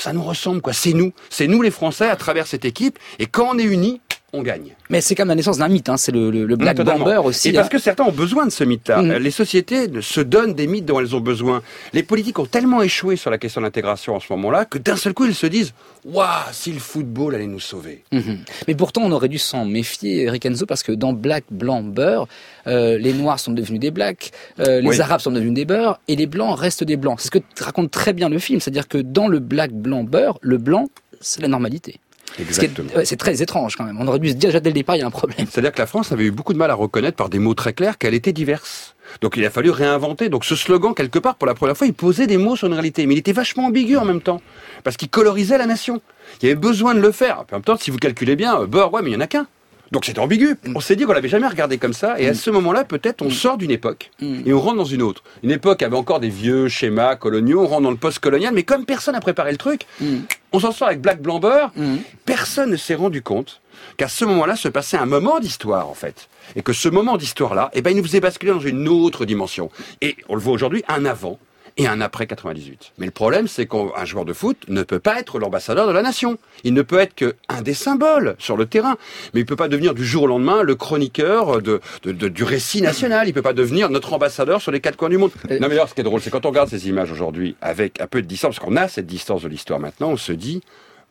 ça 0.00 0.12
nous 0.12 0.22
ressemble 0.22 0.60
quoi. 0.60 0.72
C'est 0.72 0.92
nous, 0.92 1.12
c'est 1.28 1.46
nous 1.46 1.62
les 1.62 1.70
Français 1.70 2.08
à 2.08 2.16
travers 2.16 2.46
cette 2.46 2.64
équipe. 2.64 2.98
Et 3.18 3.26
quand 3.26 3.54
on 3.54 3.58
est 3.58 3.64
unis, 3.64 4.00
on 4.32 4.42
gagne. 4.42 4.76
Mais 4.90 5.00
c'est 5.00 5.18
même 5.18 5.28
la 5.28 5.34
naissance 5.34 5.58
d'un 5.58 5.68
mythe, 5.68 5.88
hein. 5.88 5.96
c'est 5.96 6.12
le, 6.12 6.30
le, 6.30 6.46
le 6.46 6.56
Black 6.56 6.76
Totalement. 6.76 7.04
Bomber 7.04 7.20
aussi. 7.24 7.48
Et 7.48 7.52
parce 7.52 7.66
hein. 7.66 7.70
que 7.70 7.78
certains 7.78 8.04
ont 8.04 8.12
besoin 8.12 8.46
de 8.46 8.50
ce 8.50 8.62
mythe-là. 8.62 9.02
Mhm. 9.02 9.16
Les 9.16 9.30
sociétés 9.30 9.88
se 10.00 10.20
donnent 10.20 10.54
des 10.54 10.66
mythes 10.68 10.84
dont 10.84 11.00
elles 11.00 11.16
ont 11.16 11.20
besoin. 11.20 11.62
Les 11.92 12.02
politiques 12.04 12.38
ont 12.38 12.46
tellement 12.46 12.80
échoué 12.80 13.16
sur 13.16 13.30
la 13.30 13.38
question 13.38 13.60
de 13.60 13.66
l'intégration 13.66 14.14
en 14.14 14.20
ce 14.20 14.32
moment-là 14.32 14.66
que 14.66 14.78
d'un 14.78 14.96
seul 14.96 15.14
coup 15.14 15.26
ils 15.26 15.34
se 15.34 15.46
disent 15.46 15.74
Waouh, 16.04 16.26
si 16.52 16.72
le 16.72 16.78
football 16.78 17.34
allait 17.34 17.46
nous 17.46 17.60
sauver. 17.60 18.04
Mhm. 18.12 18.38
Mais 18.68 18.74
pourtant, 18.74 19.02
on 19.02 19.12
aurait 19.12 19.28
dû 19.28 19.38
s'en 19.38 19.64
méfier, 19.64 20.22
Eric 20.22 20.46
Enzo, 20.46 20.64
parce 20.64 20.82
que 20.82 20.92
dans 20.92 21.12
Black, 21.12 21.44
Blanc, 21.50 21.82
Beurre, 21.82 22.26
euh, 22.66 22.96
les 22.98 23.12
Noirs 23.12 23.38
sont 23.38 23.52
devenus 23.52 23.80
des 23.80 23.90
Blacks, 23.90 24.30
euh, 24.60 24.80
les 24.80 24.88
Oui. 24.88 25.00
Arabes 25.00 25.20
sont 25.20 25.30
devenus 25.30 25.52
des 25.52 25.66
Beurs, 25.66 26.00
et 26.08 26.16
les 26.16 26.26
Blancs 26.26 26.58
restent 26.58 26.84
des 26.84 26.96
Blancs. 26.96 27.20
C'est 27.20 27.26
ce 27.26 27.30
que 27.32 27.64
raconte 27.64 27.90
très 27.90 28.14
bien 28.14 28.30
le 28.30 28.38
film. 28.38 28.60
C'est-à-dire 28.60 28.88
que 28.88 28.96
dans 28.96 29.28
le 29.28 29.40
Black, 29.40 29.72
Blanc, 29.72 29.89
Beurre, 30.04 30.38
le 30.40 30.58
blanc, 30.58 30.88
c'est 31.20 31.42
la 31.42 31.48
normalité. 31.48 32.00
Ce 32.38 32.60
C'est 33.04 33.16
très 33.16 33.42
étrange 33.42 33.76
quand 33.76 33.84
même. 33.84 33.96
On 34.00 34.06
aurait 34.06 34.18
dû 34.18 34.30
se 34.30 34.34
dire 34.34 34.50
déjà 34.50 34.60
dès 34.60 34.70
le 34.70 34.74
départ, 34.74 34.96
il 34.96 35.00
y 35.00 35.02
a 35.02 35.06
un 35.06 35.10
problème. 35.10 35.46
C'est-à-dire 35.50 35.72
que 35.72 35.78
la 35.78 35.86
France 35.86 36.12
avait 36.12 36.24
eu 36.24 36.30
beaucoup 36.30 36.52
de 36.52 36.58
mal 36.58 36.70
à 36.70 36.74
reconnaître 36.74 37.16
par 37.16 37.28
des 37.28 37.38
mots 37.38 37.54
très 37.54 37.72
clairs 37.72 37.98
qu'elle 37.98 38.14
était 38.14 38.32
diverse. 38.32 38.94
Donc 39.20 39.36
il 39.36 39.44
a 39.44 39.50
fallu 39.50 39.70
réinventer. 39.70 40.28
Donc 40.28 40.44
ce 40.44 40.54
slogan, 40.54 40.94
quelque 40.94 41.18
part, 41.18 41.34
pour 41.34 41.46
la 41.46 41.54
première 41.54 41.76
fois, 41.76 41.86
il 41.86 41.94
posait 41.94 42.26
des 42.26 42.36
mots 42.36 42.56
sur 42.56 42.68
une 42.68 42.74
réalité. 42.74 43.06
Mais 43.06 43.14
il 43.14 43.18
était 43.18 43.32
vachement 43.32 43.66
ambigu 43.66 43.96
en 43.96 44.04
même 44.04 44.20
temps. 44.20 44.40
Parce 44.84 44.96
qu'il 44.96 45.08
colorisait 45.08 45.58
la 45.58 45.66
nation. 45.66 46.00
Il 46.40 46.48
y 46.48 46.50
avait 46.50 46.60
besoin 46.60 46.94
de 46.94 47.00
le 47.00 47.10
faire. 47.10 47.40
En 47.40 47.56
même 47.56 47.62
temps, 47.62 47.76
si 47.76 47.90
vous 47.90 47.98
calculez 47.98 48.36
bien, 48.36 48.60
euh, 48.60 48.66
beurre, 48.66 48.92
ouais, 48.92 49.02
mais 49.02 49.10
il 49.10 49.14
y 49.14 49.16
en 49.16 49.20
a 49.20 49.26
qu'un. 49.26 49.46
Donc 49.90 50.04
c'était 50.04 50.20
ambigu. 50.20 50.56
On 50.74 50.80
s'est 50.80 50.94
dit 50.94 51.04
qu'on 51.04 51.12
l'avait 51.12 51.28
jamais 51.28 51.48
regardé 51.48 51.78
comme 51.78 51.92
ça. 51.92 52.18
Et 52.20 52.28
à 52.28 52.34
ce 52.34 52.50
moment-là, 52.50 52.84
peut-être, 52.84 53.22
on 53.22 53.30
sort 53.30 53.56
d'une 53.56 53.70
époque 53.70 54.10
et 54.20 54.52
on 54.52 54.60
rentre 54.60 54.76
dans 54.76 54.84
une 54.84 55.02
autre. 55.02 55.22
Une 55.42 55.50
époque 55.50 55.82
avait 55.82 55.96
encore 55.96 56.20
des 56.20 56.28
vieux 56.28 56.68
schémas 56.68 57.16
coloniaux. 57.16 57.62
On 57.62 57.66
rentre 57.66 57.82
dans 57.82 57.90
le 57.90 57.96
post-colonial. 57.96 58.54
Mais 58.54 58.62
comme 58.62 58.84
personne 58.84 59.14
n'a 59.14 59.20
préparé 59.20 59.50
le 59.50 59.58
truc, 59.58 59.86
on 60.52 60.60
s'en 60.60 60.72
sort 60.72 60.88
avec 60.88 61.00
Black 61.00 61.20
Blanc 61.20 61.40
Beurre. 61.40 61.72
Personne 62.24 62.70
ne 62.70 62.76
s'est 62.76 62.94
rendu 62.94 63.22
compte 63.22 63.60
qu'à 63.96 64.08
ce 64.08 64.24
moment-là 64.24 64.56
se 64.56 64.68
passait 64.68 64.96
un 64.96 65.06
moment 65.06 65.40
d'histoire, 65.40 65.88
en 65.88 65.94
fait. 65.94 66.28
Et 66.54 66.62
que 66.62 66.72
ce 66.72 66.88
moment 66.88 67.16
d'histoire-là, 67.16 67.70
eh 67.72 67.82
ben, 67.82 67.90
il 67.90 67.96
nous 67.96 68.04
faisait 68.04 68.20
basculer 68.20 68.52
dans 68.52 68.60
une 68.60 68.88
autre 68.88 69.24
dimension. 69.24 69.70
Et 70.00 70.16
on 70.28 70.34
le 70.34 70.40
voit 70.40 70.52
aujourd'hui, 70.52 70.84
un 70.88 71.04
avant 71.04 71.38
et 71.82 71.86
un 71.86 72.00
après 72.00 72.26
98. 72.26 72.92
Mais 72.98 73.06
le 73.06 73.12
problème, 73.12 73.48
c'est 73.48 73.66
qu'un 73.66 74.04
joueur 74.04 74.24
de 74.24 74.32
foot 74.32 74.56
ne 74.68 74.82
peut 74.82 74.98
pas 74.98 75.18
être 75.18 75.38
l'ambassadeur 75.38 75.86
de 75.86 75.92
la 75.92 76.02
nation. 76.02 76.38
Il 76.64 76.74
ne 76.74 76.82
peut 76.82 76.98
être 76.98 77.14
qu'un 77.14 77.62
des 77.62 77.74
symboles 77.74 78.36
sur 78.38 78.56
le 78.56 78.66
terrain. 78.66 78.96
Mais 79.34 79.40
il 79.40 79.44
ne 79.44 79.48
peut 79.48 79.56
pas 79.56 79.68
devenir 79.68 79.94
du 79.94 80.04
jour 80.04 80.24
au 80.24 80.26
lendemain 80.26 80.62
le 80.62 80.74
chroniqueur 80.74 81.62
de, 81.62 81.80
de- 82.02 82.12
de- 82.12 82.28
du 82.28 82.44
récit 82.44 82.82
national. 82.82 83.26
Il 83.26 83.30
ne 83.30 83.34
peut 83.34 83.42
pas 83.42 83.52
devenir 83.52 83.90
notre 83.90 84.12
ambassadeur 84.12 84.60
sur 84.60 84.72
les 84.72 84.80
quatre 84.80 84.96
coins 84.96 85.08
du 85.08 85.18
monde. 85.18 85.30
Non 85.48 85.56
mais 85.60 85.68
d'ailleurs, 85.70 85.88
ce 85.88 85.94
qui 85.94 86.00
est 86.00 86.04
drôle, 86.04 86.20
c'est 86.20 86.30
quand 86.30 86.44
on 86.46 86.50
regarde 86.50 86.68
ces 86.68 86.88
images 86.88 87.10
aujourd'hui 87.12 87.56
avec 87.60 88.00
un 88.00 88.06
peu 88.06 88.20
de 88.22 88.26
distance, 88.26 88.56
parce 88.56 88.66
qu'on 88.68 88.76
a 88.76 88.88
cette 88.88 89.06
distance 89.06 89.42
de 89.42 89.48
l'histoire 89.48 89.80
maintenant, 89.80 90.10
on 90.10 90.16
se 90.16 90.32
dit, 90.32 90.62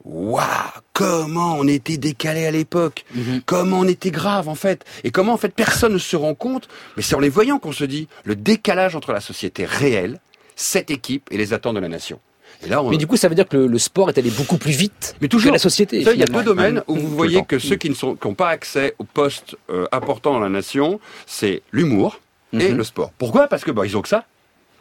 Waouh, 0.06 0.42
comment 0.94 1.56
on 1.58 1.68
était 1.68 1.98
décalé 1.98 2.46
à 2.46 2.52
l'époque, 2.52 3.04
comment 3.46 3.80
on 3.80 3.88
était 3.88 4.12
grave 4.12 4.48
en 4.48 4.56
fait, 4.56 4.86
et 5.04 5.12
comment 5.12 5.34
en 5.34 5.38
fait 5.38 5.50
personne 5.54 5.92
ne 5.94 5.98
se 5.98 6.16
rend 6.16 6.36
compte, 6.36 6.70
mais 6.96 7.04
c'est 7.04 7.16
en 7.16 7.20
les 7.20 7.28
voyant 7.28 7.60
qu'on 7.60 7.74
se 7.74 7.84
dit 7.84 8.08
le 8.24 8.36
décalage 8.38 8.96
entre 8.96 9.12
la 9.12 9.20
société 9.20 9.66
réelle, 9.66 10.20
cette 10.60 10.92
équipe 10.92 11.28
et 11.32 11.38
les 11.38 11.54
attentes 11.54 11.76
de 11.76 11.80
la 11.80 11.88
nation. 11.88 12.20
Et 12.64 12.68
là, 12.68 12.84
on... 12.84 12.90
Mais 12.90 12.98
du 12.98 13.08
coup, 13.08 13.16
ça 13.16 13.30
veut 13.30 13.36
dire 13.36 13.48
que 13.48 13.56
le, 13.56 13.68
le 13.68 13.80
sport 13.80 14.10
est 14.10 14.18
allé 14.18 14.30
beaucoup 14.32 14.58
plus 14.58 14.74
vite 14.74 15.16
Mais 15.22 15.30
toujours, 15.30 15.52
que 15.52 15.56
la 15.56 15.60
société. 15.60 16.04
Ça, 16.04 16.12
il 16.14 16.20
y 16.20 16.24
a 16.24 16.26
deux 16.26 16.44
domaines 16.44 16.84
où 16.88 16.96
vous 16.96 17.08
voyez 17.16 17.44
que 17.48 17.58
ceux 17.60 17.78
qui 17.78 17.90
n'ont 18.04 18.34
pas 18.34 18.50
accès 18.50 18.96
aux 19.00 19.06
postes 19.06 19.56
euh, 19.70 19.86
importants 19.94 20.34
dans 20.34 20.40
la 20.42 20.50
nation, 20.50 21.00
c'est 21.26 21.62
l'humour 21.72 22.20
et 22.52 22.70
Mhm. 22.72 22.78
le 22.78 22.84
sport. 22.84 23.12
Pourquoi? 23.18 23.48
Parce 23.48 23.64
que 23.64 23.72
bah, 23.72 23.86
ils 23.86 23.96
ont 23.96 24.02
que 24.02 24.10
ça. 24.10 24.26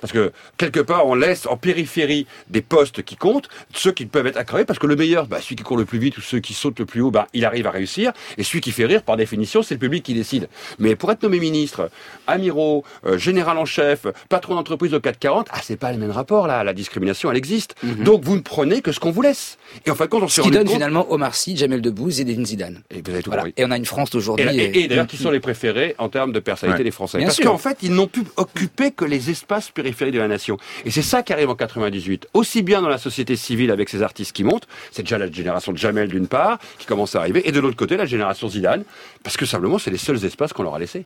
Parce 0.00 0.12
que 0.12 0.32
quelque 0.56 0.80
part, 0.80 1.06
on 1.06 1.14
laisse 1.14 1.46
en 1.46 1.56
périphérie 1.56 2.26
des 2.48 2.62
postes 2.62 3.02
qui 3.02 3.16
comptent, 3.16 3.48
ceux 3.74 3.92
qui 3.92 4.06
peuvent 4.06 4.26
être 4.26 4.36
accréés, 4.36 4.64
parce 4.64 4.78
que 4.78 4.86
le 4.86 4.96
meilleur, 4.96 5.26
bah, 5.26 5.38
celui 5.40 5.56
qui 5.56 5.62
court 5.64 5.76
le 5.76 5.84
plus 5.84 5.98
vite 5.98 6.16
ou 6.18 6.20
ceux 6.20 6.38
qui 6.40 6.54
sautent 6.54 6.78
le 6.78 6.86
plus 6.86 7.00
haut, 7.00 7.10
bah, 7.10 7.26
il 7.34 7.44
arrive 7.44 7.66
à 7.66 7.70
réussir. 7.70 8.12
Et 8.36 8.44
celui 8.44 8.60
qui 8.60 8.70
fait 8.72 8.84
rire, 8.86 9.02
par 9.02 9.16
définition, 9.16 9.62
c'est 9.62 9.74
le 9.74 9.80
public 9.80 10.02
qui 10.04 10.14
décide. 10.14 10.48
Mais 10.78 10.94
pour 10.96 11.10
être 11.12 11.22
nommé 11.22 11.40
ministre, 11.40 11.90
amiraux, 12.26 12.84
euh, 13.06 13.18
général 13.18 13.58
en 13.58 13.64
chef, 13.64 14.06
patron 14.28 14.54
d'entreprise 14.54 14.94
au 14.94 15.00
440, 15.00 15.48
ah, 15.50 15.60
c'est 15.62 15.76
pas 15.76 15.92
le 15.92 15.98
même 15.98 16.10
rapport 16.10 16.46
là. 16.46 16.62
La 16.64 16.72
discrimination, 16.72 17.30
elle 17.30 17.36
existe. 17.36 17.74
Donc 18.04 18.22
vous 18.24 18.36
ne 18.36 18.40
prenez 18.40 18.80
que 18.82 18.92
ce 18.92 19.00
qu'on 19.00 19.10
vous 19.10 19.22
laisse. 19.22 19.58
Et 19.86 19.90
en 19.90 19.94
fin 19.94 20.04
de 20.04 20.10
compte, 20.10 20.22
on 20.24 20.28
Ce 20.28 20.36
s'est 20.36 20.42
qui 20.42 20.50
donne 20.50 20.64
compte. 20.64 20.74
finalement 20.74 21.10
Omar 21.12 21.34
Sy, 21.34 21.56
Jamel 21.56 21.80
Debbouze 21.82 22.14
et 22.20 22.24
Zinedine 22.24 22.46
Zidane. 22.46 22.82
Et 22.90 23.02
vous 23.02 23.10
avez 23.12 23.22
tout 23.22 23.30
Voilà. 23.30 23.44
Et 23.56 23.64
on 23.64 23.70
a 23.70 23.76
une 23.76 23.84
France 23.84 24.08
Et, 24.10 24.12
d'aujourd'hui. 24.12 24.56
et- 24.58 24.84
et 24.84 24.88
d'ailleurs, 24.88 25.06
qui 25.06 25.16
sont 25.16 25.30
les 25.30 25.40
préférés 25.40 25.94
en 25.98 26.08
termes 26.08 26.32
de 26.32 26.40
personnalité 26.40 26.80
Ouais. 26.80 26.84
des 26.84 26.90
Français 26.90 27.18
Bien 27.18 27.26
Parce 27.26 27.40
qu'en 27.40 27.58
fait, 27.58 27.78
ils 27.82 27.92
n'ont 27.92 28.06
pu 28.06 28.22
occuper 28.36 28.90
que 28.90 29.04
les 29.04 29.30
espaces 29.30 29.70
périphériques 29.88 30.14
de 30.14 30.20
la 30.20 30.28
nation. 30.28 30.58
Et 30.84 30.90
c'est 30.90 31.02
ça 31.02 31.22
qui 31.22 31.32
arrive 31.32 31.48
en 31.48 31.54
98. 31.54 32.28
Aussi 32.34 32.62
bien 32.62 32.82
dans 32.82 32.88
la 32.88 32.98
société 32.98 33.36
civile 33.36 33.70
avec 33.70 33.88
ces 33.88 34.02
artistes 34.02 34.32
qui 34.32 34.44
montent, 34.44 34.68
c'est 34.90 35.02
déjà 35.02 35.18
la 35.18 35.30
génération 35.30 35.72
de 35.72 35.78
Jamel 35.78 36.08
d'une 36.08 36.26
part, 36.26 36.58
qui 36.78 36.86
commence 36.86 37.14
à 37.16 37.20
arriver, 37.20 37.48
et 37.48 37.52
de 37.52 37.60
l'autre 37.60 37.76
côté, 37.76 37.96
la 37.96 38.06
génération 38.06 38.48
Zidane, 38.48 38.84
parce 39.22 39.36
que 39.36 39.46
simplement, 39.46 39.78
c'est 39.78 39.90
les 39.90 39.98
seuls 39.98 40.22
espaces 40.24 40.52
qu'on 40.52 40.62
leur 40.62 40.74
a 40.74 40.78
laissés. 40.78 41.04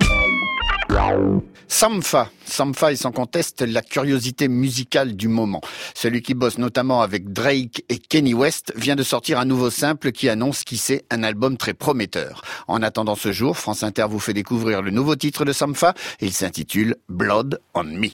Samfa. 1.68 2.28
Samfa 2.44 2.92
est 2.92 2.96
sans 2.96 3.12
conteste 3.12 3.62
la 3.62 3.80
curiosité 3.80 4.48
musicale 4.48 5.16
du 5.16 5.28
moment. 5.28 5.62
Celui 5.94 6.20
qui 6.20 6.34
bosse 6.34 6.58
notamment 6.58 7.00
avec 7.00 7.32
Drake 7.32 7.82
et 7.88 7.98
Kenny 7.98 8.34
West 8.34 8.74
vient 8.76 8.94
de 8.96 9.02
sortir 9.02 9.38
un 9.38 9.46
nouveau 9.46 9.70
simple 9.70 10.12
qui 10.12 10.28
annonce 10.28 10.64
qu'il 10.64 10.78
c'est 10.78 11.04
un 11.10 11.22
album 11.22 11.56
très 11.56 11.72
prometteur. 11.72 12.42
En 12.68 12.82
attendant 12.82 13.14
ce 13.14 13.32
jour, 13.32 13.56
France 13.56 13.82
Inter 13.84 14.06
vous 14.08 14.18
fait 14.18 14.34
découvrir 14.34 14.82
le 14.82 14.90
nouveau 14.90 15.16
titre 15.16 15.44
de 15.44 15.52
Samfa. 15.52 15.94
Il 16.20 16.32
s'intitule 16.32 16.96
Blood 17.08 17.58
on 17.74 17.84
Me. 17.84 18.10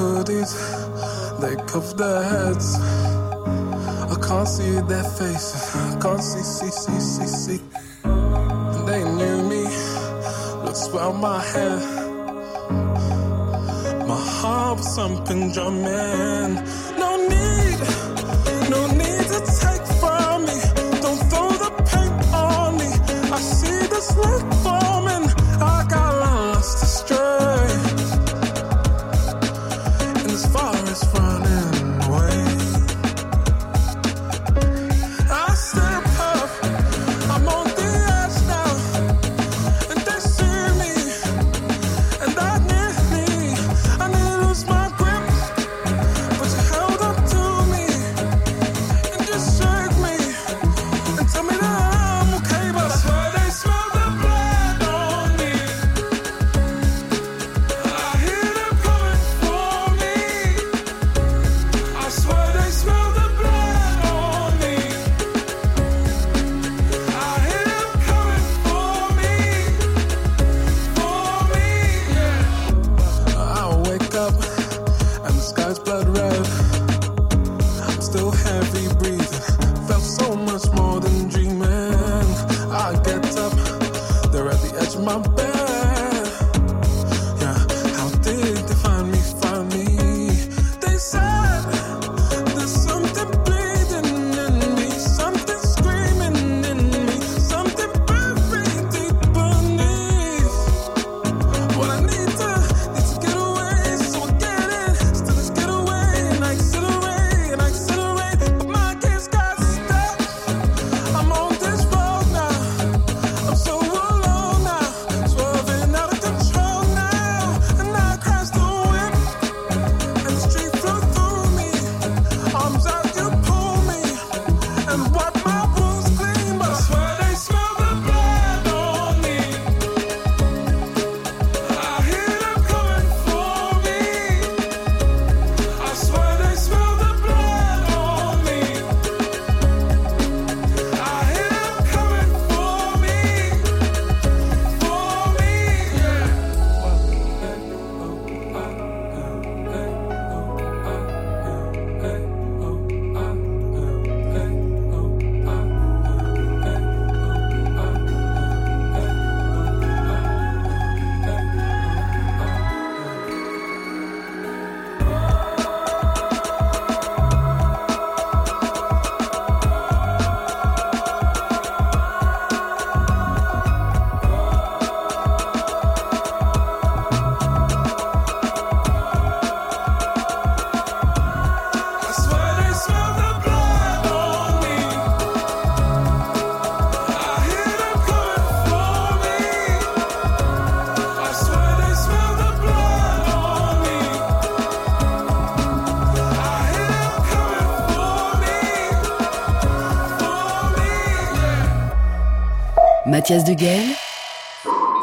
Knees, 0.00 0.52
they 1.40 1.54
cover 1.70 1.94
their 1.96 2.22
heads. 2.22 2.68
I 4.12 4.16
can't 4.26 4.48
see 4.48 4.80
their 4.80 5.04
faces, 5.04 5.76
I 5.76 5.98
can't 6.00 6.22
see, 6.22 6.42
see, 6.42 6.70
see, 6.70 7.00
see, 7.00 7.26
see. 7.26 7.60
And 8.04 8.88
They 8.88 9.02
knew 9.04 9.48
me, 9.48 9.64
looks 10.64 10.88
well 10.92 11.12
my 11.12 11.42
head. 11.42 11.80
My 14.08 14.20
heart 14.38 14.78
was 14.78 14.94
something 14.94 15.52
drumming. 15.52 16.54
No 16.98 17.10
need, 17.28 17.78
no 18.70 18.86
need 18.92 19.09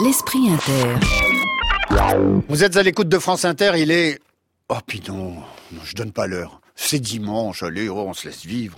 l'esprit 0.01 0.49
inter. 0.49 0.83
Vous 2.49 2.61
êtes 2.65 2.75
à 2.75 2.83
l'écoute 2.83 3.07
de 3.07 3.19
France 3.19 3.45
Inter, 3.45 3.71
il 3.77 3.89
est... 3.89 4.19
Oh 4.67 4.79
puis 4.85 5.01
non, 5.07 5.35
non, 5.71 5.81
je 5.85 5.95
donne 5.95 6.11
pas 6.11 6.27
l'heure. 6.27 6.59
C'est 6.75 6.99
dimanche, 6.99 7.63
allez, 7.63 7.87
oh, 7.87 8.03
on 8.05 8.13
se 8.13 8.27
laisse 8.27 8.45
vivre. 8.45 8.75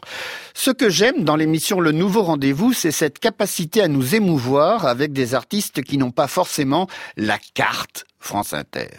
Ce 0.54 0.70
que 0.70 0.92
j'aime 0.92 1.24
dans 1.24 1.36
l'émission 1.36 1.80
Le 1.80 1.92
Nouveau 1.92 2.22
Rendez-vous, 2.22 2.74
c'est 2.74 2.92
cette 2.92 3.18
capacité 3.18 3.82
à 3.82 3.88
nous 3.88 4.14
émouvoir 4.14 4.86
avec 4.86 5.14
des 5.14 5.34
artistes 5.34 5.82
qui 5.82 5.98
n'ont 5.98 6.12
pas 6.12 6.28
forcément 6.28 6.88
la 7.18 7.40
carte 7.56 8.06
France 8.20 8.54
Inter. 8.54 8.90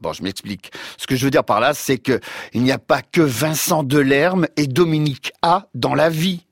Bon, 0.00 0.12
je 0.12 0.24
m'explique. 0.24 0.72
Ce 0.96 1.06
que 1.06 1.14
je 1.14 1.24
veux 1.24 1.30
dire 1.30 1.44
par 1.44 1.60
là, 1.60 1.72
c'est 1.72 1.98
que 1.98 2.18
il 2.52 2.64
n'y 2.64 2.72
a 2.72 2.78
pas 2.78 3.02
que 3.02 3.20
Vincent 3.20 3.84
Delerme 3.84 4.48
et 4.56 4.66
Dominique 4.66 5.30
A 5.42 5.68
dans 5.74 5.94
la 5.94 6.10
vie. 6.10 6.46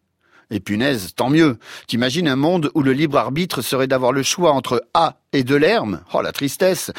Et 0.51 0.61
punaise, 0.61 1.13
tant 1.15 1.29
mieux. 1.29 1.59
T'imagines 1.87 2.27
un 2.27 2.37
monde 2.37 2.71
où 2.75 2.83
le 2.83 2.93
libre 2.93 3.19
arbitre 3.19 3.61
serait 3.61 3.87
d'avoir 3.87 4.13
le 4.13 4.23
choix 4.23 4.53
entre 4.53 4.83
A 4.95 5.17
et 5.35 5.45
Delerme 5.45 6.01
Oh, 6.15 6.23
la 6.23 6.33
tristesse. 6.33 6.91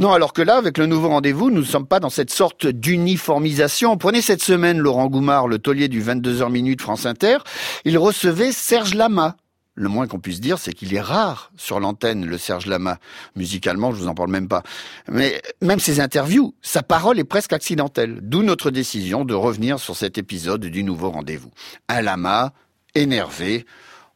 Non, 0.00 0.12
alors 0.12 0.32
que 0.32 0.42
là, 0.42 0.56
avec 0.56 0.78
le 0.78 0.86
nouveau 0.86 1.08
rendez-vous, 1.08 1.50
nous 1.50 1.60
ne 1.60 1.64
sommes 1.64 1.86
pas 1.86 2.00
dans 2.00 2.10
cette 2.10 2.30
sorte 2.30 2.66
d'uniformisation. 2.66 3.96
Prenez 3.96 4.20
cette 4.20 4.42
semaine 4.42 4.78
Laurent 4.78 5.06
Goumard, 5.06 5.46
le 5.46 5.60
taulier 5.60 5.86
du 5.86 6.02
22h 6.02 6.50
minute 6.50 6.82
France 6.82 7.06
Inter. 7.06 7.38
Il 7.84 7.98
recevait 7.98 8.50
Serge 8.50 8.94
Lama. 8.94 9.36
Le 9.76 9.88
moins 9.88 10.08
qu'on 10.08 10.18
puisse 10.18 10.40
dire, 10.40 10.58
c'est 10.58 10.72
qu'il 10.72 10.92
est 10.92 11.00
rare 11.00 11.52
sur 11.56 11.78
l'antenne, 11.78 12.26
le 12.26 12.36
Serge 12.36 12.66
Lama. 12.66 12.98
Musicalement, 13.36 13.92
je 13.92 13.98
vous 13.98 14.08
en 14.08 14.14
parle 14.14 14.30
même 14.30 14.48
pas. 14.48 14.64
Mais 15.08 15.40
même 15.62 15.78
ses 15.78 16.00
interviews, 16.00 16.52
sa 16.62 16.82
parole 16.82 17.20
est 17.20 17.24
presque 17.24 17.52
accidentelle. 17.52 18.18
D'où 18.22 18.42
notre 18.42 18.72
décision 18.72 19.24
de 19.24 19.34
revenir 19.34 19.78
sur 19.78 19.94
cet 19.94 20.18
épisode 20.18 20.62
du 20.66 20.82
nouveau 20.82 21.10
rendez-vous. 21.10 21.52
Un 21.88 22.02
lama, 22.02 22.52
énervé, 22.94 23.66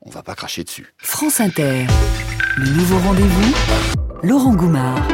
on 0.01 0.11
va 0.11 0.23
pas 0.23 0.35
cracher 0.35 0.65
dessus. 0.65 0.95
France 0.99 1.41
Inter. 1.41 1.87
Le 2.57 2.71
nouveau 2.71 2.99
rendez-vous, 2.99 3.55
Laurent 4.23 4.55
Goumard. 4.55 5.09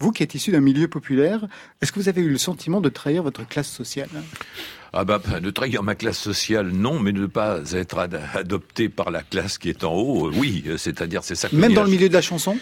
Vous 0.00 0.10
qui 0.10 0.22
êtes 0.22 0.34
issu 0.34 0.50
d'un 0.50 0.60
milieu 0.60 0.88
populaire, 0.88 1.46
est-ce 1.80 1.92
que 1.92 2.00
vous 2.00 2.08
avez 2.08 2.22
eu 2.22 2.28
le 2.28 2.38
sentiment 2.38 2.80
de 2.80 2.88
trahir 2.88 3.22
votre 3.22 3.46
classe 3.46 3.68
sociale? 3.68 4.08
Ah 4.94 5.04
bah, 5.04 5.18
de 5.40 5.50
trahir 5.50 5.82
ma 5.82 5.94
classe 5.94 6.18
sociale, 6.18 6.68
non, 6.70 7.00
mais 7.00 7.12
de 7.12 7.20
ne 7.22 7.26
pas 7.26 7.60
être 7.72 7.98
ad- 7.98 8.20
adopté 8.34 8.90
par 8.90 9.10
la 9.10 9.22
classe 9.22 9.56
qui 9.56 9.70
est 9.70 9.84
en 9.84 9.94
haut, 9.94 10.28
euh, 10.28 10.32
oui, 10.36 10.62
euh, 10.66 10.76
c'est-à-dire 10.76 11.24
c'est 11.24 11.34
ça. 11.34 11.48
que 11.48 11.56
Même 11.56 11.72
dans 11.72 11.84
le 11.84 11.90
milieu 11.90 12.10
de 12.10 12.12
la 12.14 12.20
chanson? 12.20 12.58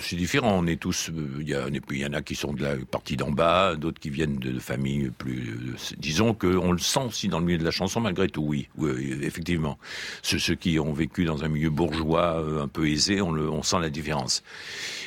C'est 0.00 0.16
différent, 0.16 0.58
on 0.58 0.66
est 0.66 0.80
tous, 0.80 1.10
euh, 1.10 1.28
il 1.40 1.48
y, 1.48 1.54
a- 1.54 1.66
il 1.90 1.98
y 1.98 2.06
en 2.06 2.14
a 2.14 2.22
qui 2.22 2.36
sont 2.36 2.54
de 2.54 2.62
la 2.62 2.76
partie 2.90 3.18
d'en 3.18 3.30
bas, 3.30 3.76
d'autres 3.76 4.00
qui 4.00 4.08
viennent 4.08 4.38
de, 4.38 4.50
de 4.52 4.58
familles 4.60 5.10
plus, 5.18 5.50
euh, 5.50 5.76
disons 5.98 6.32
qu'on 6.32 6.72
le 6.72 6.78
sent 6.78 7.00
aussi 7.06 7.28
dans 7.28 7.38
le 7.38 7.44
milieu 7.44 7.58
de 7.58 7.64
la 7.64 7.70
chanson 7.70 8.00
malgré 8.00 8.28
tout, 8.28 8.44
oui, 8.46 8.66
oui 8.78 9.18
effectivement. 9.20 9.78
Ceux, 10.22 10.38
ceux 10.38 10.54
qui 10.54 10.78
ont 10.78 10.94
vécu 10.94 11.26
dans 11.26 11.44
un 11.44 11.48
milieu 11.48 11.68
bourgeois 11.68 12.40
euh, 12.40 12.62
un 12.62 12.68
peu 12.68 12.88
aisé, 12.88 13.20
on, 13.20 13.30
le, 13.30 13.50
on 13.50 13.62
sent 13.62 13.76
la 13.82 13.90
différence. 13.90 14.42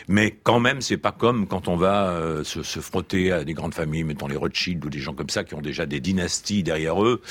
Mais 0.10 0.38
quand 0.44 0.60
même, 0.60 0.82
c'est 0.82 0.98
pas 0.98 1.12
comme 1.12 1.48
quand 1.48 1.68
on 1.68 1.76
va 1.76 2.12
euh, 2.12 2.44
se, 2.44 2.62
se 2.62 2.80
frotter 2.82 3.32
à 3.32 3.44
des 3.44 3.54
grandes 3.54 3.74
familles, 3.74 4.04
mettons 4.04 4.28
les 4.28 4.38
Rothschild 4.38 4.86
ou 4.86 4.90
des 4.90 5.00
gens 5.00 5.14
comme 5.16 5.30
ça 5.32 5.44
qui 5.44 5.56
ont 5.56 5.62
déjà 5.62 5.88
des 5.88 6.00
dynasties 6.00 6.64
derrière 6.68 7.02
eux. 7.04 7.22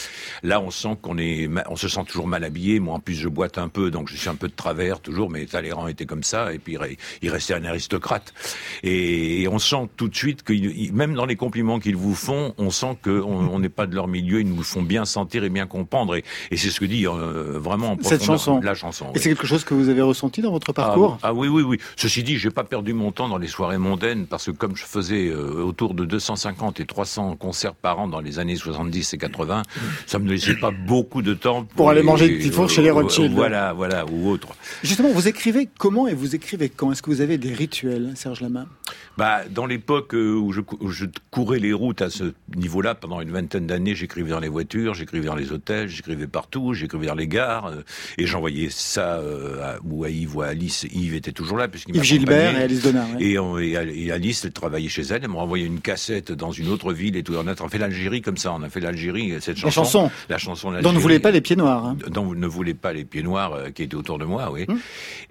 Là, 0.43 0.61
on 0.61 0.70
sent 0.70 0.97
qu'on 1.03 1.18
est, 1.18 1.49
on 1.68 1.76
se 1.76 1.89
sent 1.89 2.05
toujours 2.09 2.26
mal 2.26 2.43
habillé. 2.43 2.80
Moi, 2.80 2.95
en 2.95 3.01
plus, 3.01 3.14
je 3.14 3.28
boite 3.28 3.59
un 3.59 3.68
peu, 3.68 3.91
donc 3.91 4.09
je 4.09 4.16
suis 4.16 4.28
un 4.28 4.34
peu 4.34 4.49
de 4.49 4.55
travers 4.55 5.01
toujours. 5.01 5.30
Mais 5.30 5.45
Talleyrand 5.47 5.89
était 5.89 6.07
comme 6.07 6.22
ça, 6.22 6.53
et 6.53 6.59
puis 6.59 6.72
il 6.74 6.78
re- 6.78 6.97
il 7.22 7.30
restait 7.30 7.55
un 7.55 7.64
aristocrate. 7.64 8.32
Et, 8.82 9.43
et 9.43 9.49
on 9.49 9.59
sent 9.59 9.89
tout 9.97 10.09
de 10.09 10.16
suite 10.16 10.43
que 10.43 10.53
même 10.93 11.14
dans 11.14 11.26
les 11.26 11.37
compliments 11.37 11.78
qu'ils 11.78 11.97
vous 11.97 12.14
font, 12.14 12.55
on 12.59 12.70
sent 12.70 12.97
qu'on 13.05 13.20
on 13.55 13.59
n'est 13.59 13.68
pas 13.68 13.87
de 13.87 13.95
leur 13.95 14.09
milieu. 14.09 14.41
Ils 14.41 14.49
nous 14.49 14.62
font 14.62 14.82
bien 14.82 15.05
sentir 15.05 15.45
et 15.45 15.51
bien 15.51 15.66
comprendre. 15.66 16.16
Et, 16.16 16.24
et 16.51 16.57
c'est 16.57 16.70
ce 16.70 16.80
que 16.80 16.87
dit 16.87 17.07
euh, 17.07 17.59
vraiment 17.59 17.93
en 17.93 17.97
Cette 18.03 18.24
chanson. 18.24 18.61
la 18.61 18.74
chanson. 18.74 19.07
Et 19.07 19.09
oui. 19.14 19.20
c'est 19.20 19.28
quelque 19.30 19.47
chose 19.47 19.64
que 19.64 19.74
vous 19.74 19.89
avez 19.89 20.03
ressenti 20.03 20.41
dans 20.43 20.51
votre 20.51 20.72
parcours? 20.72 21.18
Ah, 21.22 21.28
ah 21.28 21.34
oui, 21.34 21.49
oui, 21.49 21.62
oui. 21.62 21.78
Ceci 21.97 22.22
dit, 22.22 22.39
j'ai 22.39 22.51
pas 22.51 22.64
perdu 22.64 22.93
mon 22.95 23.12
temps 23.12 23.28
dans 23.28 23.39
les 23.39 23.49
soirées 23.49 23.78
mondaines 23.78 24.26
parce 24.26 24.47
que 24.47 24.51
comme 24.53 24.76
je 24.76 24.84
faisais 24.84 25.26
euh, 25.28 25.62
autour 25.62 25.95
de 25.95 26.05
250 26.05 26.80
et 26.80 26.87
300 26.87 27.37
concerts 27.37 27.74
par 27.74 27.99
an 27.99 28.09
dans 28.09 28.20
les 28.20 28.39
années 28.39 28.57
70 28.57 29.14
et 29.14 29.18
80, 29.18 29.26
ça 30.07 30.18
me 30.18 30.29
laissait 30.31 30.55
pas 30.57 30.70
beaucoup 30.70 31.22
de 31.22 31.35
temps 31.35 31.64
Pour 31.77 31.91
aller 31.91 32.01
les- 32.01 32.07
manger 32.07 32.29
des 32.29 32.37
petits 32.39 32.51
fours 32.51 32.68
chez 32.70 32.83
les 32.83 32.89
euh, 32.91 32.95
Rothschild. 32.95 33.33
Voilà, 33.33 33.72
voilà, 33.72 34.05
ou 34.07 34.29
autre. 34.31 34.49
Justement, 34.83 35.11
vous 35.11 35.29
écrivez 35.29 35.68
comment 35.79 36.07
et 36.09 36.14
vous 36.14 36.35
écrivez 36.35 36.68
quand? 36.68 36.93
Est-ce 36.93 37.03
que 37.03 37.11
vous 37.11 37.20
avez 37.20 37.39
des 37.39 37.53
rituels, 37.53 38.12
Serge 38.14 38.41
Lama? 38.41 38.66
Bah, 39.16 39.41
dans 39.51 39.64
l'époque 39.66 40.14
euh, 40.14 40.35
où 40.35 40.53
je, 40.53 40.61
cou- 40.61 40.77
où 40.81 40.91
je 40.91 41.07
courais 41.31 41.59
les 41.59 41.72
routes 41.72 42.03
à 42.03 42.11
ce 42.11 42.35
niveau-là, 42.55 42.95
pendant 42.95 43.20
une 43.22 43.31
vingtaine 43.31 43.66
d'années, 43.66 43.95
j'écrivais 43.95 44.31
dans 44.31 44.41
les 44.41 44.49
voitures, 44.49 44.93
j'écrivais 44.95 45.24
dans 45.27 45.35
les 45.35 45.53
hôtels, 45.53 45.89
j'écrivais 45.89 46.27
partout, 46.27 46.74
j'écrivais 46.74 47.07
dans 47.07 47.14
les 47.14 47.27
gares, 47.27 47.66
euh, 47.66 47.83
et 48.18 48.27
j'envoyais 48.27 48.68
ça 48.70 49.14
euh, 49.16 49.62
à, 49.62 49.79
ou 49.85 50.05
à 50.05 50.11
Yves 50.11 50.37
ou 50.37 50.43
à 50.43 50.49
Alice. 50.49 50.85
Yves 50.93 51.14
était 51.14 51.33
toujours 51.33 51.57
là, 51.57 51.66
puisqu'il 51.68 51.97
Yves 51.97 52.03
Gilbert 52.03 52.59
et 52.59 52.62
Alice 52.64 52.83
Donard, 52.83 53.07
ouais. 53.14 53.22
Et, 53.24 53.39
on- 53.39 53.59
et, 53.59 53.70
et 53.95 54.12
Alice, 54.12 54.45
elle 54.45 54.53
travaillait 54.53 54.91
chez 54.91 55.03
elle, 55.03 55.20
elle 55.24 55.31
m'a 55.31 55.39
envoyé 55.39 55.64
une 55.64 55.81
cassette 55.81 56.33
dans 56.33 56.53
une 56.53 56.68
autre 56.68 56.93
ville 56.93 57.16
et 57.16 57.22
tout. 57.22 57.33
On 57.37 57.47
a 57.47 57.55
fait 57.68 57.79
l'Algérie 57.79 58.20
comme 58.20 58.37
ça, 58.37 58.53
on 58.53 58.62
a 58.62 58.68
fait 58.68 58.81
l'Algérie, 58.81 59.16
cette 59.41 59.57
La 59.62 59.71
chanson. 59.71 59.85
chanson. 59.85 60.11
La 60.29 60.39
chanson 60.39 60.69
Dont 60.69 60.73
ne 60.77 60.83
l'Algérie. 60.83 61.03
voulez 61.03 61.19
pas 61.21 61.31
les 61.31 61.41
pieds 61.41 61.57
noirs. 61.57 61.85
hein. 61.87 61.97
dont 62.09 62.35
ne 62.35 62.47
voulez 62.47 62.75
pas 62.75 62.93
les 62.93 63.05
pieds 63.05 63.23
noirs 63.23 63.53
euh, 63.55 63.71
qui 63.71 63.83
étaient 63.83 63.95
autour 63.97 64.19
de 64.19 64.25
moi, 64.25 64.51
oui. 64.53 64.64
Hum. 64.69 64.79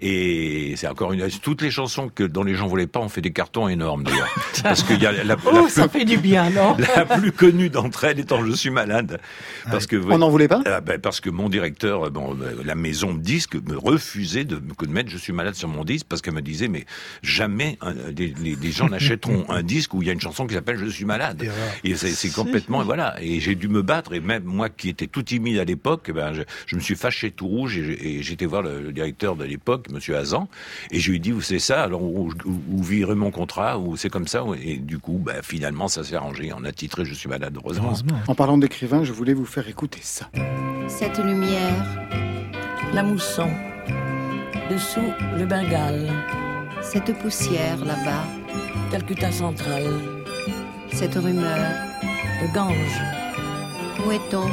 Et 0.00 0.74
c'est 0.76 0.86
encore 0.88 1.12
une 1.12 1.26
toutes 1.42 1.62
les 1.62 1.70
chansons 1.70 2.08
que 2.14 2.22
dont 2.24 2.42
les 2.44 2.54
gens 2.54 2.66
voulaient 2.66 2.86
pas, 2.86 3.00
on 3.00 3.08
fait 3.08 3.20
des 3.20 3.32
cartons 3.32 3.68
énormes 3.68 4.02
d'ailleurs, 4.04 4.28
parce 4.62 4.82
qu'il 4.82 5.00
y 5.02 5.06
a 5.06 5.12
la, 5.12 5.24
la, 5.24 5.36
Oh, 5.46 5.50
la 5.64 5.68
ça 5.68 5.88
plus, 5.88 6.00
fait 6.00 6.04
du 6.04 6.18
bien, 6.18 6.50
non 6.50 6.76
la 6.96 7.04
plus 7.04 7.32
connue 7.32 7.68
d'entre 7.70 8.04
elles 8.04 8.20
étant 8.20 8.44
Je 8.44 8.52
suis 8.52 8.70
malade, 8.70 9.20
parce 9.70 9.86
que 9.86 9.96
On 10.10 10.18
n'en 10.18 10.30
voulait 10.30 10.48
pas 10.48 10.62
Ah 10.66 10.80
ben, 10.80 11.00
parce 11.00 11.20
que 11.20 11.30
mon 11.30 11.48
directeur, 11.48 12.06
euh, 12.06 12.10
bon, 12.10 12.36
euh, 12.40 12.62
la 12.64 12.74
maison 12.74 13.14
de 13.14 13.20
disques 13.20 13.56
me 13.68 13.76
refusait 13.76 14.44
de, 14.44 14.56
de 14.56 14.90
mettre 14.90 15.10
Je 15.10 15.16
suis 15.18 15.32
malade 15.32 15.54
sur 15.54 15.68
mon 15.68 15.84
disque 15.84 16.06
parce 16.08 16.22
qu'elle 16.22 16.34
me 16.34 16.42
disait 16.42 16.68
mais 16.68 16.84
jamais 17.22 17.78
un- 17.80 17.94
les, 18.16 18.34
les- 18.60 18.72
gens 18.72 18.88
n'achèteront 18.90 19.46
un 19.48 19.62
disque 19.62 19.94
où 19.94 20.02
il 20.02 20.06
y 20.06 20.10
a 20.10 20.12
une 20.12 20.20
chanson 20.20 20.46
qui 20.46 20.54
s'appelle 20.54 20.78
Je 20.78 20.86
suis 20.90 21.04
malade. 21.04 21.48
Et 21.84 21.94
c'est 21.96 22.10
c'est 22.10 22.30
complètement 22.30 22.82
voilà. 22.82 23.16
Et 23.22 23.40
j'ai 23.40 23.54
dû 23.54 23.68
me 23.68 23.75
battre 23.82 24.12
et 24.14 24.20
même 24.20 24.44
moi 24.44 24.68
qui 24.68 24.88
étais 24.88 25.06
tout 25.06 25.22
timide 25.22 25.58
à 25.58 25.64
l'époque, 25.64 26.06
eh 26.08 26.12
ben 26.12 26.32
je, 26.32 26.42
je 26.66 26.76
me 26.76 26.80
suis 26.80 26.96
fâché 26.96 27.30
tout 27.30 27.46
rouge 27.48 27.78
et 27.78 28.22
j'étais 28.22 28.46
voir 28.46 28.62
le, 28.62 28.80
le 28.82 28.92
directeur 28.92 29.36
de 29.36 29.44
l'époque, 29.44 29.88
Monsieur 29.90 30.16
Hazan, 30.16 30.48
et 30.90 30.98
je 31.00 31.10
lui 31.10 31.16
ai 31.16 31.20
dit 31.20 31.30
vous 31.30 31.40
c'est 31.42 31.58
ça 31.58 31.82
alors 31.82 32.02
où 32.02 32.30
virez 32.82 33.14
mon 33.14 33.30
contrat 33.30 33.78
ou 33.78 33.96
c'est 33.96 34.08
comme 34.10 34.26
ça 34.28 34.44
et 34.62 34.76
du 34.76 34.98
coup 34.98 35.20
ben, 35.24 35.42
finalement 35.42 35.88
ça 35.88 36.04
s'est 36.04 36.14
arrangé. 36.16 36.52
On 36.56 36.64
a 36.64 36.72
titré 36.72 37.04
Je 37.04 37.14
suis 37.14 37.28
malade 37.28 37.56
heureusement. 37.56 37.92
En 38.28 38.34
parlant 38.34 38.58
d'écrivain, 38.58 39.04
je 39.04 39.12
voulais 39.12 39.34
vous 39.34 39.44
faire 39.46 39.68
écouter 39.68 40.00
ça. 40.02 40.28
Cette 40.88 41.18
lumière, 41.18 41.84
La 42.94 43.02
mousson. 43.02 43.48
Dessous, 44.70 45.12
le 45.38 45.44
Bengale. 45.46 46.10
cette 46.82 47.16
poussière 47.18 47.78
là-bas, 47.84 48.24
Calcutta 48.90 49.30
central. 49.30 49.84
cette 50.92 51.14
rumeur, 51.14 51.58
Le 52.42 52.52
Gange. 52.54 53.25
Où 54.06 54.12
est-on 54.12 54.46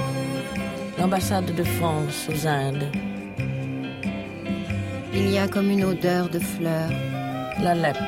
L'ambassade 0.97 1.53
de 1.53 1.63
France 1.63 2.27
aux 2.29 2.47
Indes. 2.47 2.91
Il 5.13 5.29
y 5.29 5.37
a 5.37 5.47
comme 5.47 5.69
une 5.69 5.83
odeur 5.83 6.29
de 6.29 6.39
fleurs. 6.39 6.91
La 7.61 7.75
lèpre. 7.75 7.99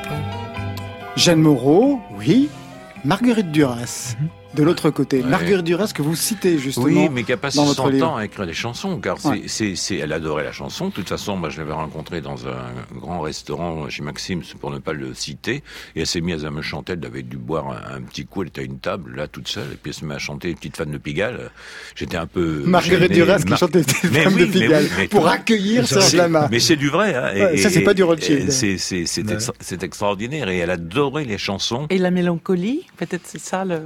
Jeanne 1.16 1.40
Moreau, 1.40 2.00
oui. 2.18 2.48
Marguerite 3.04 3.52
Duras, 3.52 4.16
de 4.56 4.62
l'autre 4.62 4.90
côté. 4.90 5.18
Ouais. 5.22 5.28
Marguerite 5.28 5.64
Duras 5.64 5.92
que 5.94 6.02
vous 6.02 6.16
citez 6.16 6.58
justement 6.58 6.86
Oui, 6.86 7.08
mais 7.12 7.22
qui 7.22 7.32
a 7.32 7.36
passé 7.36 7.58
dans 7.58 7.66
son 7.66 7.68
votre 7.82 7.90
livre. 7.90 8.06
temps 8.08 8.16
à 8.16 8.24
écrire 8.24 8.46
des 8.46 8.54
chansons, 8.54 8.98
car 8.98 9.24
Ouais. 9.24 9.42
c'est, 9.46 9.74
elle 9.96 10.12
adorait 10.12 10.44
la 10.44 10.52
chanson. 10.52 10.88
De 10.88 10.92
toute 10.92 11.08
façon, 11.08 11.36
moi, 11.36 11.48
je 11.50 11.58
l'avais 11.58 11.72
rencontrée 11.72 12.20
dans 12.20 12.46
un 12.46 12.56
grand 12.98 13.20
restaurant 13.20 13.88
chez 13.88 14.02
Maxime, 14.02 14.42
pour 14.60 14.70
ne 14.70 14.78
pas 14.78 14.92
le 14.94 15.14
citer, 15.14 15.62
et 15.94 16.00
elle 16.00 16.06
s'est 16.06 16.20
mise 16.20 16.44
à 16.44 16.50
me 16.50 16.62
chanter. 16.62 16.94
Elle 16.94 17.04
avait 17.06 17.22
dû 17.22 17.36
boire 17.36 17.70
un, 17.70 17.96
un 17.96 18.00
petit 18.02 18.24
coup. 18.26 18.42
Elle 18.42 18.48
était 18.48 18.62
à 18.62 18.64
une 18.64 18.78
table, 18.78 19.14
là, 19.14 19.28
toute 19.28 19.48
seule, 19.48 19.72
et 19.72 19.76
puis 19.76 19.90
elle 19.90 19.94
se 19.94 20.04
met 20.04 20.14
à 20.14 20.18
chanter. 20.18 20.48
Une 20.50 20.56
petite 20.56 20.76
fan 20.76 20.90
de 20.90 20.98
Pigalle. 20.98 21.50
J'étais 21.94 22.16
un 22.16 22.26
peu. 22.26 22.62
Marguerite. 22.64 23.12
Duras 23.12 23.38
qui 23.38 23.48
Mar- 23.50 23.58
chantait 23.58 23.82
des 23.82 23.92
Mais 24.10 24.22
femmes 24.24 24.34
oui, 24.34 24.40
de 24.40 24.46
mais 24.46 24.52
Pigalle 24.52 24.84
oui, 24.84 24.90
mais 24.98 25.08
pour 25.08 25.20
toi- 25.22 25.32
accueillir 25.32 25.86
Serge 25.86 26.14
Lama. 26.14 26.48
Mais 26.50 26.60
c'est 26.60 26.76
du 26.76 26.88
vrai. 26.88 27.14
Hein, 27.14 27.30
et- 27.34 27.42
Ouais, 27.46 27.56
ça, 27.58 27.70
c'est 27.70 27.82
pas 27.82 27.94
du 27.94 28.02
Rothschild. 28.02 28.50
C'est, 28.50 28.78
c'est, 28.78 29.82
extraordinaire. 29.82 30.48
Et 30.48 30.58
elle 30.58 30.70
adorait 30.70 31.24
les 31.24 31.38
chansons. 31.38 31.86
Et 31.90 31.98
la 31.98 32.10
mélancolie, 32.10 32.86
peut-être 32.96 33.22
c'est 33.24 33.40
ça 33.40 33.64
le. 33.64 33.80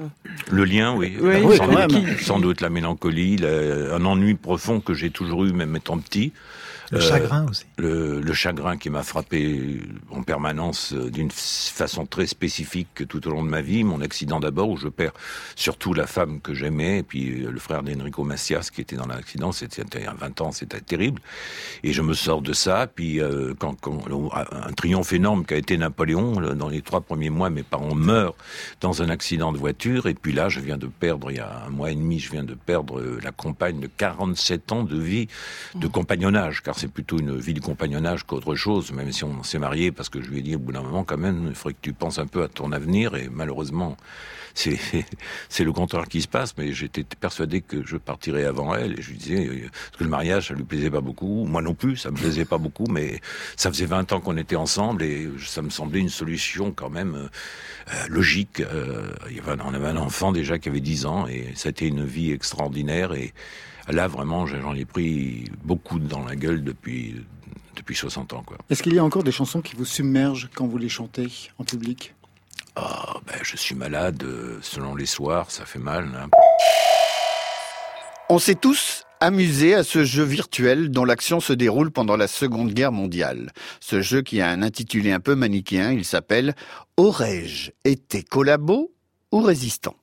Le 0.51 0.60
lien, 0.65 0.95
oui. 0.97 1.17
Oui, 1.21 1.35
oui, 1.45 1.57
sans, 1.57 1.67
doute, 1.69 1.93
même. 1.93 2.19
sans 2.19 2.39
doute 2.41 2.61
la 2.61 2.71
mélancolie, 2.71 3.37
le- 3.37 3.93
un 3.93 4.05
ennui 4.05 4.35
profond 4.35 4.81
que 4.81 4.95
j'ai 4.95 5.11
toujours 5.11 5.45
eu, 5.45 5.53
même 5.53 5.75
étant 5.77 5.99
petit. 5.99 6.33
Euh, 6.93 6.97
Le 6.97 7.01
chagrin 7.01 7.47
aussi. 7.49 7.65
Le, 7.79 8.21
le 8.21 8.33
chagrin 8.33 8.77
qui 8.77 8.91
m'a 8.91 9.03
frappé 9.03 9.81
en 10.11 10.23
permanence 10.23 10.93
euh, 10.93 11.11
d'une 11.11 11.31
façon 11.31 12.07
très 12.07 12.27
spécifique 12.27 13.07
tout 13.09 13.27
au 13.29 13.31
long 13.31 13.45
de 13.45 13.49
ma 13.49 13.61
vie. 13.61 13.85
Mon 13.85 14.01
accident 14.01 14.41
d'abord, 14.41 14.69
où 14.71 14.77
je 14.77 14.89
perds 14.89 15.13
surtout 15.55 15.95
la 15.95 16.07
femme 16.07 16.41
que 16.41 16.53
j'aimais, 16.55 16.99
et 16.99 17.03
puis 17.03 17.45
euh, 17.45 17.51
le 17.51 17.59
frère 17.61 17.83
d'Enrico 17.83 18.25
Macias 18.25 18.71
qui 18.73 18.81
était 18.81 18.97
dans 18.97 19.07
l'accident, 19.07 19.53
c'était 19.53 19.83
il 19.95 20.05
y 20.05 20.07
a 20.07 20.15
20 20.15 20.41
ans, 20.41 20.53
c'était 20.53 20.81
terrible. 20.81 21.21
Et 21.85 21.93
je 21.93 22.03
me 22.03 22.15
sors 22.15 22.43
de 22.43 22.53
ça, 22.53 22.87
puis 22.87 23.21
euh, 23.21 23.55
quand, 23.59 23.81
quand 23.81 24.01
un 24.33 24.73
triomphe 24.73 25.13
énorme 25.13 25.45
qu'a 25.45 25.57
été 25.57 25.77
Napoléon, 25.79 26.41
là, 26.41 26.55
dans 26.55 26.69
les 26.69 26.83
trois 26.83 27.01
premiers 27.01 27.31
mois, 27.31 27.51
mes 27.51 27.63
parents 27.63 27.95
meurent 27.95 28.35
dans 28.81 29.03
un 29.03 29.11
accident 29.11 29.53
de 29.53 29.59
voiture, 29.59 30.07
et 30.07 30.15
puis 30.15 30.33
là, 30.33 30.49
je 30.49 30.61
viens 30.61 30.79
de 30.79 30.87
perdre, 30.87 31.31
il 31.31 31.37
y 31.37 31.41
a 31.41 31.65
un 31.67 31.71
mois 31.71 31.91
et 31.91 31.95
demi, 31.95 32.19
je 32.19 32.31
viens 32.31 32.45
de 32.45 32.55
perdre 32.55 32.99
euh, 32.99 33.21
la 33.23 33.31
compagne 33.31 33.81
de 33.81 33.89
47 33.97 34.73
ans 34.73 34.83
de 34.83 34.99
vie 34.99 35.29
de 35.75 35.87
compagnonnage, 35.87 36.63
car 36.63 36.79
c'est 36.81 36.89
plutôt 36.91 37.19
une 37.19 37.39
vie 37.39 37.53
de 37.53 37.61
compagnonnage 37.61 38.25
qu'autre 38.25 38.55
chose, 38.55 38.91
même 38.93 39.13
si 39.13 39.23
on 39.23 39.43
s'est 39.43 39.59
marié, 39.59 39.93
parce 39.93 40.09
que 40.09 40.23
je 40.23 40.31
lui 40.31 40.39
ai 40.39 40.43
dit 40.43 40.57
au 40.57 40.59
bout 40.59 40.73
d'un 40.73 40.81
moment, 40.81 41.05
quand 41.05 41.19
même, 41.19 41.47
il 41.49 41.55
faudrait 41.55 41.75
que 41.75 41.83
tu 41.83 41.93
penses 41.93 42.19
un 42.19 42.27
peu 42.27 42.43
à 42.43 42.49
ton 42.49 42.73
avenir, 42.73 43.17
et 43.17 43.29
malheureusement, 43.31 43.99
c'est 44.55 45.65
le 45.65 45.73
contraire 45.73 46.09
qui 46.09 46.23
se 46.23 46.29
passe, 46.29 46.57
mais 46.57 46.73
j'étais 46.73 47.05
persuadé 47.05 47.61
que 47.61 47.85
je 47.87 47.99
partirais 47.99 48.47
avant 48.47 48.75
elle, 48.75 48.99
et 48.99 49.03
je 49.03 49.11
lui 49.11 49.19
disais, 49.19 49.47
euh, 49.47 49.69
parce 49.71 49.99
que 49.99 50.05
le 50.05 50.11
mariage, 50.11 50.49
ça 50.49 50.55
lui 50.55 50.65
plaisait 50.65 50.91
pas 50.91 51.03
beaucoup, 51.03 51.45
moi 51.45 51.61
non 51.61 51.75
plus, 51.75 51.99
ça 51.99 52.11
me 52.11 52.17
plaisait 52.17 52.47
pas 52.47 52.59
beaucoup, 52.59 52.87
mais 52.87 53.21
ça 53.57 53.71
faisait 53.71 53.85
20 53.85 54.13
ans 54.13 54.21
qu'on 54.21 54.39
était 54.39 54.57
ensemble, 54.57 55.03
et 55.03 55.29
ça 55.45 55.61
me 55.61 55.71
semblait 55.71 56.01
une 56.01 56.09
solution 56.09 56.73
quand 56.73 56.91
même 56.91 57.15
euh, 57.15 57.29
euh, 57.93 58.09
logique. 58.09 58.63
Y 59.31 59.39
avait, 59.39 59.63
on 59.63 59.75
avait 59.75 59.89
un 59.89 59.99
enfant 59.99 60.33
déjà 60.33 60.59
qui 60.59 60.71
avait 60.71 60.81
10 60.81 61.05
ans, 61.05 61.27
et 61.27 61.53
ça 61.57 61.69
a 61.69 61.71
été 61.71 61.87
une 61.87 62.07
vie 62.07 62.33
extraordinaire, 62.33 63.13
et 63.13 63.35
là, 63.93 64.09
vraiment, 64.09 64.47
j'en 64.47 64.75
ai 64.75 64.85
pris 64.85 65.45
beaucoup 65.65 65.99
dans 65.99 66.25
la 66.25 66.37
gueule 66.37 66.63
depuis, 66.65 67.17
depuis 67.77 67.95
60 67.97 68.33
ans, 68.33 68.43
quoi. 68.45 68.57
Est-ce 68.71 68.83
qu'il 68.83 68.95
y 68.95 68.99
a 68.99 69.05
encore 69.05 69.25
des 69.25 69.33
chansons 69.33 69.61
qui 69.61 69.77
vous 69.77 69.85
submergent 69.85 70.49
quand 70.55 70.67
vous 70.67 70.79
les 70.79 70.89
chantez 70.89 71.29
en 71.59 71.65
public? 71.65 72.15
Ah, 72.77 73.15
ben, 73.27 73.37
je 73.43 73.57
suis 73.57 73.75
malade, 73.75 74.23
euh, 74.23 74.59
selon 74.63 74.95
les 74.95 75.07
soirs, 75.07 75.51
ça 75.51 75.65
fait 75.67 75.79
mal. 75.79 76.09
hein. 76.17 76.29
On 78.29 78.39
s'est 78.39 78.55
tous 78.55 79.05
amusés 79.19 79.75
à 79.75 79.83
ce 79.83 80.05
jeu 80.05 80.23
virtuel 80.23 80.91
dont 80.91 81.05
l'action 81.05 81.41
se 81.41 81.53
déroule 81.53 81.91
pendant 81.91 82.17
la 82.17 82.29
Seconde 82.29 82.73
Guerre 82.73 82.93
mondiale. 82.93 83.51
Ce 83.81 84.01
jeu 84.01 84.23
qui 84.23 84.41
a 84.41 84.49
un 84.49 84.63
intitulé 84.63 85.11
un 85.13 85.21
peu 85.21 85.35
manichéen, 85.35 85.93
il 85.93 86.05
s'appelle 86.05 86.55
Aurais-je 86.97 87.73
été 87.85 88.23
collabo 88.23 88.93
ou 89.33 89.41
résistant? 89.43 89.97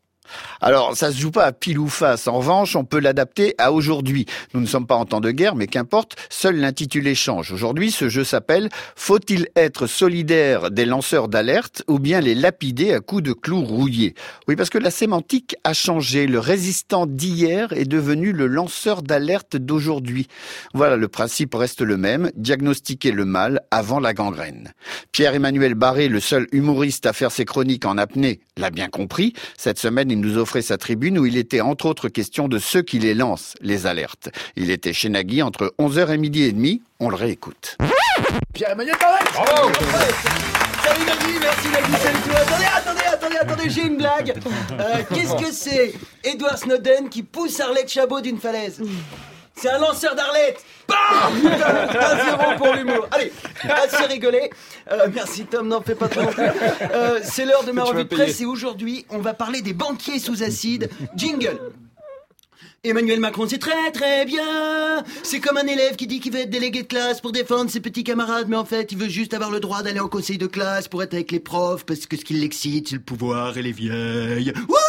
Alors, 0.61 0.95
ça 0.95 1.11
se 1.11 1.17
joue 1.17 1.31
pas 1.31 1.45
à 1.45 1.51
pile 1.51 1.79
ou 1.79 1.87
face. 1.87 2.27
En 2.27 2.37
revanche, 2.39 2.75
on 2.75 2.85
peut 2.85 2.99
l'adapter 2.99 3.55
à 3.57 3.71
aujourd'hui. 3.71 4.25
Nous 4.53 4.61
ne 4.61 4.65
sommes 4.65 4.87
pas 4.87 4.95
en 4.95 5.05
temps 5.05 5.21
de 5.21 5.31
guerre, 5.31 5.55
mais 5.55 5.67
qu'importe, 5.67 6.15
seul 6.29 6.57
l'intitulé 6.57 7.15
change. 7.15 7.51
Aujourd'hui, 7.51 7.91
ce 7.91 8.09
jeu 8.09 8.23
s'appelle 8.23 8.69
Faut-il 8.95 9.47
être 9.55 9.87
solidaire 9.87 10.71
des 10.71 10.85
lanceurs 10.85 11.27
d'alerte 11.27 11.83
ou 11.87 11.99
bien 11.99 12.21
les 12.21 12.35
lapider 12.35 12.93
à 12.93 12.99
coups 12.99 13.23
de 13.23 13.33
clous 13.33 13.63
rouillés? 13.63 14.15
Oui, 14.47 14.55
parce 14.55 14.69
que 14.69 14.77
la 14.77 14.91
sémantique 14.91 15.55
a 15.63 15.73
changé. 15.73 16.27
Le 16.27 16.39
résistant 16.39 17.05
d'hier 17.05 17.73
est 17.73 17.85
devenu 17.85 18.31
le 18.31 18.47
lanceur 18.47 19.03
d'alerte 19.03 19.57
d'aujourd'hui. 19.57 20.27
Voilà, 20.73 20.95
le 20.95 21.07
principe 21.07 21.53
reste 21.53 21.81
le 21.81 21.97
même, 21.97 22.31
diagnostiquer 22.35 23.11
le 23.11 23.25
mal 23.25 23.61
avant 23.71 23.99
la 23.99 24.13
gangrène. 24.13 24.73
Pierre-Emmanuel 25.11 25.75
Barré, 25.75 26.07
le 26.07 26.19
seul 26.19 26.47
humoriste 26.51 27.05
à 27.05 27.13
faire 27.13 27.31
ses 27.31 27.45
chroniques 27.45 27.85
en 27.85 27.97
apnée, 27.97 28.39
l'a 28.57 28.69
bien 28.69 28.87
compris. 28.87 29.33
Cette 29.57 29.79
semaine, 29.79 30.11
il 30.17 30.21
nous 30.21 30.39
offrait 30.39 30.63
sa 30.63 30.79
tribune 30.79 31.19
où 31.19 31.27
il 31.27 31.37
était 31.37 31.61
entre 31.61 31.85
autres 31.85 32.09
question 32.09 32.47
de 32.47 32.57
ceux 32.57 32.81
qui 32.81 32.97
les 32.97 33.13
lancent, 33.13 33.53
les 33.61 33.85
alertes. 33.85 34.29
Il 34.55 34.71
était 34.71 34.91
chez 34.91 35.09
Nagui 35.09 35.43
entre 35.43 35.75
11h 35.77 36.11
et 36.11 36.17
midi 36.17 36.41
et 36.41 36.51
demi. 36.51 36.81
On 36.99 37.09
le 37.09 37.15
réécoute. 37.15 37.77
Pierre-Emmanuel 38.51 38.95
Bravo 38.99 39.71
Salut 40.83 41.05
Nagui, 41.05 41.37
merci 41.39 41.67
Nagui, 41.69 41.91
salut 42.01 42.17
tout. 42.23 42.31
Attendez, 42.31 42.65
attendez, 42.75 43.01
attendez, 43.13 43.37
attendez, 43.37 43.69
j'ai 43.69 43.83
une 43.83 43.97
blague. 43.97 44.33
Euh, 44.79 45.03
Qu'est-ce 45.13 45.35
que 45.35 45.51
c'est 45.51 45.93
Edward 46.23 46.57
Snowden 46.57 47.09
qui 47.09 47.21
pousse 47.21 47.59
Arlette 47.59 47.91
Chabot 47.91 48.19
d'une 48.19 48.39
falaise? 48.39 48.81
C'est 49.57 49.69
un 49.69 49.79
lanceur 49.79 50.15
d'Arlette 50.15 50.63
Bam 50.87 50.97
Un 51.45 52.25
zéro 52.25 52.57
pour 52.57 52.73
l'humour. 52.73 53.07
Allez, 53.11 53.31
assez 53.63 54.05
rigolé. 54.05 54.49
Euh, 54.91 55.07
merci 55.13 55.45
Tom, 55.45 55.67
n'en 55.67 55.81
fais 55.81 55.95
pas 55.95 56.07
trop. 56.07 56.29
Euh, 56.93 57.19
c'est 57.23 57.45
l'heure 57.45 57.63
de 57.63 57.71
ma 57.71 57.83
revue 57.83 58.03
de 58.03 58.09
presse 58.09 58.39
et 58.41 58.45
aujourd'hui, 58.45 59.05
on 59.09 59.19
va 59.19 59.33
parler 59.33 59.61
des 59.61 59.73
banquiers 59.73 60.19
sous 60.19 60.43
acide. 60.43 60.89
Jingle 61.15 61.59
Emmanuel 62.83 63.19
Macron, 63.19 63.47
c'est 63.49 63.57
très 63.57 63.91
très 63.91 64.23
bien. 64.25 65.03
C'est 65.23 65.39
comme 65.39 65.57
un 65.57 65.65
élève 65.65 65.95
qui 65.95 66.07
dit 66.07 66.19
qu'il 66.19 66.31
veut 66.31 66.41
être 66.41 66.49
délégué 66.49 66.83
de 66.83 66.87
classe 66.87 67.19
pour 67.19 67.31
défendre 67.31 67.69
ses 67.69 67.81
petits 67.81 68.03
camarades, 68.03 68.47
mais 68.47 68.55
en 68.55 68.65
fait, 68.65 68.91
il 68.91 68.97
veut 68.97 69.09
juste 69.09 69.33
avoir 69.33 69.49
le 69.49 69.59
droit 69.59 69.81
d'aller 69.81 69.99
au 69.99 70.07
conseil 70.07 70.37
de 70.37 70.47
classe 70.47 70.87
pour 70.87 71.03
être 71.03 71.13
avec 71.13 71.31
les 71.31 71.39
profs, 71.39 71.85
parce 71.85 72.05
que 72.05 72.15
ce 72.15 72.23
qui 72.23 72.35
l'excite, 72.35 72.89
c'est 72.89 72.95
le 72.95 73.01
pouvoir 73.01 73.57
et 73.57 73.61
les 73.61 73.71
vieilles. 73.73 74.53
Wouh 74.69 74.86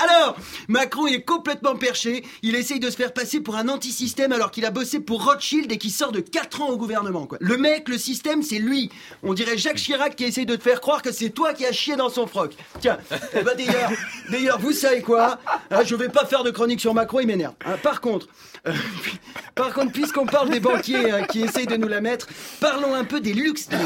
Alors, 0.00 0.36
Macron 0.68 1.06
il 1.06 1.14
est 1.16 1.22
complètement 1.22 1.76
perché. 1.76 2.24
Il 2.42 2.54
essaye 2.54 2.80
de 2.80 2.90
se 2.90 2.96
faire 2.96 3.12
passer 3.12 3.40
pour 3.40 3.56
un 3.56 3.68
anti-système 3.68 4.32
alors 4.32 4.50
qu'il 4.50 4.64
a 4.64 4.70
bossé 4.70 5.00
pour 5.00 5.24
Rothschild 5.24 5.70
et 5.70 5.78
qu'il 5.78 5.90
sort 5.90 6.12
de 6.12 6.20
4 6.20 6.62
ans 6.62 6.68
au 6.70 6.76
gouvernement. 6.76 7.26
Quoi. 7.26 7.38
Le 7.40 7.56
mec, 7.56 7.88
le 7.88 7.98
système, 7.98 8.42
c'est 8.42 8.58
lui. 8.58 8.90
On 9.22 9.34
dirait 9.34 9.56
Jacques 9.56 9.76
Chirac 9.76 10.16
qui 10.16 10.24
essaye 10.24 10.46
de 10.46 10.56
te 10.56 10.62
faire 10.62 10.80
croire 10.80 11.02
que 11.02 11.12
c'est 11.12 11.30
toi 11.30 11.54
qui 11.54 11.66
as 11.66 11.72
chié 11.72 11.96
dans 11.96 12.08
son 12.08 12.26
froc. 12.26 12.54
Tiens, 12.80 12.98
eh 13.34 13.42
ben 13.42 13.56
d'ailleurs, 13.56 13.90
d'ailleurs, 14.30 14.58
vous 14.58 14.72
savez 14.72 15.02
quoi 15.02 15.38
Hein, 15.70 15.82
Je 15.84 15.94
vais 15.94 16.08
pas 16.08 16.24
faire 16.26 16.44
de 16.44 16.50
chronique 16.50 16.80
sur 16.80 16.94
Macron, 16.94 17.20
il 17.20 17.26
m'énerve. 17.26 17.54
Hein, 17.64 17.76
par 17.82 18.00
contre, 18.00 18.26
euh, 18.66 18.72
par 19.54 19.72
contre, 19.72 19.92
puisqu'on 19.92 20.26
parle 20.26 20.50
des 20.50 20.60
banquiers 20.60 21.10
hein, 21.10 21.22
qui 21.24 21.42
essayent 21.42 21.66
de 21.66 21.76
nous 21.76 21.88
la 21.88 22.00
mettre, 22.00 22.28
parlons 22.60 22.94
un 22.94 23.04
peu 23.04 23.20
des 23.20 23.32
LuxLeaks. 23.32 23.80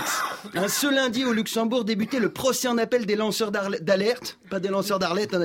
Hein, 0.55 0.69
ce 0.69 0.87
lundi 0.87 1.25
au 1.25 1.33
Luxembourg 1.33 1.85
débutait 1.85 2.21
le 2.21 2.31
procès 2.31 2.69
en 2.69 2.79
appel 2.79 3.07
des 3.07 3.17
lanceurs 3.17 3.51
d'alerte, 3.51 4.39
pas 4.51 4.61
des 4.61 4.69
lanceurs 4.69 4.99
d'Arlette 4.99 5.35
hein, 5.35 5.39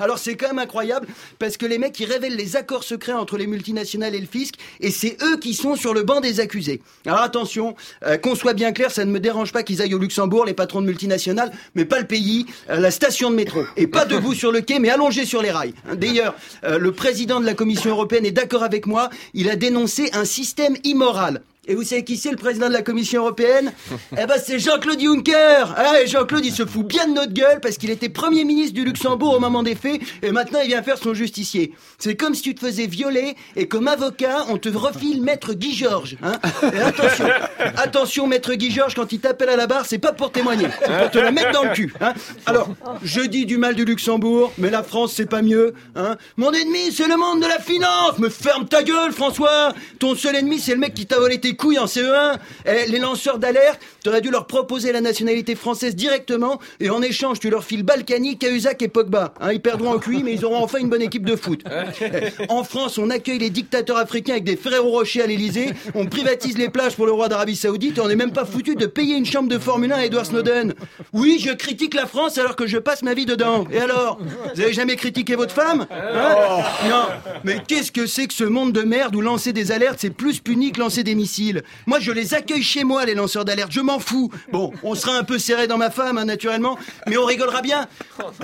Alors 0.00 0.18
c'est 0.18 0.36
quand 0.36 0.48
même 0.48 0.58
incroyable 0.58 1.06
parce 1.38 1.56
que 1.56 1.66
les 1.66 1.78
mecs 1.78 1.98
ils 1.98 2.06
révèlent 2.06 2.36
les 2.36 2.56
accords 2.56 2.84
secrets 2.84 3.12
entre 3.12 3.36
les 3.36 3.46
multinationales 3.46 4.14
et 4.14 4.20
le 4.20 4.26
fisc 4.26 4.54
et 4.80 4.90
c'est 4.90 5.16
eux 5.22 5.38
qui 5.38 5.54
sont 5.54 5.76
sur 5.76 5.94
le 5.94 6.02
banc 6.02 6.20
des 6.20 6.40
accusés. 6.40 6.80
Alors 7.06 7.20
attention, 7.20 7.74
euh, 8.04 8.16
qu'on 8.16 8.34
soit 8.34 8.54
bien 8.54 8.72
clair, 8.72 8.90
ça 8.90 9.04
ne 9.04 9.10
me 9.10 9.20
dérange 9.20 9.52
pas 9.52 9.62
qu'ils 9.62 9.82
aillent 9.82 9.94
au 9.94 9.98
Luxembourg, 9.98 10.44
les 10.44 10.54
patrons 10.54 10.80
de 10.80 10.86
multinationales, 10.86 11.52
mais 11.74 11.84
pas 11.84 12.00
le 12.00 12.06
pays, 12.06 12.46
euh, 12.70 12.78
la 12.78 12.90
station 12.90 13.30
de 13.30 13.36
métro. 13.36 13.62
Et 13.76 13.86
pas 13.86 14.04
debout 14.04 14.34
sur 14.34 14.52
le 14.52 14.60
quai, 14.60 14.78
mais 14.78 14.90
allongé 14.90 15.24
sur 15.24 15.42
les 15.42 15.50
rails. 15.50 15.74
Hein, 15.88 15.96
D'ailleurs, 15.96 16.34
euh, 16.64 16.78
le 16.78 16.92
président 16.92 17.40
de 17.40 17.46
la 17.46 17.54
Commission 17.54 17.90
européenne 17.90 18.26
est 18.26 18.32
d'accord 18.32 18.62
avec 18.62 18.86
moi, 18.86 19.10
il 19.34 19.48
a 19.48 19.56
dénoncé 19.56 20.10
un 20.12 20.24
système 20.24 20.76
immoral. 20.84 21.42
Et 21.68 21.74
vous 21.74 21.82
savez 21.82 22.04
qui 22.04 22.16
c'est 22.16 22.30
le 22.30 22.36
président 22.36 22.68
de 22.68 22.72
la 22.72 22.82
Commission 22.82 23.22
européenne 23.22 23.72
Eh 24.12 24.26
ben 24.26 24.36
c'est 24.42 24.58
Jean-Claude 24.58 25.00
Juncker 25.00 25.74
ah, 25.76 26.00
et 26.00 26.06
Jean-Claude 26.06 26.44
il 26.44 26.52
se 26.52 26.64
fout 26.64 26.86
bien 26.86 27.08
de 27.08 27.14
notre 27.14 27.32
gueule 27.32 27.60
parce 27.60 27.76
qu'il 27.76 27.90
était 27.90 28.08
Premier 28.08 28.44
ministre 28.44 28.74
du 28.74 28.84
Luxembourg 28.84 29.34
au 29.34 29.40
moment 29.40 29.64
des 29.64 29.74
faits 29.74 30.00
et 30.22 30.30
maintenant 30.30 30.60
il 30.62 30.68
vient 30.68 30.82
faire 30.82 30.98
son 30.98 31.12
justicier. 31.12 31.72
C'est 31.98 32.14
comme 32.14 32.34
si 32.34 32.42
tu 32.42 32.54
te 32.54 32.64
faisais 32.64 32.86
violer 32.86 33.34
et 33.56 33.66
comme 33.66 33.88
avocat 33.88 34.44
on 34.48 34.58
te 34.58 34.68
refile 34.68 35.22
Maître 35.22 35.54
Guy 35.54 35.74
Georges. 35.74 36.16
Hein 36.22 36.38
et 36.72 36.78
attention, 36.78 37.26
attention 37.76 38.26
Maître 38.28 38.54
Guy 38.54 38.70
Georges 38.70 38.94
quand 38.94 39.12
il 39.12 39.18
t'appelle 39.18 39.48
à 39.48 39.56
la 39.56 39.66
barre 39.66 39.86
c'est 39.86 39.98
pas 39.98 40.12
pour 40.12 40.30
témoigner, 40.30 40.68
c'est 40.80 40.98
pour 40.98 41.10
te 41.10 41.18
la 41.18 41.32
mettre 41.32 41.50
dans 41.50 41.64
le 41.64 41.70
cul. 41.70 41.92
Hein 42.00 42.14
Alors, 42.46 42.68
je 43.02 43.22
dis 43.22 43.44
du 43.44 43.58
mal 43.58 43.74
du 43.74 43.84
Luxembourg 43.84 44.52
mais 44.58 44.70
la 44.70 44.84
France 44.84 45.14
c'est 45.16 45.26
pas 45.28 45.42
mieux. 45.42 45.74
Hein 45.96 46.16
Mon 46.36 46.52
ennemi 46.52 46.92
c'est 46.92 47.08
le 47.08 47.16
monde 47.16 47.42
de 47.42 47.48
la 47.48 47.58
finance 47.58 48.18
Me 48.18 48.28
ferme 48.28 48.68
ta 48.68 48.84
gueule 48.84 49.12
François 49.12 49.74
Ton 49.98 50.14
seul 50.14 50.36
ennemi 50.36 50.60
c'est 50.60 50.72
le 50.72 50.78
mec 50.78 50.94
qui 50.94 51.06
t'a 51.06 51.18
volé 51.18 51.40
tes 51.40 51.55
couilles 51.56 51.78
en 51.78 51.86
CE1 51.86 52.36
Eh, 52.66 52.90
Les 52.90 52.98
lanceurs 52.98 53.38
d'alerte, 53.38 53.80
t'aurais 54.04 54.20
dû 54.20 54.30
leur 54.30 54.46
proposer 54.46 54.92
la 54.92 55.00
nationalité 55.00 55.54
française 55.54 55.94
directement 55.96 56.58
et 56.80 56.90
en 56.90 57.02
échange 57.02 57.40
tu 57.40 57.50
leur 57.50 57.64
files 57.64 57.82
Balkany, 57.82 58.38
Cahuzac 58.38 58.82
et 58.82 58.88
Pogba. 58.88 59.34
Hein, 59.40 59.52
ils 59.52 59.60
perdront 59.60 59.92
en 59.94 59.98
QI 59.98 60.22
mais 60.22 60.34
ils 60.34 60.44
auront 60.44 60.62
enfin 60.62 60.78
une 60.78 60.88
bonne 60.88 61.02
équipe 61.02 61.24
de 61.26 61.36
foot. 61.36 61.62
Eh, 62.00 62.06
En 62.48 62.64
France 62.64 62.98
on 62.98 63.10
accueille 63.10 63.38
les 63.38 63.50
dictateurs 63.50 63.96
africains 63.98 64.32
avec 64.32 64.44
des 64.44 64.56
Ferrero 64.56 64.90
Rocher 64.90 65.22
à 65.22 65.26
l'Elysée, 65.26 65.70
on 65.94 66.06
privatise 66.06 66.56
les 66.58 66.68
plages 66.68 66.94
pour 66.96 67.06
le 67.06 67.12
roi 67.12 67.28
d'Arabie 67.28 67.56
Saoudite 67.56 67.98
et 67.98 68.00
on 68.00 68.08
n'est 68.08 68.16
même 68.16 68.32
pas 68.32 68.44
foutu 68.44 68.74
de 68.76 68.86
payer 68.86 69.16
une 69.16 69.26
chambre 69.26 69.48
de 69.48 69.58
Formule 69.58 69.92
1 69.92 69.96
à 69.96 70.04
Edward 70.04 70.26
Snowden. 70.26 70.74
Oui, 71.12 71.38
je 71.40 71.50
critique 71.52 71.94
la 71.94 72.06
France 72.06 72.38
alors 72.38 72.56
que 72.56 72.66
je 72.66 72.78
passe 72.78 73.02
ma 73.02 73.14
vie 73.14 73.26
dedans. 73.26 73.66
Et 73.72 73.78
alors 73.78 74.18
Vous 74.54 74.60
avez 74.60 74.72
jamais 74.72 74.96
critiqué 74.96 75.34
votre 75.36 75.54
femme? 75.54 75.86
Hein? 75.90 76.62
Non. 76.88 77.06
Mais 77.44 77.62
qu'est-ce 77.66 77.92
que 77.92 78.06
c'est 78.06 78.26
que 78.26 78.34
ce 78.34 78.44
monde 78.44 78.72
de 78.72 78.82
merde 78.82 79.14
où 79.16 79.20
lancer 79.20 79.52
des 79.52 79.72
alertes 79.72 79.98
c'est 80.00 80.10
plus 80.10 80.40
puni 80.40 80.72
que 80.72 80.80
lancer 80.80 81.02
des 81.02 81.14
missiles? 81.14 81.45
Moi 81.86 82.00
je 82.00 82.12
les 82.12 82.34
accueille 82.34 82.62
chez 82.62 82.84
moi 82.84 83.04
les 83.04 83.14
lanceurs 83.14 83.44
d'alerte, 83.44 83.72
je 83.72 83.80
m'en 83.80 83.98
fous. 83.98 84.30
Bon, 84.52 84.72
on 84.82 84.94
sera 84.94 85.16
un 85.16 85.24
peu 85.24 85.38
serré 85.38 85.66
dans 85.66 85.78
ma 85.78 85.90
femme 85.90 86.18
hein, 86.18 86.24
naturellement, 86.24 86.78
mais 87.06 87.16
on 87.16 87.24
rigolera 87.24 87.62
bien. 87.62 87.86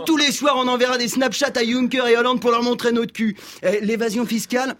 Tous 0.07 0.16
les 0.16 0.32
soirs 0.32 0.57
on 0.57 0.68
enverra 0.68 0.98
des 0.98 1.09
Snapchats 1.09 1.53
à 1.57 1.64
Juncker 1.64 2.07
et 2.09 2.16
Hollande 2.16 2.40
pour 2.40 2.50
leur 2.50 2.62
montrer 2.62 2.92
notre 2.92 3.12
cul. 3.12 3.36
Eh, 3.62 3.80
L'évasion 3.80 4.26
fiscale, 4.26 4.76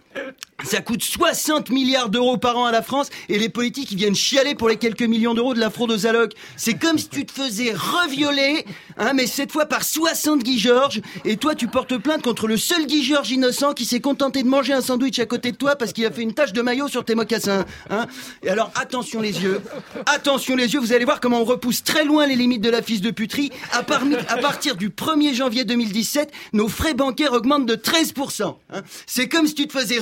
ça 0.63 0.81
coûte 0.81 1.03
60 1.03 1.69
milliards 1.69 2.09
d'euros 2.09 2.37
par 2.37 2.57
an 2.57 2.65
à 2.65 2.71
la 2.71 2.81
France 2.81 3.09
et 3.29 3.37
les 3.37 3.49
politiques 3.49 3.93
viennent 3.93 4.15
chialer 4.15 4.55
pour 4.55 4.69
les 4.69 4.77
quelques 4.77 5.03
millions 5.03 5.33
d'euros 5.33 5.53
de 5.53 5.59
la 5.59 5.69
fraude 5.69 5.91
aux 5.91 6.05
allocs. 6.05 6.33
C'est 6.57 6.75
comme 6.75 6.97
si 6.97 7.09
tu 7.09 7.25
te 7.25 7.31
faisais 7.31 7.73
revioler, 7.73 8.65
hein, 8.97 9.13
mais 9.13 9.27
cette 9.27 9.51
fois 9.51 9.65
par 9.65 9.83
60 9.83 10.43
Guy 10.43 10.59
Georges 10.59 11.01
et 11.25 11.37
toi 11.37 11.55
tu 11.55 11.67
portes 11.67 11.97
plainte 11.97 12.21
contre 12.21 12.47
le 12.47 12.57
seul 12.57 12.85
Guy 12.85 13.03
Georges 13.03 13.31
innocent 13.31 13.73
qui 13.73 13.85
s'est 13.85 13.99
contenté 13.99 14.43
de 14.43 14.47
manger 14.47 14.73
un 14.73 14.81
sandwich 14.81 15.19
à 15.19 15.25
côté 15.25 15.51
de 15.51 15.57
toi 15.57 15.75
parce 15.75 15.93
qu'il 15.93 16.05
a 16.05 16.11
fait 16.11 16.21
une 16.21 16.33
tache 16.33 16.53
de 16.53 16.61
maillot 16.61 16.87
sur 16.87 17.05
tes 17.05 17.15
mocassins. 17.15 17.65
Hein. 17.89 18.07
Et 18.43 18.49
alors 18.49 18.71
attention 18.75 19.21
les 19.21 19.41
yeux, 19.41 19.61
attention 20.05 20.55
les 20.55 20.73
yeux, 20.73 20.79
vous 20.79 20.93
allez 20.93 21.05
voir 21.05 21.19
comment 21.19 21.41
on 21.41 21.45
repousse 21.45 21.83
très 21.83 22.05
loin 22.05 22.25
les 22.27 22.35
limites 22.35 22.61
de 22.61 22.69
la 22.69 22.81
fils 22.81 23.01
de 23.01 23.11
puterie. 23.11 23.51
À, 23.71 23.83
partir 23.83 24.75
du 24.75 24.89
1er 24.89 25.33
janvier 25.33 25.65
2017, 25.65 26.31
nos 26.53 26.67
frais 26.67 26.93
bancaires 26.93 27.33
augmentent 27.33 27.65
de 27.65 27.75
13%. 27.75 28.55
hein. 28.71 28.81
C'est 29.05 29.27
comme 29.27 29.47
si 29.47 29.55
tu 29.55 29.67
te 29.67 29.77
faisais 29.77 29.99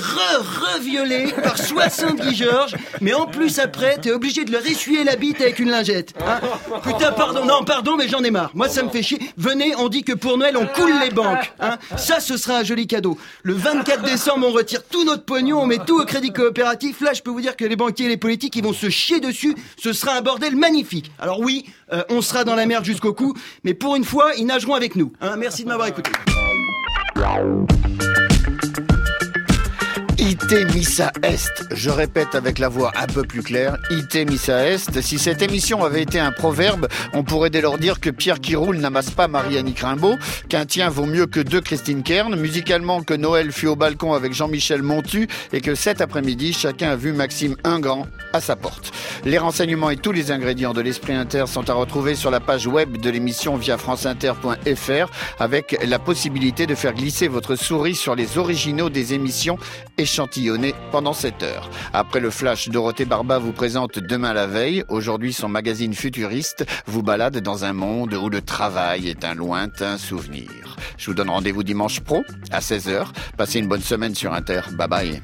re-revioler 0.52 1.32
par 1.42 1.56
60 1.58 2.20
Guy 2.20 2.34
Georges, 2.34 2.74
mais 3.00 3.14
en 3.14 3.26
plus 3.26 3.58
après, 3.58 3.96
t'es 3.98 4.12
obligé 4.12 4.44
de 4.44 4.52
leur 4.52 4.64
essuyer 4.66 5.04
la 5.04 5.16
bite 5.16 5.40
avec 5.40 5.58
une 5.58 5.70
lingette. 5.70 6.12
hein. 6.26 6.40
Putain, 6.82 7.12
pardon, 7.12 7.44
non, 7.44 7.64
pardon, 7.64 7.96
mais 7.96 8.08
j'en 8.08 8.22
ai 8.22 8.30
marre. 8.30 8.50
Moi, 8.54 8.68
ça 8.68 8.82
me 8.82 8.88
fait 8.90 9.02
chier. 9.02 9.18
Venez, 9.36 9.74
on 9.76 9.88
dit 9.88 10.02
que 10.04 10.12
pour 10.12 10.36
Noël, 10.38 10.56
on 10.56 10.66
coule 10.66 10.92
les 11.02 11.10
banques. 11.10 11.52
hein. 11.60 11.78
Ça, 11.96 12.20
ce 12.20 12.36
sera 12.36 12.58
un 12.58 12.64
joli 12.64 12.86
cadeau. 12.86 13.18
Le 13.42 13.54
24 13.54 14.02
décembre, 14.02 14.46
on 14.48 14.52
retire 14.52 14.82
tout 14.86 15.04
notre 15.04 15.24
pognon, 15.24 15.60
on 15.60 15.66
met 15.66 15.78
tout 15.78 16.00
au 16.00 16.04
crédit 16.04 16.32
coopératif. 16.32 17.00
Là, 17.00 17.12
je 17.14 17.22
peux 17.22 17.30
vous 17.30 17.40
dire 17.40 17.56
que 17.56 17.64
les 17.64 17.76
banquiers 17.76 18.06
et 18.06 18.08
les 18.10 18.16
politiques, 18.16 18.56
ils 18.56 18.64
vont 18.64 18.72
se 18.72 18.90
chier 18.90 19.20
dessus. 19.20 19.54
Ce 19.82 19.92
sera 19.92 20.14
un 20.16 20.20
bordel 20.20 20.56
magnifique. 20.56 21.10
Alors 21.18 21.40
oui, 21.40 21.64
euh, 21.92 22.02
on 22.10 22.22
sera 22.22 22.44
dans 22.44 22.54
la 22.54 22.66
merde 22.66 22.84
jusqu'au 22.84 23.12
cou, 23.12 23.34
mais 23.64 23.74
pour 23.74 23.96
une 23.96 24.04
fois, 24.04 24.32
ils 24.36 24.46
nageront 24.46 24.74
avec 24.74 24.96
nous. 24.96 25.12
hein. 25.20 25.36
Merci 25.36 25.64
de 25.64 25.68
m'avoir 25.68 25.88
écouté. 25.88 26.10
IT 30.52 30.74
Missa 30.74 31.10
Est. 31.22 31.64
Je 31.70 31.88
répète 31.88 32.34
avec 32.34 32.58
la 32.58 32.68
voix 32.68 32.92
un 33.00 33.06
peu 33.06 33.22
plus 33.22 33.42
claire. 33.42 33.78
IT 33.88 34.28
Missa 34.28 34.66
Est. 34.66 35.00
Si 35.00 35.18
cette 35.18 35.40
émission 35.40 35.82
avait 35.82 36.02
été 36.02 36.18
un 36.18 36.30
proverbe, 36.30 36.88
on 37.14 37.24
pourrait 37.24 37.48
dès 37.48 37.62
lors 37.62 37.78
dire 37.78 38.00
que 38.00 38.10
Pierre 38.10 38.38
qui 38.38 38.54
roule 38.54 38.76
n'amasse 38.76 39.10
pas 39.10 39.28
Marie-Annick 39.28 39.80
Rimbaud, 39.80 40.18
qu'un 40.50 40.66
tien 40.66 40.90
vaut 40.90 41.06
mieux 41.06 41.24
que 41.24 41.40
deux 41.40 41.62
Christine 41.62 42.02
Kern, 42.02 42.36
musicalement 42.36 43.02
que 43.02 43.14
Noël 43.14 43.50
fut 43.50 43.66
au 43.66 43.76
balcon 43.76 44.12
avec 44.12 44.34
Jean-Michel 44.34 44.82
Montu 44.82 45.26
et 45.54 45.62
que 45.62 45.74
cet 45.74 46.02
après-midi, 46.02 46.52
chacun 46.52 46.90
a 46.90 46.96
vu 46.96 47.14
Maxime 47.14 47.56
Ingrand 47.64 48.06
à 48.34 48.42
sa 48.42 48.54
porte. 48.54 48.92
Les 49.24 49.38
renseignements 49.38 49.88
et 49.88 49.96
tous 49.96 50.12
les 50.12 50.32
ingrédients 50.32 50.74
de 50.74 50.82
l'Esprit 50.82 51.14
Inter 51.14 51.44
sont 51.46 51.70
à 51.70 51.74
retrouver 51.74 52.14
sur 52.14 52.30
la 52.30 52.40
page 52.40 52.66
web 52.66 52.98
de 52.98 53.08
l'émission 53.08 53.56
via 53.56 53.78
franceinter.fr 53.78 55.10
avec 55.38 55.78
la 55.86 55.98
possibilité 55.98 56.66
de 56.66 56.74
faire 56.74 56.92
glisser 56.92 57.28
votre 57.28 57.56
souris 57.56 57.94
sur 57.94 58.14
les 58.14 58.36
originaux 58.36 58.90
des 58.90 59.14
émissions 59.14 59.56
pendant 60.90 61.12
cette 61.12 61.42
heure. 61.42 61.70
Après 61.92 62.20
le 62.20 62.30
flash, 62.30 62.68
Dorothée 62.68 63.04
Barba 63.04 63.38
vous 63.38 63.52
présente 63.52 63.98
Demain 63.98 64.32
la 64.32 64.46
veille. 64.46 64.84
Aujourd'hui, 64.88 65.32
son 65.32 65.48
magazine 65.48 65.94
futuriste 65.94 66.64
vous 66.86 67.02
balade 67.02 67.38
dans 67.38 67.64
un 67.64 67.72
monde 67.72 68.14
où 68.14 68.28
le 68.28 68.40
travail 68.40 69.08
est 69.08 69.24
un 69.24 69.34
lointain 69.34 69.98
souvenir. 69.98 70.76
Je 70.96 71.06
vous 71.06 71.14
donne 71.14 71.30
rendez-vous 71.30 71.62
dimanche 71.62 72.00
pro 72.00 72.24
à 72.50 72.60
16h. 72.60 73.06
Passez 73.36 73.58
une 73.58 73.68
bonne 73.68 73.82
semaine 73.82 74.14
sur 74.14 74.32
Inter. 74.32 74.62
Bye 74.72 74.88
bye. 74.88 75.20